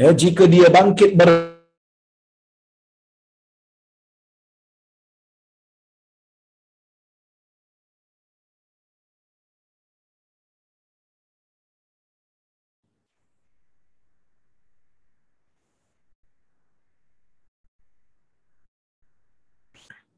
ya 0.00 0.10
jika 0.16 0.48
dia 0.48 0.66
bangkit 0.72 1.12
ber 1.12 1.28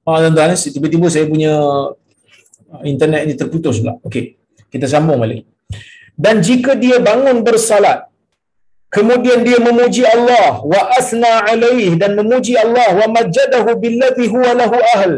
Ah, 0.03 0.19
tuan-tuan, 0.19 0.59
tiba-tiba 0.59 1.07
saya 1.15 1.31
punya 1.31 1.55
ah, 2.75 2.83
internet 2.83 3.23
ini 3.23 3.35
terputus 3.39 3.79
pula. 3.79 4.03
Okey, 4.03 4.35
kita 4.67 4.91
sambung 4.91 5.23
balik. 5.23 5.47
Dan 6.19 6.43
jika 6.43 6.75
dia 6.75 6.99
bangun 6.99 7.47
bersalat, 7.47 8.12
kemudian 8.97 9.41
dia 9.49 9.59
memuji 9.69 10.03
Allah 10.15 10.61
wa 10.73 10.81
asna 11.01 11.33
alaih 11.53 11.91
dan 12.01 12.11
memuji 12.21 12.55
Allah 12.65 12.89
wa 13.01 13.07
majadahu 13.17 13.71
billadhi 13.83 14.27
huwa 14.35 14.51
lahu 14.61 14.77
ahl 14.97 15.13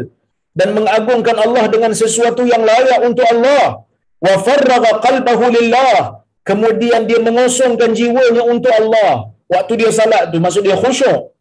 dan 0.59 0.69
mengagungkan 0.77 1.37
Allah 1.45 1.63
dengan 1.73 1.91
sesuatu 2.01 2.41
yang 2.47 2.63
layak 2.71 2.99
untuk 3.09 3.27
Allah. 3.33 3.83
Wa 4.25 4.35
farraga 4.45 4.91
qalbahu 5.05 5.45
lillah 5.57 6.23
kemudian 6.49 7.01
dia 7.09 7.19
mengosongkan 7.27 7.91
jiwanya 7.99 8.43
untuk 8.53 8.73
Allah. 8.81 9.13
Waktu 9.53 9.73
dia 9.81 9.91
salat 9.99 10.31
tu 10.33 10.39
maksud 10.45 10.63
dia 10.67 10.77
khusyuk. 10.83 11.35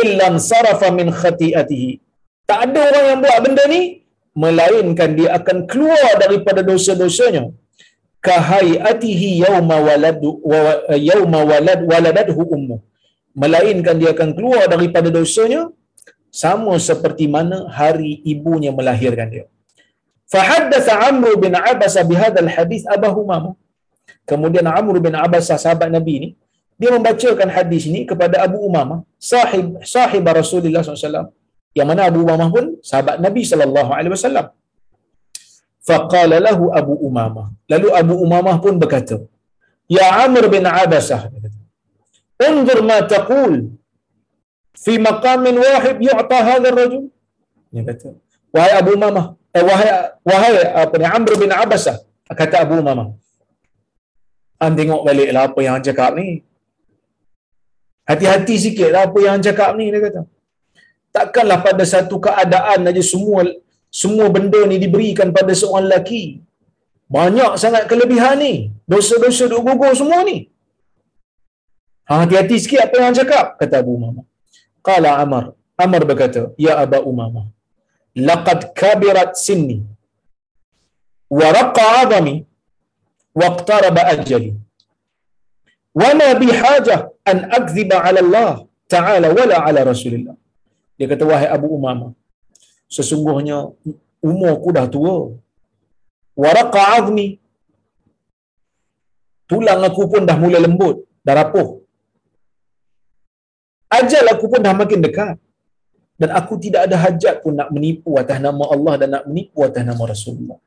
Illam 0.00 0.34
sarafa 0.50 0.88
min 0.98 1.08
khati'atihi. 1.20 1.90
Tak 2.48 2.58
ada 2.66 2.80
orang 2.88 3.04
yang 3.10 3.20
buat 3.24 3.38
benda 3.44 3.64
ni 3.74 3.80
melainkan 4.42 5.10
dia 5.18 5.28
akan 5.38 5.66
keluar 5.70 6.12
daripada 6.22 6.60
dosa-dosanya 6.70 7.44
kahayatihi 8.26 9.28
yauma 9.44 9.76
walad 9.88 10.22
yauma 11.10 11.40
walad 11.50 11.80
waladadhu 11.90 12.42
ummu. 12.56 12.76
Melainkan 13.42 13.96
dia 14.00 14.10
akan 14.16 14.30
keluar 14.36 14.66
daripada 14.66 15.08
dosanya 15.14 15.70
sama 16.42 16.74
seperti 16.88 17.30
mana 17.30 17.70
hari 17.70 18.18
ibunya 18.32 18.70
melahirkan 18.74 19.28
dia. 19.30 19.46
Fahaddatha 20.28 21.08
amr 21.08 21.40
bin 21.40 21.54
abasa 21.56 22.04
bihadzal 22.04 22.50
hadis 22.56 22.82
abahu 22.84 23.22
mama 23.24 23.52
kemudian 24.28 24.66
amr 24.68 25.00
bin 25.06 25.14
abasa 25.16 25.56
sahabat 25.64 25.88
nabi 25.96 26.14
ni 26.22 26.28
dia 26.78 26.90
membacakan 26.94 27.48
hadis 27.56 27.90
ini 27.90 28.00
kepada 28.10 28.38
Abu 28.46 28.58
Umamah 28.68 29.02
sahib 29.18 29.82
sahib 29.82 30.22
Rasulullah 30.40 30.82
SAW 30.86 31.34
yang 31.78 31.88
mana 31.90 32.06
Abu 32.10 32.22
Umamah 32.22 32.48
pun 32.54 32.66
sahabat 32.90 33.18
Nabi 33.18 33.42
wasallam 33.42 34.46
faqala 35.88 36.36
lahu 36.46 36.64
Abu 36.80 36.94
Umamah 37.08 37.46
lalu 37.72 37.88
Abu 38.00 38.14
Umamah 38.24 38.56
pun 38.64 38.74
berkata 38.82 39.18
ya 39.96 40.06
Amr 40.24 40.44
bin 40.54 40.64
Abasah 40.82 41.22
unzur 42.48 42.80
ma 42.90 42.98
taqul 43.14 43.52
fi 44.84 44.94
maqamin 45.08 45.56
wahid 45.64 45.96
yu'ta 46.08 46.38
hadha 46.48 46.68
ar-rajul 46.72 47.04
dia 47.72 47.82
kata 47.88 48.10
wahai 48.56 48.74
Abu 48.80 48.90
Umamah 48.98 49.26
eh, 49.56 49.64
wahai 49.70 49.88
wahai 50.30 50.52
apa 50.82 50.94
ni 51.00 51.06
Amr 51.16 51.32
bin 51.42 51.52
Abasah 51.62 51.96
kata 52.40 52.56
Abu 52.64 52.76
Umamah 52.82 53.08
An 54.64 54.74
tengok 54.78 55.02
baliklah 55.06 55.42
apa 55.48 55.60
yang 55.62 55.78
cakap 55.86 56.10
ni. 56.18 56.42
Hati-hati 58.10 58.54
sikit 58.64 58.88
lah 58.94 59.06
apa 59.06 59.18
yang 59.22 59.38
cakap 59.46 59.70
ni 59.78 59.86
dia 59.94 60.00
kata. 60.02 60.22
Takkanlah 61.14 61.58
pada 61.66 61.84
satu 61.86 62.18
keadaan 62.26 62.88
aja 62.90 63.02
semua 63.12 63.46
semua 64.00 64.26
benda 64.36 64.60
ni 64.70 64.76
diberikan 64.84 65.28
pada 65.36 65.52
seorang 65.60 65.86
lelaki. 65.88 66.22
Banyak 67.16 67.52
sangat 67.62 67.84
kelebihan 67.90 68.36
ni. 68.44 68.54
Dosa-dosa 68.92 69.44
duk 69.52 69.64
gugur 69.66 69.92
semua 70.00 70.20
ni. 70.28 70.38
Ha, 72.08 72.24
hati-hati 72.24 72.56
sikit 72.62 72.80
apa 72.86 72.96
yang 73.04 73.16
cakap, 73.20 73.46
kata 73.60 73.74
Abu 73.84 73.92
Umamah. 73.98 74.24
Qala 74.88 75.10
Amar. 75.24 75.44
Amar 75.84 76.02
berkata, 76.10 76.42
Ya 76.66 76.74
Aba 76.82 76.98
Umamah, 77.10 77.46
laqad 78.28 78.60
kabirat 78.80 79.32
sinni 79.44 79.78
wa 81.38 81.48
raqa 81.58 81.84
adami 82.02 82.36
wa 83.40 83.48
qtaraba 83.58 84.02
ajali. 84.12 84.50
Wa 86.00 86.10
ma 86.20 86.28
bihajah 86.42 87.00
an 87.30 87.36
akziba 87.58 87.96
ala 88.08 88.20
Allah 88.24 88.52
ta'ala 88.94 89.28
wala 89.38 89.56
ala 89.68 89.80
Rasulullah. 89.92 90.36
Dia 90.98 91.06
kata, 91.12 91.24
wahai 91.30 91.48
Abu 91.56 91.68
Umamah, 91.76 92.10
sesungguhnya 92.96 93.58
umurku 94.28 94.68
dah 94.76 94.86
tua. 94.94 95.16
Waraqa 96.42 96.82
azmi. 96.98 97.28
Tulang 99.50 99.82
aku 99.88 100.02
pun 100.12 100.22
dah 100.28 100.36
mula 100.42 100.58
lembut, 100.64 100.96
dah 101.26 101.34
rapuh. 101.40 101.68
Ajal 103.98 104.24
aku 104.32 104.46
pun 104.52 104.60
dah 104.66 104.74
makin 104.80 105.00
dekat. 105.06 105.36
Dan 106.20 106.30
aku 106.38 106.54
tidak 106.64 106.80
ada 106.86 106.96
hajat 107.04 107.34
pun 107.42 107.54
nak 107.58 107.70
menipu 107.74 108.10
atas 108.20 108.38
nama 108.46 108.64
Allah 108.74 108.94
dan 109.00 109.08
nak 109.14 109.24
menipu 109.30 109.62
atas 109.68 109.82
nama 109.90 110.02
Rasulullah. 110.12 110.58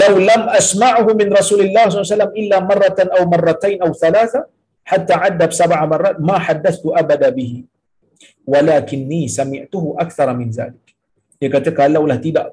Lau 0.00 0.12
lam 0.30 0.42
asma'uhu 0.60 1.10
min 1.20 1.28
Rasulullah 1.38 1.84
SAW 1.90 2.36
illa 2.40 2.58
marratan 2.70 3.08
au 3.16 3.22
marratain 3.32 3.80
au 3.84 3.90
thalatha 4.02 4.40
hatta 4.90 5.14
addab 5.28 5.50
sab'a 5.60 5.82
marrat 5.92 6.16
ma 6.28 6.36
haddastu 6.46 6.94
abada 7.00 7.28
bihi 7.38 7.58
walakinni 8.52 9.22
sami'tuhu 9.38 9.96
akthara 10.04 10.34
min 10.40 10.48
zalik 10.58 10.89
dia 11.40 11.48
kata 11.48 11.72
kalaulah 11.72 12.18
tidak 12.20 12.52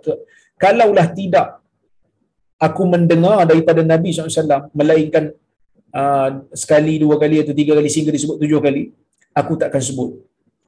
kalaulah 0.63 1.07
tidak 1.19 1.47
aku 2.57 2.83
mendengar 2.89 3.45
daripada 3.45 3.81
Nabi 3.85 4.09
SAW 4.09 4.73
melainkan 4.73 5.29
uh, 5.93 6.29
sekali 6.51 6.97
dua 7.03 7.15
kali 7.21 7.45
atau 7.45 7.53
tiga 7.53 7.77
kali 7.77 7.89
sehingga 7.89 8.09
disebut 8.09 8.37
tujuh 8.41 8.59
kali 8.59 8.83
aku 9.37 9.53
takkan 9.61 9.81
sebut. 9.81 10.17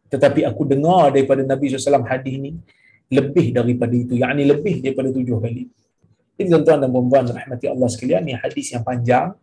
Tetapi 0.10 0.46
aku 0.46 0.66
dengar 0.66 1.14
daripada 1.14 1.42
Nabi 1.42 1.70
SAW 1.70 2.06
hadis 2.06 2.36
ni 2.38 2.58
lebih 3.10 3.54
daripada 3.54 3.94
itu. 3.94 4.14
Yakni 4.22 4.46
lebih 4.46 4.82
daripada 4.86 5.10
tujuh 5.14 5.38
kali. 5.42 5.64
Ini 6.40 6.48
tuan-tuan 6.48 6.80
dan 6.82 6.90
puan-puan 6.94 7.26
rahmati 7.30 7.66
Allah 7.68 7.90
sekalian 7.90 8.22
ni 8.26 8.34
hadis 8.38 8.74
yang 8.74 8.86
panjang. 8.86 9.34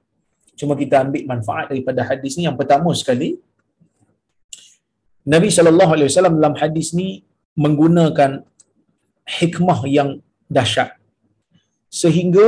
Cuma 0.57 0.73
kita 0.73 1.05
ambil 1.05 1.23
manfaat 1.29 1.71
daripada 1.71 2.01
hadis 2.07 2.39
ni. 2.39 2.49
Yang 2.49 2.57
pertama 2.63 2.91
sekali 2.97 3.37
Nabi 5.27 5.51
wasallam 5.51 6.39
dalam 6.39 6.55
hadis 6.55 6.95
ni 6.95 7.27
menggunakan 7.59 8.47
hikmah 9.27 9.83
yang 9.91 10.23
dahsyat 10.47 10.95
sehingga 11.91 12.47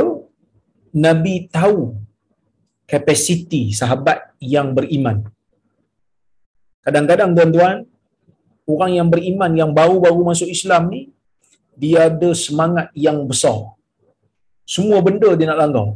Nabi 1.05 1.45
tahu 1.51 1.99
kapasiti 2.89 3.69
sahabat 3.79 4.33
yang 4.41 4.73
beriman. 4.73 5.21
Kadang-kadang 6.81 7.37
tuan-tuan, 7.37 7.85
orang 8.65 8.91
yang 8.97 9.07
beriman 9.13 9.51
yang 9.53 9.71
baru-baru 9.77 10.21
masuk 10.33 10.49
Islam 10.49 10.89
ni 10.89 11.01
dia 11.77 12.09
ada 12.09 12.29
semangat 12.33 12.89
yang 12.97 13.23
besar. 13.29 13.77
Semua 14.65 14.99
benda 15.05 15.29
dia 15.37 15.47
nak 15.49 15.59
langgar. 15.61 15.87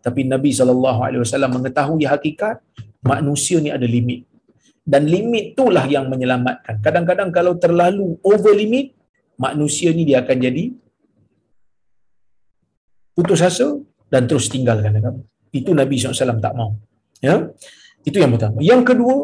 Tapi 0.00 0.24
Nabi 0.24 0.50
wasallam 0.54 1.52
mengetahui 1.60 2.04
hakikat 2.08 2.56
manusia 3.04 3.60
ni 3.60 3.68
ada 3.68 3.84
limit. 3.84 4.24
Dan 4.80 5.06
limit 5.14 5.52
itulah 5.52 5.84
yang 5.84 6.08
menyelamatkan. 6.08 6.80
Kadang-kadang 6.80 7.28
kalau 7.36 7.52
terlalu 7.60 8.16
over 8.24 8.54
limit, 8.56 8.96
manusia 9.44 9.88
ni 9.96 10.02
dia 10.08 10.18
akan 10.22 10.38
jadi 10.46 10.64
putus 13.16 13.42
asa 13.48 13.68
dan 14.12 14.22
terus 14.28 14.46
tinggalkan 14.54 14.98
agama. 15.00 15.22
Itu 15.58 15.70
Nabi 15.80 15.94
SAW 15.98 16.44
tak 16.46 16.54
mau. 16.60 16.70
Ya? 17.28 17.36
Itu 18.08 18.16
yang 18.22 18.32
pertama. 18.34 18.58
Yang 18.70 18.82
kedua, 18.90 19.16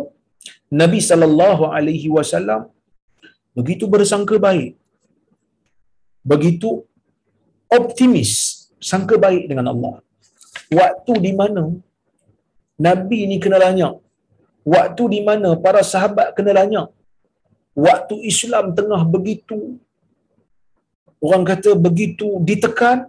Nabi 0.81 0.99
sallallahu 1.09 1.65
alaihi 1.77 2.09
wasallam 2.17 2.63
begitu 3.59 3.85
bersangka 3.95 4.37
baik. 4.49 4.73
Begitu 6.33 6.71
optimis, 7.79 8.33
sangka 8.91 9.17
baik 9.27 9.45
dengan 9.51 9.69
Allah 9.73 9.95
waktu 10.81 11.13
di 11.27 11.33
mana 11.41 11.65
Nabi 12.87 13.19
ni 13.31 13.37
kena 13.45 13.59
lanyak. 13.65 13.95
Waktu 14.67 15.03
di 15.15 15.21
mana 15.29 15.55
para 15.65 15.81
sahabat 15.93 16.35
kena 16.37 16.53
lanyak. 16.59 16.89
Waktu 17.87 18.15
Islam 18.31 18.75
tengah 18.79 19.03
begitu 19.15 19.79
orang 21.25 21.45
kata 21.51 21.71
begitu 21.87 22.29
ditekan 22.49 23.09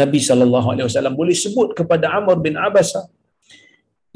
Nabi 0.00 0.20
sallallahu 0.28 0.68
alaihi 0.72 0.86
wasallam 0.88 1.14
boleh 1.20 1.36
sebut 1.44 1.68
kepada 1.78 2.10
Amr 2.18 2.36
bin 2.46 2.54
Abasa 2.58 3.02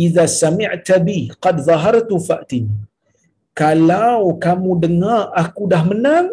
Iza 0.06 0.24
sami'ta 0.42 0.96
bi 1.06 1.18
qad 1.44 1.56
zahartu 1.68 2.16
fa'tini 2.28 2.74
kalau 3.60 4.38
kamu 4.44 4.70
dengar 4.84 5.20
aku 5.42 5.62
dah 5.72 5.82
menang 5.90 6.26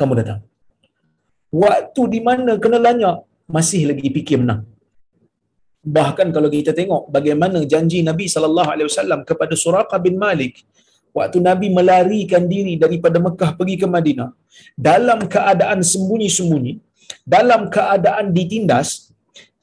kamu 0.00 0.12
datang. 0.20 0.40
Waktu 1.62 2.02
di 2.14 2.20
mana 2.28 2.52
kena 2.64 2.78
lanyak 2.86 3.16
masih 3.56 3.80
lagi 3.90 4.08
fikir 4.16 4.38
menang. 4.42 4.62
Bahkan 5.96 6.28
kalau 6.36 6.48
kita 6.54 6.72
tengok 6.78 7.02
bagaimana 7.16 7.58
janji 7.72 8.00
Nabi 8.10 8.26
sallallahu 8.34 8.70
alaihi 8.72 8.88
wasallam 8.90 9.20
kepada 9.28 9.54
Suraqah 9.64 10.00
bin 10.06 10.16
Malik 10.24 10.54
waktu 11.18 11.38
Nabi 11.48 11.66
melarikan 11.78 12.44
diri 12.52 12.74
daripada 12.84 13.18
Mekah 13.26 13.50
pergi 13.58 13.76
ke 13.82 13.86
Madinah 13.96 14.30
dalam 14.88 15.20
keadaan 15.34 15.80
sembunyi-sembunyi 15.92 16.74
dalam 17.34 17.62
keadaan 17.76 18.26
ditindas 18.36 19.10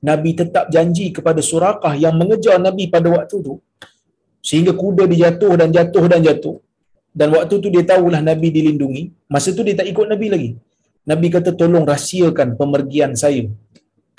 Nabi 0.10 0.32
tetap 0.41 0.66
janji 0.76 1.06
kepada 1.18 1.41
Suraqah 1.50 1.93
yang 2.04 2.16
mengejar 2.22 2.58
Nabi 2.68 2.86
pada 2.95 3.08
waktu 3.16 3.36
itu 3.43 3.56
sehingga 4.48 4.74
kuda 4.82 5.04
dia 5.12 5.20
jatuh 5.24 5.54
dan 5.60 5.70
jatuh 5.78 6.06
dan 6.12 6.22
jatuh. 6.28 6.58
Dan 7.20 7.28
waktu 7.36 7.56
tu 7.64 7.70
dia 7.74 7.84
tahulah 7.91 8.22
Nabi 8.30 8.48
dilindungi. 8.58 9.04
Masa 9.34 9.50
tu 9.58 9.64
dia 9.68 9.76
tak 9.80 9.88
ikut 9.91 10.08
Nabi 10.14 10.28
lagi. 10.34 10.50
Nabi 11.10 11.28
kata 11.36 11.52
tolong 11.60 11.86
rahsiakan 11.91 12.50
pemergian 12.60 13.12
saya 13.24 13.43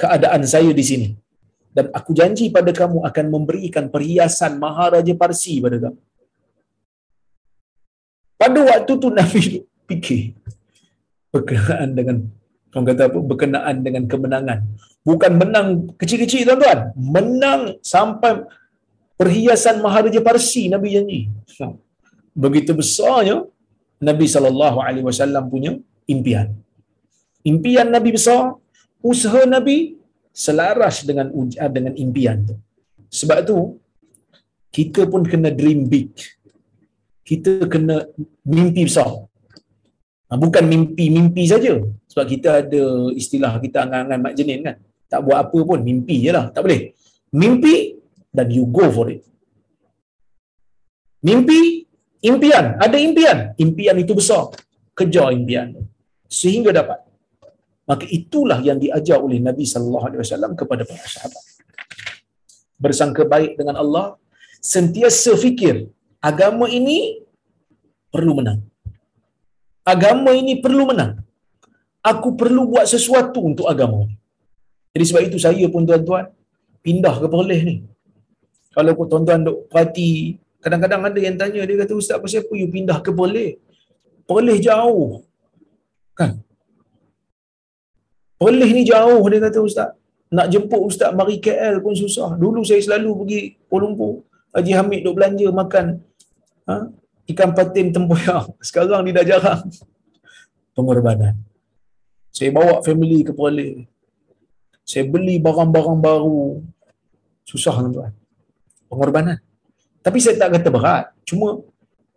keadaan 0.03 0.43
saya 0.55 0.71
di 0.81 0.85
sini. 0.91 1.09
Dan 1.77 1.89
aku 1.99 2.11
janji 2.19 2.51
pada 2.57 2.71
kamu 2.81 2.99
akan 3.09 3.27
memberikan 3.35 3.85
perhiasan 3.95 4.53
Maharaja 4.65 5.15
Parsi 5.23 5.55
pada 5.65 5.79
kamu. 5.85 6.01
Pada 8.41 8.61
waktu 8.71 8.93
tu 9.03 9.09
Nabi 9.19 9.41
fikir 9.91 10.21
berkenaan 11.35 11.89
dengan 11.99 12.17
orang 12.73 12.87
kata 12.91 13.03
apa 13.11 13.19
berkenaan 13.31 13.77
dengan 13.87 14.05
kemenangan. 14.13 14.59
Bukan 15.09 15.33
menang 15.41 15.69
kecil-kecil 16.01 16.47
tuan-tuan, 16.49 16.81
menang 17.17 17.63
sampai 17.93 18.45
perhiasan 19.21 19.83
Maharaja 19.85 20.21
Parsi 20.29 20.63
Nabi 20.75 20.89
janji. 20.95 21.21
Begitu 22.45 22.71
besarnya 22.81 23.37
Nabi 24.09 24.27
sallallahu 24.35 24.79
alaihi 24.87 25.07
wasallam 25.11 25.51
punya 25.53 25.73
impian. 26.15 26.55
Impian 27.43 27.89
Nabi 27.97 28.11
besar, 28.15 28.55
usaha 29.11 29.43
Nabi 29.57 29.99
selaras 30.45 31.03
dengan 31.09 31.27
dengan 31.77 31.95
impian 32.05 32.39
tu. 32.49 32.55
Sebab 33.19 33.39
tu 33.49 33.59
kita 34.77 35.09
pun 35.13 35.23
kena 35.27 35.51
dream 35.51 35.81
big. 35.93 36.13
Kita 37.29 37.69
kena 37.69 38.09
mimpi 38.49 38.89
besar. 38.89 39.29
Ha, 40.29 40.41
bukan 40.41 40.65
mimpi-mimpi 40.65 41.45
saja. 41.45 41.77
Sebab 42.09 42.25
kita 42.25 42.65
ada 42.65 42.83
istilah 43.13 43.53
kita 43.61 43.85
angan-angan 43.85 44.21
mak 44.25 44.33
jenin 44.33 44.65
kan. 44.65 44.77
Tak 45.13 45.21
buat 45.29 45.37
apa 45.45 45.59
pun, 45.69 45.85
mimpi 45.85 46.25
je 46.25 46.33
lah. 46.33 46.49
Tak 46.49 46.65
boleh. 46.65 46.97
Mimpi 47.37 48.01
dan 48.33 48.49
you 48.49 48.65
go 48.73 48.89
for 48.89 49.13
it. 49.13 49.21
Mimpi, 51.21 51.85
impian. 52.25 52.81
Ada 52.81 52.97
impian. 52.97 53.39
Impian 53.61 53.97
itu 54.01 54.17
besar. 54.17 54.49
Kejar 54.97 55.29
impian. 55.37 55.77
Sehingga 56.29 56.73
dapat. 56.73 57.05
Maka 57.89 58.05
itulah 58.09 58.61
yang 58.65 58.81
diajar 58.81 59.21
oleh 59.21 59.41
Nabi 59.41 59.65
sallallahu 59.69 60.05
alaihi 60.09 60.21
wasallam 60.25 60.53
kepada 60.57 60.85
para 60.89 61.05
sahabat. 61.09 61.45
Bersangka 62.81 63.25
baik 63.25 63.57
dengan 63.61 63.77
Allah, 63.81 64.07
sentiasa 64.61 65.37
fikir 65.37 65.89
agama 66.19 66.67
ini 66.67 67.23
perlu 68.11 68.33
menang. 68.39 68.61
Agama 69.87 70.35
ini 70.37 70.61
perlu 70.61 70.85
menang. 70.91 71.23
Aku 72.05 72.37
perlu 72.41 72.69
buat 72.69 72.87
sesuatu 72.87 73.41
untuk 73.43 73.67
agama. 73.67 74.05
Jadi 74.93 75.05
sebab 75.09 75.23
itu 75.29 75.39
saya 75.41 75.65
pun 75.69 75.85
tuan-tuan 75.85 76.31
pindah 76.83 77.15
ke 77.21 77.27
Perlis 77.29 77.61
ni. 77.65 77.77
Kalau 78.73 78.95
tuan-tuan 79.11 79.43
duk 79.45 79.67
perhati, 79.71 80.39
kadang-kadang 80.63 81.03
ada 81.09 81.19
yang 81.19 81.37
tanya 81.37 81.63
dia 81.67 81.77
kata 81.83 81.93
ustaz 81.99 82.17
pasal 82.23 82.47
apa 82.47 82.53
you 82.55 82.69
pindah 82.71 82.99
ke 83.03 83.11
Perlis? 83.13 83.59
Perlis 84.29 84.59
jauh. 84.63 85.25
Kan? 86.15 86.41
Perlis 88.39 88.71
ni 88.71 88.83
jauh 88.87 89.23
dia 89.29 89.41
kata 89.43 89.59
ustaz. 89.61 89.89
Nak 90.29 90.47
jemput 90.53 90.81
ustaz 90.85 91.11
mari 91.17 91.41
KL 91.41 91.81
pun 91.81 91.97
susah. 91.97 92.37
Dulu 92.37 92.61
saya 92.61 92.81
selalu 92.85 93.11
pergi 93.25 93.41
Kuala 93.69 93.89
Lumpur. 93.89 94.29
Haji 94.53 94.73
Hamid 94.77 95.01
duk 95.05 95.15
belanja 95.17 95.49
makan 95.53 95.87
ha? 96.69 96.93
ikan 97.33 97.51
patin 97.57 97.91
tempoyak. 97.91 98.53
Sekarang 98.69 99.05
dia 99.09 99.17
dah 99.21 99.27
jarang. 99.27 99.63
Pengorbanan. 100.77 101.35
Saya 102.31 102.53
bawa 102.55 102.85
family 102.85 103.25
ke 103.27 103.33
Perlis. 103.35 103.89
Saya 104.85 105.05
beli 105.05 105.37
barang-barang 105.43 105.99
baru. 106.01 106.63
Susah 107.45 107.75
tuan-tuan. 107.77 108.13
Pengorbanan. 108.89 109.41
Tapi 110.01 110.19
saya 110.23 110.41
tak 110.41 110.61
kata 110.61 110.69
berat. 110.73 111.05
Cuma 111.29 111.61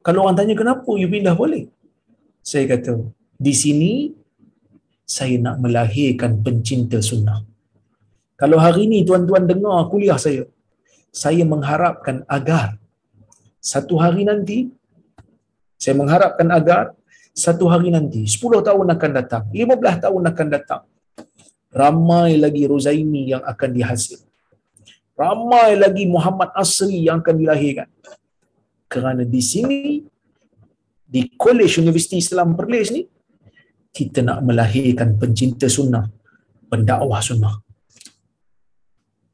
kalau 0.02 0.26
orang 0.26 0.38
tanya 0.38 0.56
kenapa 0.58 0.88
you 0.98 1.10
pindah 1.12 1.36
boleh? 1.38 1.70
Saya 2.42 2.66
kata, 2.66 3.06
di 3.38 3.54
sini 3.54 3.94
saya 5.06 5.38
nak 5.38 5.62
melahirkan 5.62 6.42
pencinta 6.42 6.98
sunnah. 7.04 7.46
Kalau 8.34 8.58
hari 8.58 8.90
ini 8.90 9.06
tuan-tuan 9.06 9.46
dengar 9.46 9.86
kuliah 9.94 10.18
saya, 10.18 10.50
saya 11.14 11.46
mengharapkan 11.46 12.26
agar 12.26 12.81
satu 13.62 14.02
hari 14.02 14.26
nanti, 14.26 14.74
saya 15.78 15.94
mengharapkan 15.94 16.50
agar 16.50 16.98
satu 17.32 17.70
hari 17.70 17.94
nanti, 17.94 18.26
10 18.26 18.66
tahun 18.66 18.88
akan 18.90 19.12
datang, 19.22 19.44
15 19.54 20.04
tahun 20.04 20.24
akan 20.34 20.48
datang, 20.50 20.82
ramai 21.70 22.42
lagi 22.42 22.66
Rozaimi 22.66 23.32
yang 23.32 23.46
akan 23.46 23.70
dihasil. 23.70 24.20
Ramai 25.14 25.78
lagi 25.78 26.10
Muhammad 26.10 26.50
Asri 26.58 27.06
yang 27.06 27.22
akan 27.22 27.38
dilahirkan. 27.38 27.88
Kerana 28.90 29.22
di 29.24 29.40
sini, 29.40 30.02
di 31.06 31.22
College 31.38 31.80
Universiti 31.80 32.18
Islam 32.18 32.58
Perlis 32.58 32.90
ni, 32.90 33.06
kita 33.94 34.26
nak 34.26 34.42
melahirkan 34.42 35.20
pencinta 35.22 35.70
sunnah, 35.70 36.10
pendakwah 36.66 37.22
sunnah. 37.22 37.62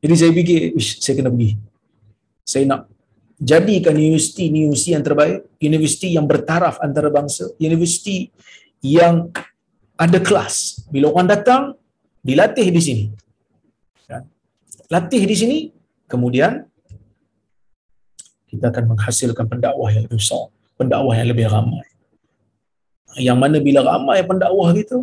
Jadi 0.03 0.13
saya 0.13 0.31
fikir, 0.35 0.59
saya 0.77 1.13
kena 1.15 1.29
pergi. 1.33 1.57
Saya 2.45 2.63
nak 2.69 2.81
jadikan 3.37 3.93
universiti 3.93 4.49
universiti 4.49 4.97
yang 4.97 5.05
terbaik, 5.05 5.45
universiti 5.61 6.07
yang 6.17 6.25
bertaraf 6.25 6.81
antarabangsa, 6.81 7.53
universiti 7.61 8.33
yang 8.81 9.29
ada 9.97 10.19
kelas. 10.21 10.85
Bila 10.89 11.13
orang 11.13 11.29
datang, 11.29 11.61
dilatih 12.21 12.67
di 12.69 12.81
sini. 12.81 13.03
Ya. 14.09 14.25
Latih 14.89 15.23
di 15.25 15.35
sini, 15.37 15.57
kemudian 16.09 16.65
kita 18.49 18.73
akan 18.73 18.97
menghasilkan 18.97 19.45
pendakwah 19.45 19.89
yang 19.93 20.05
lebih 20.09 20.17
besar, 20.17 20.49
pendakwah 20.77 21.13
yang 21.13 21.29
lebih 21.29 21.49
ramai 21.49 21.87
yang 23.17 23.37
mana 23.37 23.57
bila 23.57 23.81
ramai 23.81 24.21
pendakwah 24.21 24.69
kita 24.71 25.01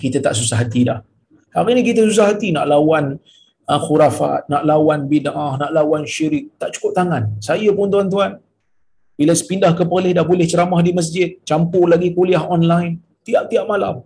kita 0.00 0.18
tak 0.24 0.34
susah 0.34 0.64
hati 0.64 0.88
dah 0.88 1.04
hari 1.52 1.76
ni 1.76 1.82
kita 1.84 2.06
susah 2.08 2.32
hati 2.32 2.50
nak 2.50 2.64
lawan 2.64 3.20
uh, 3.70 3.80
khurafat 3.86 4.48
nak 4.52 4.62
lawan 4.70 5.00
bid'ah 5.12 5.52
nak 5.62 5.70
lawan 5.76 6.02
syirik 6.14 6.54
tak 6.60 6.70
cukup 6.74 6.92
tangan. 6.98 7.22
Saya 7.48 7.68
pun 7.78 7.88
tuan-tuan 7.92 8.38
bila 9.18 9.32
pindah 9.50 9.72
ke 9.78 9.84
Perlis 9.90 10.14
dah 10.18 10.26
boleh 10.26 10.46
ceramah 10.52 10.80
di 10.86 10.92
masjid 10.98 11.28
campur 11.50 11.84
lagi 11.92 12.08
kuliah 12.16 12.42
online 12.56 12.98
tiap-tiap 13.26 13.66
malam. 13.74 13.96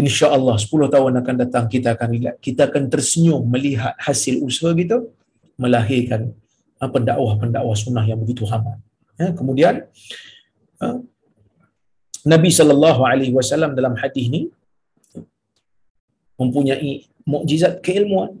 insya-Allah 0.00 0.56
10 0.56 0.94
tahun 0.94 1.12
akan 1.20 1.34
datang 1.42 1.64
kita 1.72 1.92
akan 1.92 2.08
lihat. 2.16 2.34
Kita 2.46 2.70
akan 2.70 2.82
tersenyum 2.92 3.42
melihat 3.54 3.92
hasil 4.00 4.38
usaha 4.40 4.72
kita 4.72 4.96
melahirkan 5.60 6.32
uh, 6.80 6.88
pendakwah-pendakwah 6.94 7.76
sunnah 7.76 8.04
yang 8.10 8.16
begitu 8.22 8.48
ramai 8.48 8.80
ya, 9.20 9.28
kemudian 9.36 9.74
uh, 10.80 10.98
Nabi 12.32 12.50
sallallahu 12.52 13.00
alaihi 13.10 13.32
wasallam 13.38 13.76
dalam 13.78 13.94
hadis 14.00 14.26
ni 14.34 14.42
mempunyai 16.40 17.04
mukjizat 17.28 17.84
keilmuan, 17.84 18.40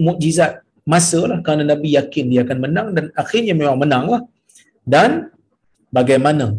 mukjizat 0.00 0.64
masa 0.88 1.20
lah 1.28 1.38
kerana 1.44 1.68
Nabi 1.68 1.98
yakin 1.98 2.24
dia 2.32 2.40
akan 2.46 2.58
menang 2.64 2.88
dan 2.96 3.04
akhirnya 3.12 3.52
memang 3.52 3.76
menang 3.76 4.04
lah. 4.08 4.22
Dan 4.86 5.28
bagaimana 5.92 6.56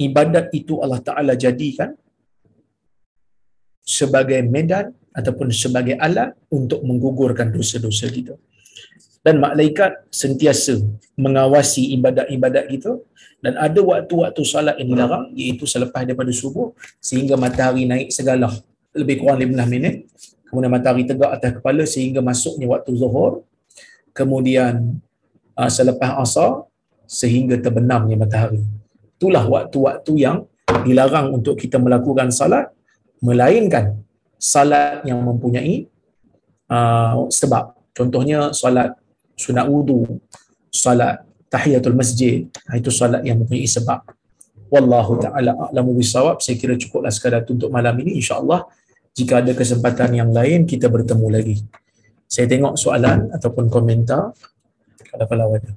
ibadat 0.00 0.48
itu 0.56 0.80
Allah 0.80 1.02
Ta'ala 1.04 1.36
jadikan 1.36 1.92
sebagai 3.84 4.40
medan 4.46 4.94
ataupun 5.10 5.50
sebagai 5.50 5.98
alat 5.98 6.32
untuk 6.48 6.80
menggugurkan 6.86 7.50
dosa-dosa 7.50 8.06
kita. 8.08 8.34
Dan 9.20 9.36
malaikat 9.36 10.08
sentiasa 10.08 10.80
mengawasi 11.18 11.92
ibadat-ibadat 11.98 12.64
kita 12.72 12.96
dan 13.44 13.52
ada 13.60 13.80
waktu-waktu 13.84 14.40
salat 14.48 14.80
yang 14.80 14.96
dilarang 14.96 15.24
iaitu 15.36 15.68
selepas 15.68 16.08
daripada 16.08 16.32
subuh 16.32 16.72
sehingga 17.00 17.36
matahari 17.36 17.84
naik 17.84 18.08
segala 18.08 18.48
lebih 18.94 19.22
kurang 19.22 19.38
15 19.40 19.70
minit. 19.70 20.06
Kemudian 20.50 20.70
matahari 20.70 21.06
tegak 21.06 21.30
atas 21.30 21.50
kepala 21.62 21.86
sehingga 21.86 22.18
masuknya 22.18 22.66
waktu 22.66 22.90
zuhur. 22.98 23.46
Kemudian 24.10 24.98
uh, 25.54 25.70
selepas 25.70 26.18
asar 26.18 26.66
sehingga 27.06 27.54
terbenamnya 27.58 28.18
matahari. 28.18 28.62
Itulah 29.18 29.46
waktu-waktu 29.46 30.12
yang 30.18 30.46
dilarang 30.82 31.34
untuk 31.34 31.58
kita 31.58 31.78
melakukan 31.78 32.30
salat 32.34 32.70
melainkan 33.20 34.00
salat 34.40 35.04
yang 35.06 35.22
mempunyai 35.22 35.86
uh, 36.72 37.28
sebab. 37.30 37.76
Contohnya 37.94 38.50
salat 38.56 38.96
sunat 39.36 39.68
wudu 39.68 40.18
salat 40.72 41.22
tahiyatul 41.50 41.98
masjid 41.98 42.46
ha, 42.70 42.78
itu 42.78 42.88
solat 42.88 43.22
yang 43.26 43.42
mempunyai 43.42 43.66
sebab. 43.66 44.00
Wallahu 44.70 45.18
taala 45.18 45.52
a'lamu 45.68 45.98
bisawab. 45.98 46.38
Saya 46.38 46.54
kira 46.54 46.78
cukuplah 46.78 47.10
sekadar 47.10 47.42
untuk 47.42 47.68
malam 47.74 47.98
ini. 48.00 48.22
Insyaallah 48.22 48.70
jika 49.18 49.42
ada 49.42 49.52
kesempatan 49.56 50.10
yang 50.14 50.30
lain 50.30 50.66
kita 50.66 50.86
bertemu 50.86 51.26
lagi 51.30 51.56
saya 52.30 52.46
tengok 52.46 52.74
soalan 52.78 53.30
ataupun 53.34 53.66
komentar 53.66 54.34
kalau 55.10 55.26
kalau 55.26 55.46
ada 55.58 55.72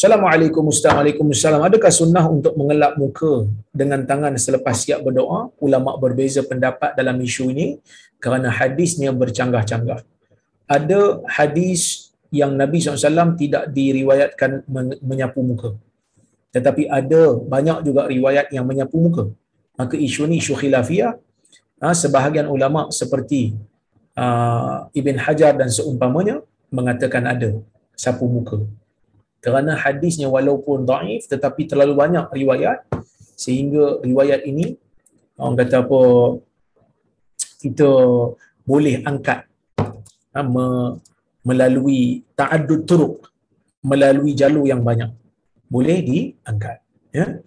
Assalamualaikum 0.00 0.64
Waalaikumsalam. 0.72 1.60
Adakah 1.60 1.92
sunnah 1.92 2.24
untuk 2.24 2.56
mengelap 2.56 2.96
muka 2.96 3.44
dengan 3.68 4.00
tangan 4.08 4.32
selepas 4.40 4.72
siap 4.72 5.04
berdoa? 5.04 5.52
Ulama 5.60 5.92
berbeza 6.00 6.40
pendapat 6.40 6.96
dalam 6.96 7.20
isu 7.20 7.52
ini 7.52 7.76
kerana 8.16 8.48
hadisnya 8.48 9.12
bercanggah-canggah. 9.12 10.00
Ada 10.64 11.20
hadis 11.28 12.16
yang 12.32 12.56
Nabi 12.56 12.80
SAW 12.80 13.36
tidak 13.36 13.68
diriwayatkan 13.76 14.64
menyapu 15.04 15.44
muka. 15.44 15.76
Tetapi 16.56 16.88
ada 16.88 17.36
banyak 17.36 17.84
juga 17.84 18.08
riwayat 18.08 18.48
yang 18.56 18.64
menyapu 18.64 18.96
muka. 18.96 19.28
Maka 19.80 19.96
isu 19.96 20.28
ni 20.28 20.36
isu 20.44 20.52
khilafiyah. 20.60 21.16
Ha, 21.80 21.96
sebahagian 21.96 22.44
ulama 22.52 22.92
seperti 22.92 23.56
uh, 24.12 24.92
Ibn 24.92 25.16
Hajar 25.24 25.56
dan 25.56 25.72
seumpamanya 25.72 26.44
mengatakan 26.68 27.24
ada 27.24 27.50
sapu 27.96 28.28
muka. 28.28 28.60
Kerana 29.40 29.72
hadisnya 29.72 30.28
walaupun 30.28 30.84
daif 30.84 31.24
tetapi 31.32 31.64
terlalu 31.64 31.96
banyak 31.96 32.28
riwayat 32.28 32.84
sehingga 33.40 34.04
riwayat 34.04 34.44
ini 34.44 34.76
orang 35.40 35.56
kata 35.64 35.76
apa 35.80 36.00
kita 37.64 37.88
boleh 38.68 39.00
angkat 39.08 39.48
ha, 40.36 40.44
melalui 41.40 42.20
ta'addud 42.36 42.84
turuk 42.84 43.32
melalui 43.80 44.36
jalur 44.36 44.68
yang 44.68 44.84
banyak 44.84 45.08
boleh 45.72 46.04
diangkat 46.04 46.84
ya 47.16 47.40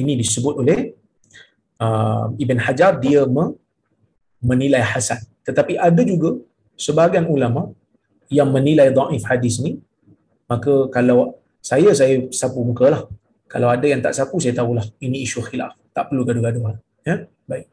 ini 0.00 0.16
disebut 0.16 0.64
oleh 0.64 0.96
uh, 1.80 2.30
Ibn 2.34 2.58
Hajar 2.60 2.98
dia 3.00 3.26
me- 3.26 3.54
menilai 4.44 4.84
hasan. 4.84 5.20
Tetapi 5.46 5.80
ada 5.80 6.02
juga 6.04 6.40
sebahagian 6.76 7.26
ulama 7.30 7.72
yang 8.28 8.48
menilai 8.50 8.90
dhaif 8.92 9.22
hadis 9.30 9.60
ni 9.64 9.80
maka 10.50 10.88
kalau 10.92 11.40
saya 11.64 11.90
saya 11.96 12.28
sapu 12.28 12.60
muka 12.60 12.86
lah. 12.92 13.02
Kalau 13.48 13.68
ada 13.70 13.86
yang 13.86 14.02
tak 14.04 14.12
sapu 14.18 14.36
saya 14.42 14.52
tahulah 14.52 14.84
ini 15.00 15.24
isu 15.24 15.40
khilaf. 15.48 15.72
Tak 15.94 16.10
perlu 16.10 16.26
gaduh-gaduh 16.26 16.76
ya? 17.06 17.24
Baik. 17.46 17.70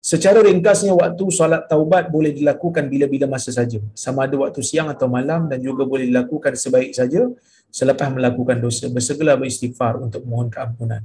Secara 0.00 0.40
ringkasnya 0.40 0.96
waktu 0.96 1.24
solat 1.28 1.68
taubat 1.68 2.08
boleh 2.08 2.32
dilakukan 2.32 2.88
bila-bila 2.88 3.28
masa 3.28 3.52
saja. 3.52 3.78
Sama 3.92 4.24
ada 4.24 4.34
waktu 4.40 4.64
siang 4.64 4.88
atau 4.88 5.06
malam 5.06 5.46
dan 5.50 5.60
juga 5.60 5.84
boleh 5.84 6.08
dilakukan 6.08 6.56
sebaik 6.56 6.96
saja 6.96 7.28
selepas 7.68 8.08
melakukan 8.08 8.56
dosa. 8.58 8.88
Bersegera 8.88 9.36
beristighfar 9.36 10.00
untuk 10.00 10.24
mohon 10.24 10.48
keampunan. 10.48 11.04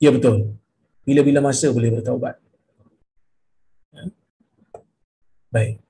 Ya 0.00 0.10
betul 0.10 0.61
bila-bila 1.02 1.38
masa 1.42 1.68
boleh 1.74 1.90
bertaubat 1.98 2.38
ya. 3.94 4.04
baik 5.50 5.82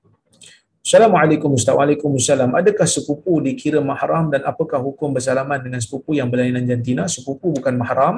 Assalamualaikum 0.83 1.55
Ustaz. 1.55 1.79
Waalaikumsalam. 1.79 2.59
Adakah 2.59 2.83
sepupu 2.83 3.39
dikira 3.39 3.79
mahram 3.79 4.27
dan 4.27 4.43
apakah 4.43 4.83
hukum 4.83 5.15
bersalaman 5.15 5.55
dengan 5.63 5.79
sepupu 5.79 6.11
yang 6.11 6.27
berlainan 6.27 6.67
jantina? 6.67 7.07
Sepupu 7.07 7.55
bukan 7.55 7.71
mahram. 7.79 8.15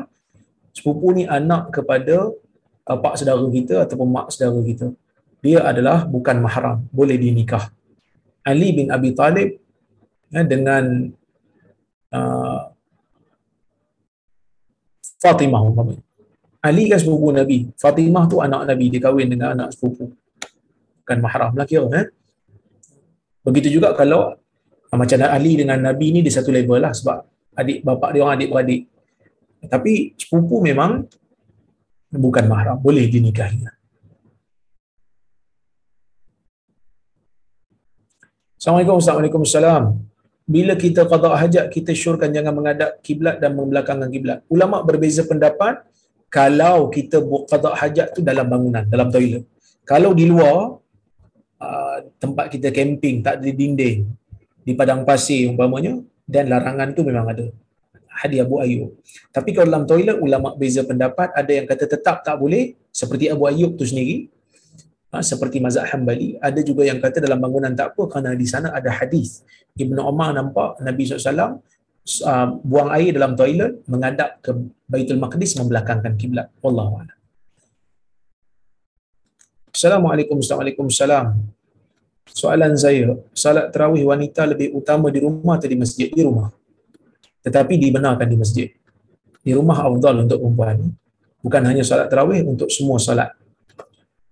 Sepupu 0.73 1.13
ni 1.13 1.29
anak 1.29 1.69
kepada 1.69 2.33
uh, 2.89 2.97
pak 2.97 3.21
saudara 3.21 3.45
kita 3.53 3.85
ataupun 3.85 4.09
mak 4.09 4.33
saudara 4.33 4.57
kita. 4.65 4.87
Dia 5.45 5.61
adalah 5.61 6.09
bukan 6.09 6.41
mahram. 6.41 6.89
Boleh 6.89 7.21
dinikah. 7.21 7.69
Ali 8.41 8.73
bin 8.73 8.89
Abi 8.89 9.13
Talib 9.13 9.61
ya, 10.33 10.41
dengan 10.41 11.13
uh, 12.13 12.73
Fatimah 15.21 15.61
umpamanya. 15.65 16.04
Ali 16.65 16.89
kan 16.89 16.97
sepupu 16.97 17.29
Nabi. 17.29 17.69
Fatimah 17.77 18.25
tu 18.25 18.41
anak 18.41 18.65
Nabi. 18.65 18.89
Dia 18.89 19.01
kahwin 19.05 19.29
dengan 19.29 19.53
anak 19.53 19.77
sepupu. 19.77 20.09
Bukan 21.05 21.17
mahram 21.21 21.53
lah 21.53 21.69
kira. 21.69 21.85
Eh? 21.93 22.09
Begitu 23.45 23.77
juga 23.77 23.93
kalau 23.93 24.33
ah, 24.89 24.97
macam 24.97 25.21
Ali 25.29 25.61
dengan 25.61 25.77
Nabi 25.77 26.09
ni 26.09 26.25
dia 26.25 26.33
satu 26.33 26.49
level 26.49 26.81
lah 26.81 26.89
sebab 26.89 27.21
adik 27.53 27.85
bapa 27.85 28.09
dia 28.09 28.21
orang 28.25 28.35
adik 28.41 28.49
beradik. 28.49 28.81
Tapi 29.69 30.17
sepupu 30.17 30.57
memang 30.65 31.05
bukan 32.09 32.45
mahram, 32.49 32.77
boleh 32.81 33.05
dinikahi. 33.13 33.61
Assalamualaikum 38.57 38.97
Assalamualaikum 38.97 39.45
Bila 40.49 40.73
kita 40.73 41.05
qada 41.05 41.37
hajat 41.37 41.69
kita 41.69 41.93
syorkan 41.93 42.33
jangan 42.33 42.57
menghadap 42.57 42.97
kiblat 43.05 43.37
dan 43.37 43.53
membelakangkan 43.53 44.09
kiblat. 44.09 44.41
Ulama 44.49 44.81
berbeza 44.81 45.21
pendapat 45.29 45.85
kalau 46.27 46.91
kita 46.91 47.23
buat 47.23 47.47
qada 47.47 47.73
hajat 47.73 48.07
tu 48.15 48.21
dalam 48.21 48.45
bangunan, 48.47 48.83
dalam 48.87 49.07
toilet. 49.13 49.43
Kalau 49.85 50.11
di 50.11 50.25
luar 50.25 50.85
Uh, 51.55 52.11
tempat 52.19 52.51
kita 52.51 52.67
camping 52.67 53.23
tak 53.23 53.39
ada 53.39 53.47
dinding 53.47 54.03
di 54.59 54.75
padang 54.75 55.07
pasir 55.07 55.47
umpamanya 55.47 56.03
dan 56.27 56.51
larangan 56.51 56.91
tu 56.91 56.99
memang 57.07 57.31
ada. 57.31 57.47
Hadis 58.11 58.43
Abu 58.43 58.59
Ayyub. 58.59 58.91
Tapi 59.31 59.55
kalau 59.55 59.71
dalam 59.71 59.87
toilet 59.87 60.19
ulama 60.19 60.51
beza 60.59 60.83
pendapat 60.83 61.31
ada 61.31 61.47
yang 61.47 61.63
kata 61.63 61.87
tetap 61.87 62.27
tak 62.27 62.35
boleh 62.35 62.75
seperti 62.91 63.31
Abu 63.31 63.47
Ayyub 63.47 63.79
tu 63.79 63.87
sendiri 63.87 64.27
ha, 65.15 65.23
seperti 65.23 65.63
mazhab 65.63 65.87
Hambali 65.87 66.35
ada 66.43 66.59
juga 66.59 66.83
yang 66.83 66.99
kata 66.99 67.23
dalam 67.23 67.39
bangunan 67.39 67.71
tak 67.71 67.95
apa 67.95 68.03
kerana 68.11 68.35
di 68.35 68.47
sana 68.51 68.75
ada 68.75 68.91
hadis. 68.91 69.47
Ibnu 69.79 70.03
Umar 70.03 70.35
nampak 70.35 70.83
Nabi 70.83 71.07
SAW 71.07 71.63
uh, 72.25 72.47
buang 72.61 72.89
air 72.93 73.11
dalam 73.11 73.33
toilet 73.33 73.81
menghadap 73.89 74.41
ke 74.45 74.51
Baitul 74.85 75.17
Maqdis 75.17 75.57
membelakangkan 75.57 76.13
kiblat 76.15 76.47
wallahu 76.61 77.01
a'lam 77.01 77.17
Assalamualaikum 79.75 80.39
Assalamualaikum 80.39 80.87
Soalan 82.35 82.73
saya, 82.73 83.15
salat 83.37 83.69
terawih 83.69 84.01
wanita 84.09 84.49
lebih 84.49 84.73
utama 84.73 85.13
di 85.13 85.21
rumah 85.21 85.61
atau 85.61 85.69
di 85.69 85.77
masjid? 85.77 86.09
Di 86.09 86.25
rumah. 86.25 86.49
Tetapi 87.45 87.77
dibenarkan 87.77 88.25
di 88.25 88.37
masjid. 88.39 88.67
Di 89.45 89.53
rumah 89.53 89.85
afdal 89.85 90.25
untuk 90.25 90.41
perempuan. 90.41 90.89
Bukan 91.45 91.61
hanya 91.61 91.85
salat 91.85 92.09
terawih 92.09 92.41
untuk 92.41 92.67
semua 92.73 92.97
salat. 92.97 93.29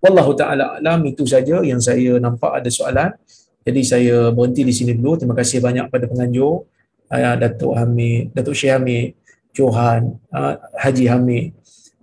Wallahu 0.01 0.33
ta'ala 0.33 0.81
alam 0.81 0.99
itu 1.05 1.23
saja 1.23 1.61
yang 1.61 1.77
saya 1.77 2.17
nampak 2.17 2.59
ada 2.59 2.67
soalan. 2.73 3.13
Jadi 3.63 3.81
saya 3.85 4.15
berhenti 4.33 4.65
di 4.65 4.73
sini 4.75 4.91
dulu. 4.97 5.21
Terima 5.21 5.37
kasih 5.37 5.61
banyak 5.61 5.87
pada 5.93 6.09
penganjur. 6.09 6.65
Uh, 7.13 7.37
Datuk 7.37 7.77
Hamid, 7.77 8.33
Datuk 8.33 8.57
Syekh 8.57 8.73
Hamid, 8.73 9.13
Johan, 9.53 10.17
uh, 10.33 10.57
Haji 10.81 11.05
Hamid, 11.13 11.53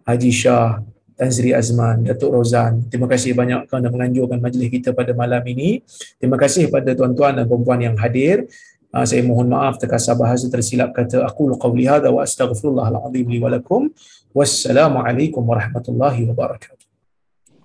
Haji 0.06 0.30
Shah, 0.30 0.78
Tan 1.18 1.34
Sri 1.34 1.50
Azman, 1.50 2.06
Datuk 2.06 2.30
Rozan. 2.30 2.86
Terima 2.86 3.10
kasih 3.10 3.34
banyak 3.34 3.66
kerana 3.66 3.90
menganjurkan 3.90 4.38
majlis 4.38 4.70
kita 4.70 4.94
pada 4.94 5.10
malam 5.10 5.42
ini. 5.50 5.82
Terima 6.14 6.38
kasih 6.38 6.70
pada 6.70 6.94
tuan-tuan 6.94 7.42
dan 7.42 7.50
puan 7.50 7.82
yang 7.82 7.98
hadir. 7.98 8.46
Uh, 8.94 9.02
saya 9.02 9.26
mohon 9.26 9.50
maaf 9.50 9.82
terkasar 9.82 10.14
bahasa 10.14 10.46
tersilap 10.46 10.94
kata 10.94 11.26
aku 11.26 11.58
qauli 11.58 11.90
hadza 11.90 12.06
wa 12.14 12.22
astaghfirullahal 12.22 13.10
azim 13.10 13.26
li 13.26 13.42
wa 13.42 13.50
lakum. 13.50 13.90
Wassalamualaikum 14.30 15.42
warahmatullahi 15.42 16.22
wabarakatuh. 16.30 16.86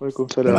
Waalaikumsalam. 0.01 0.49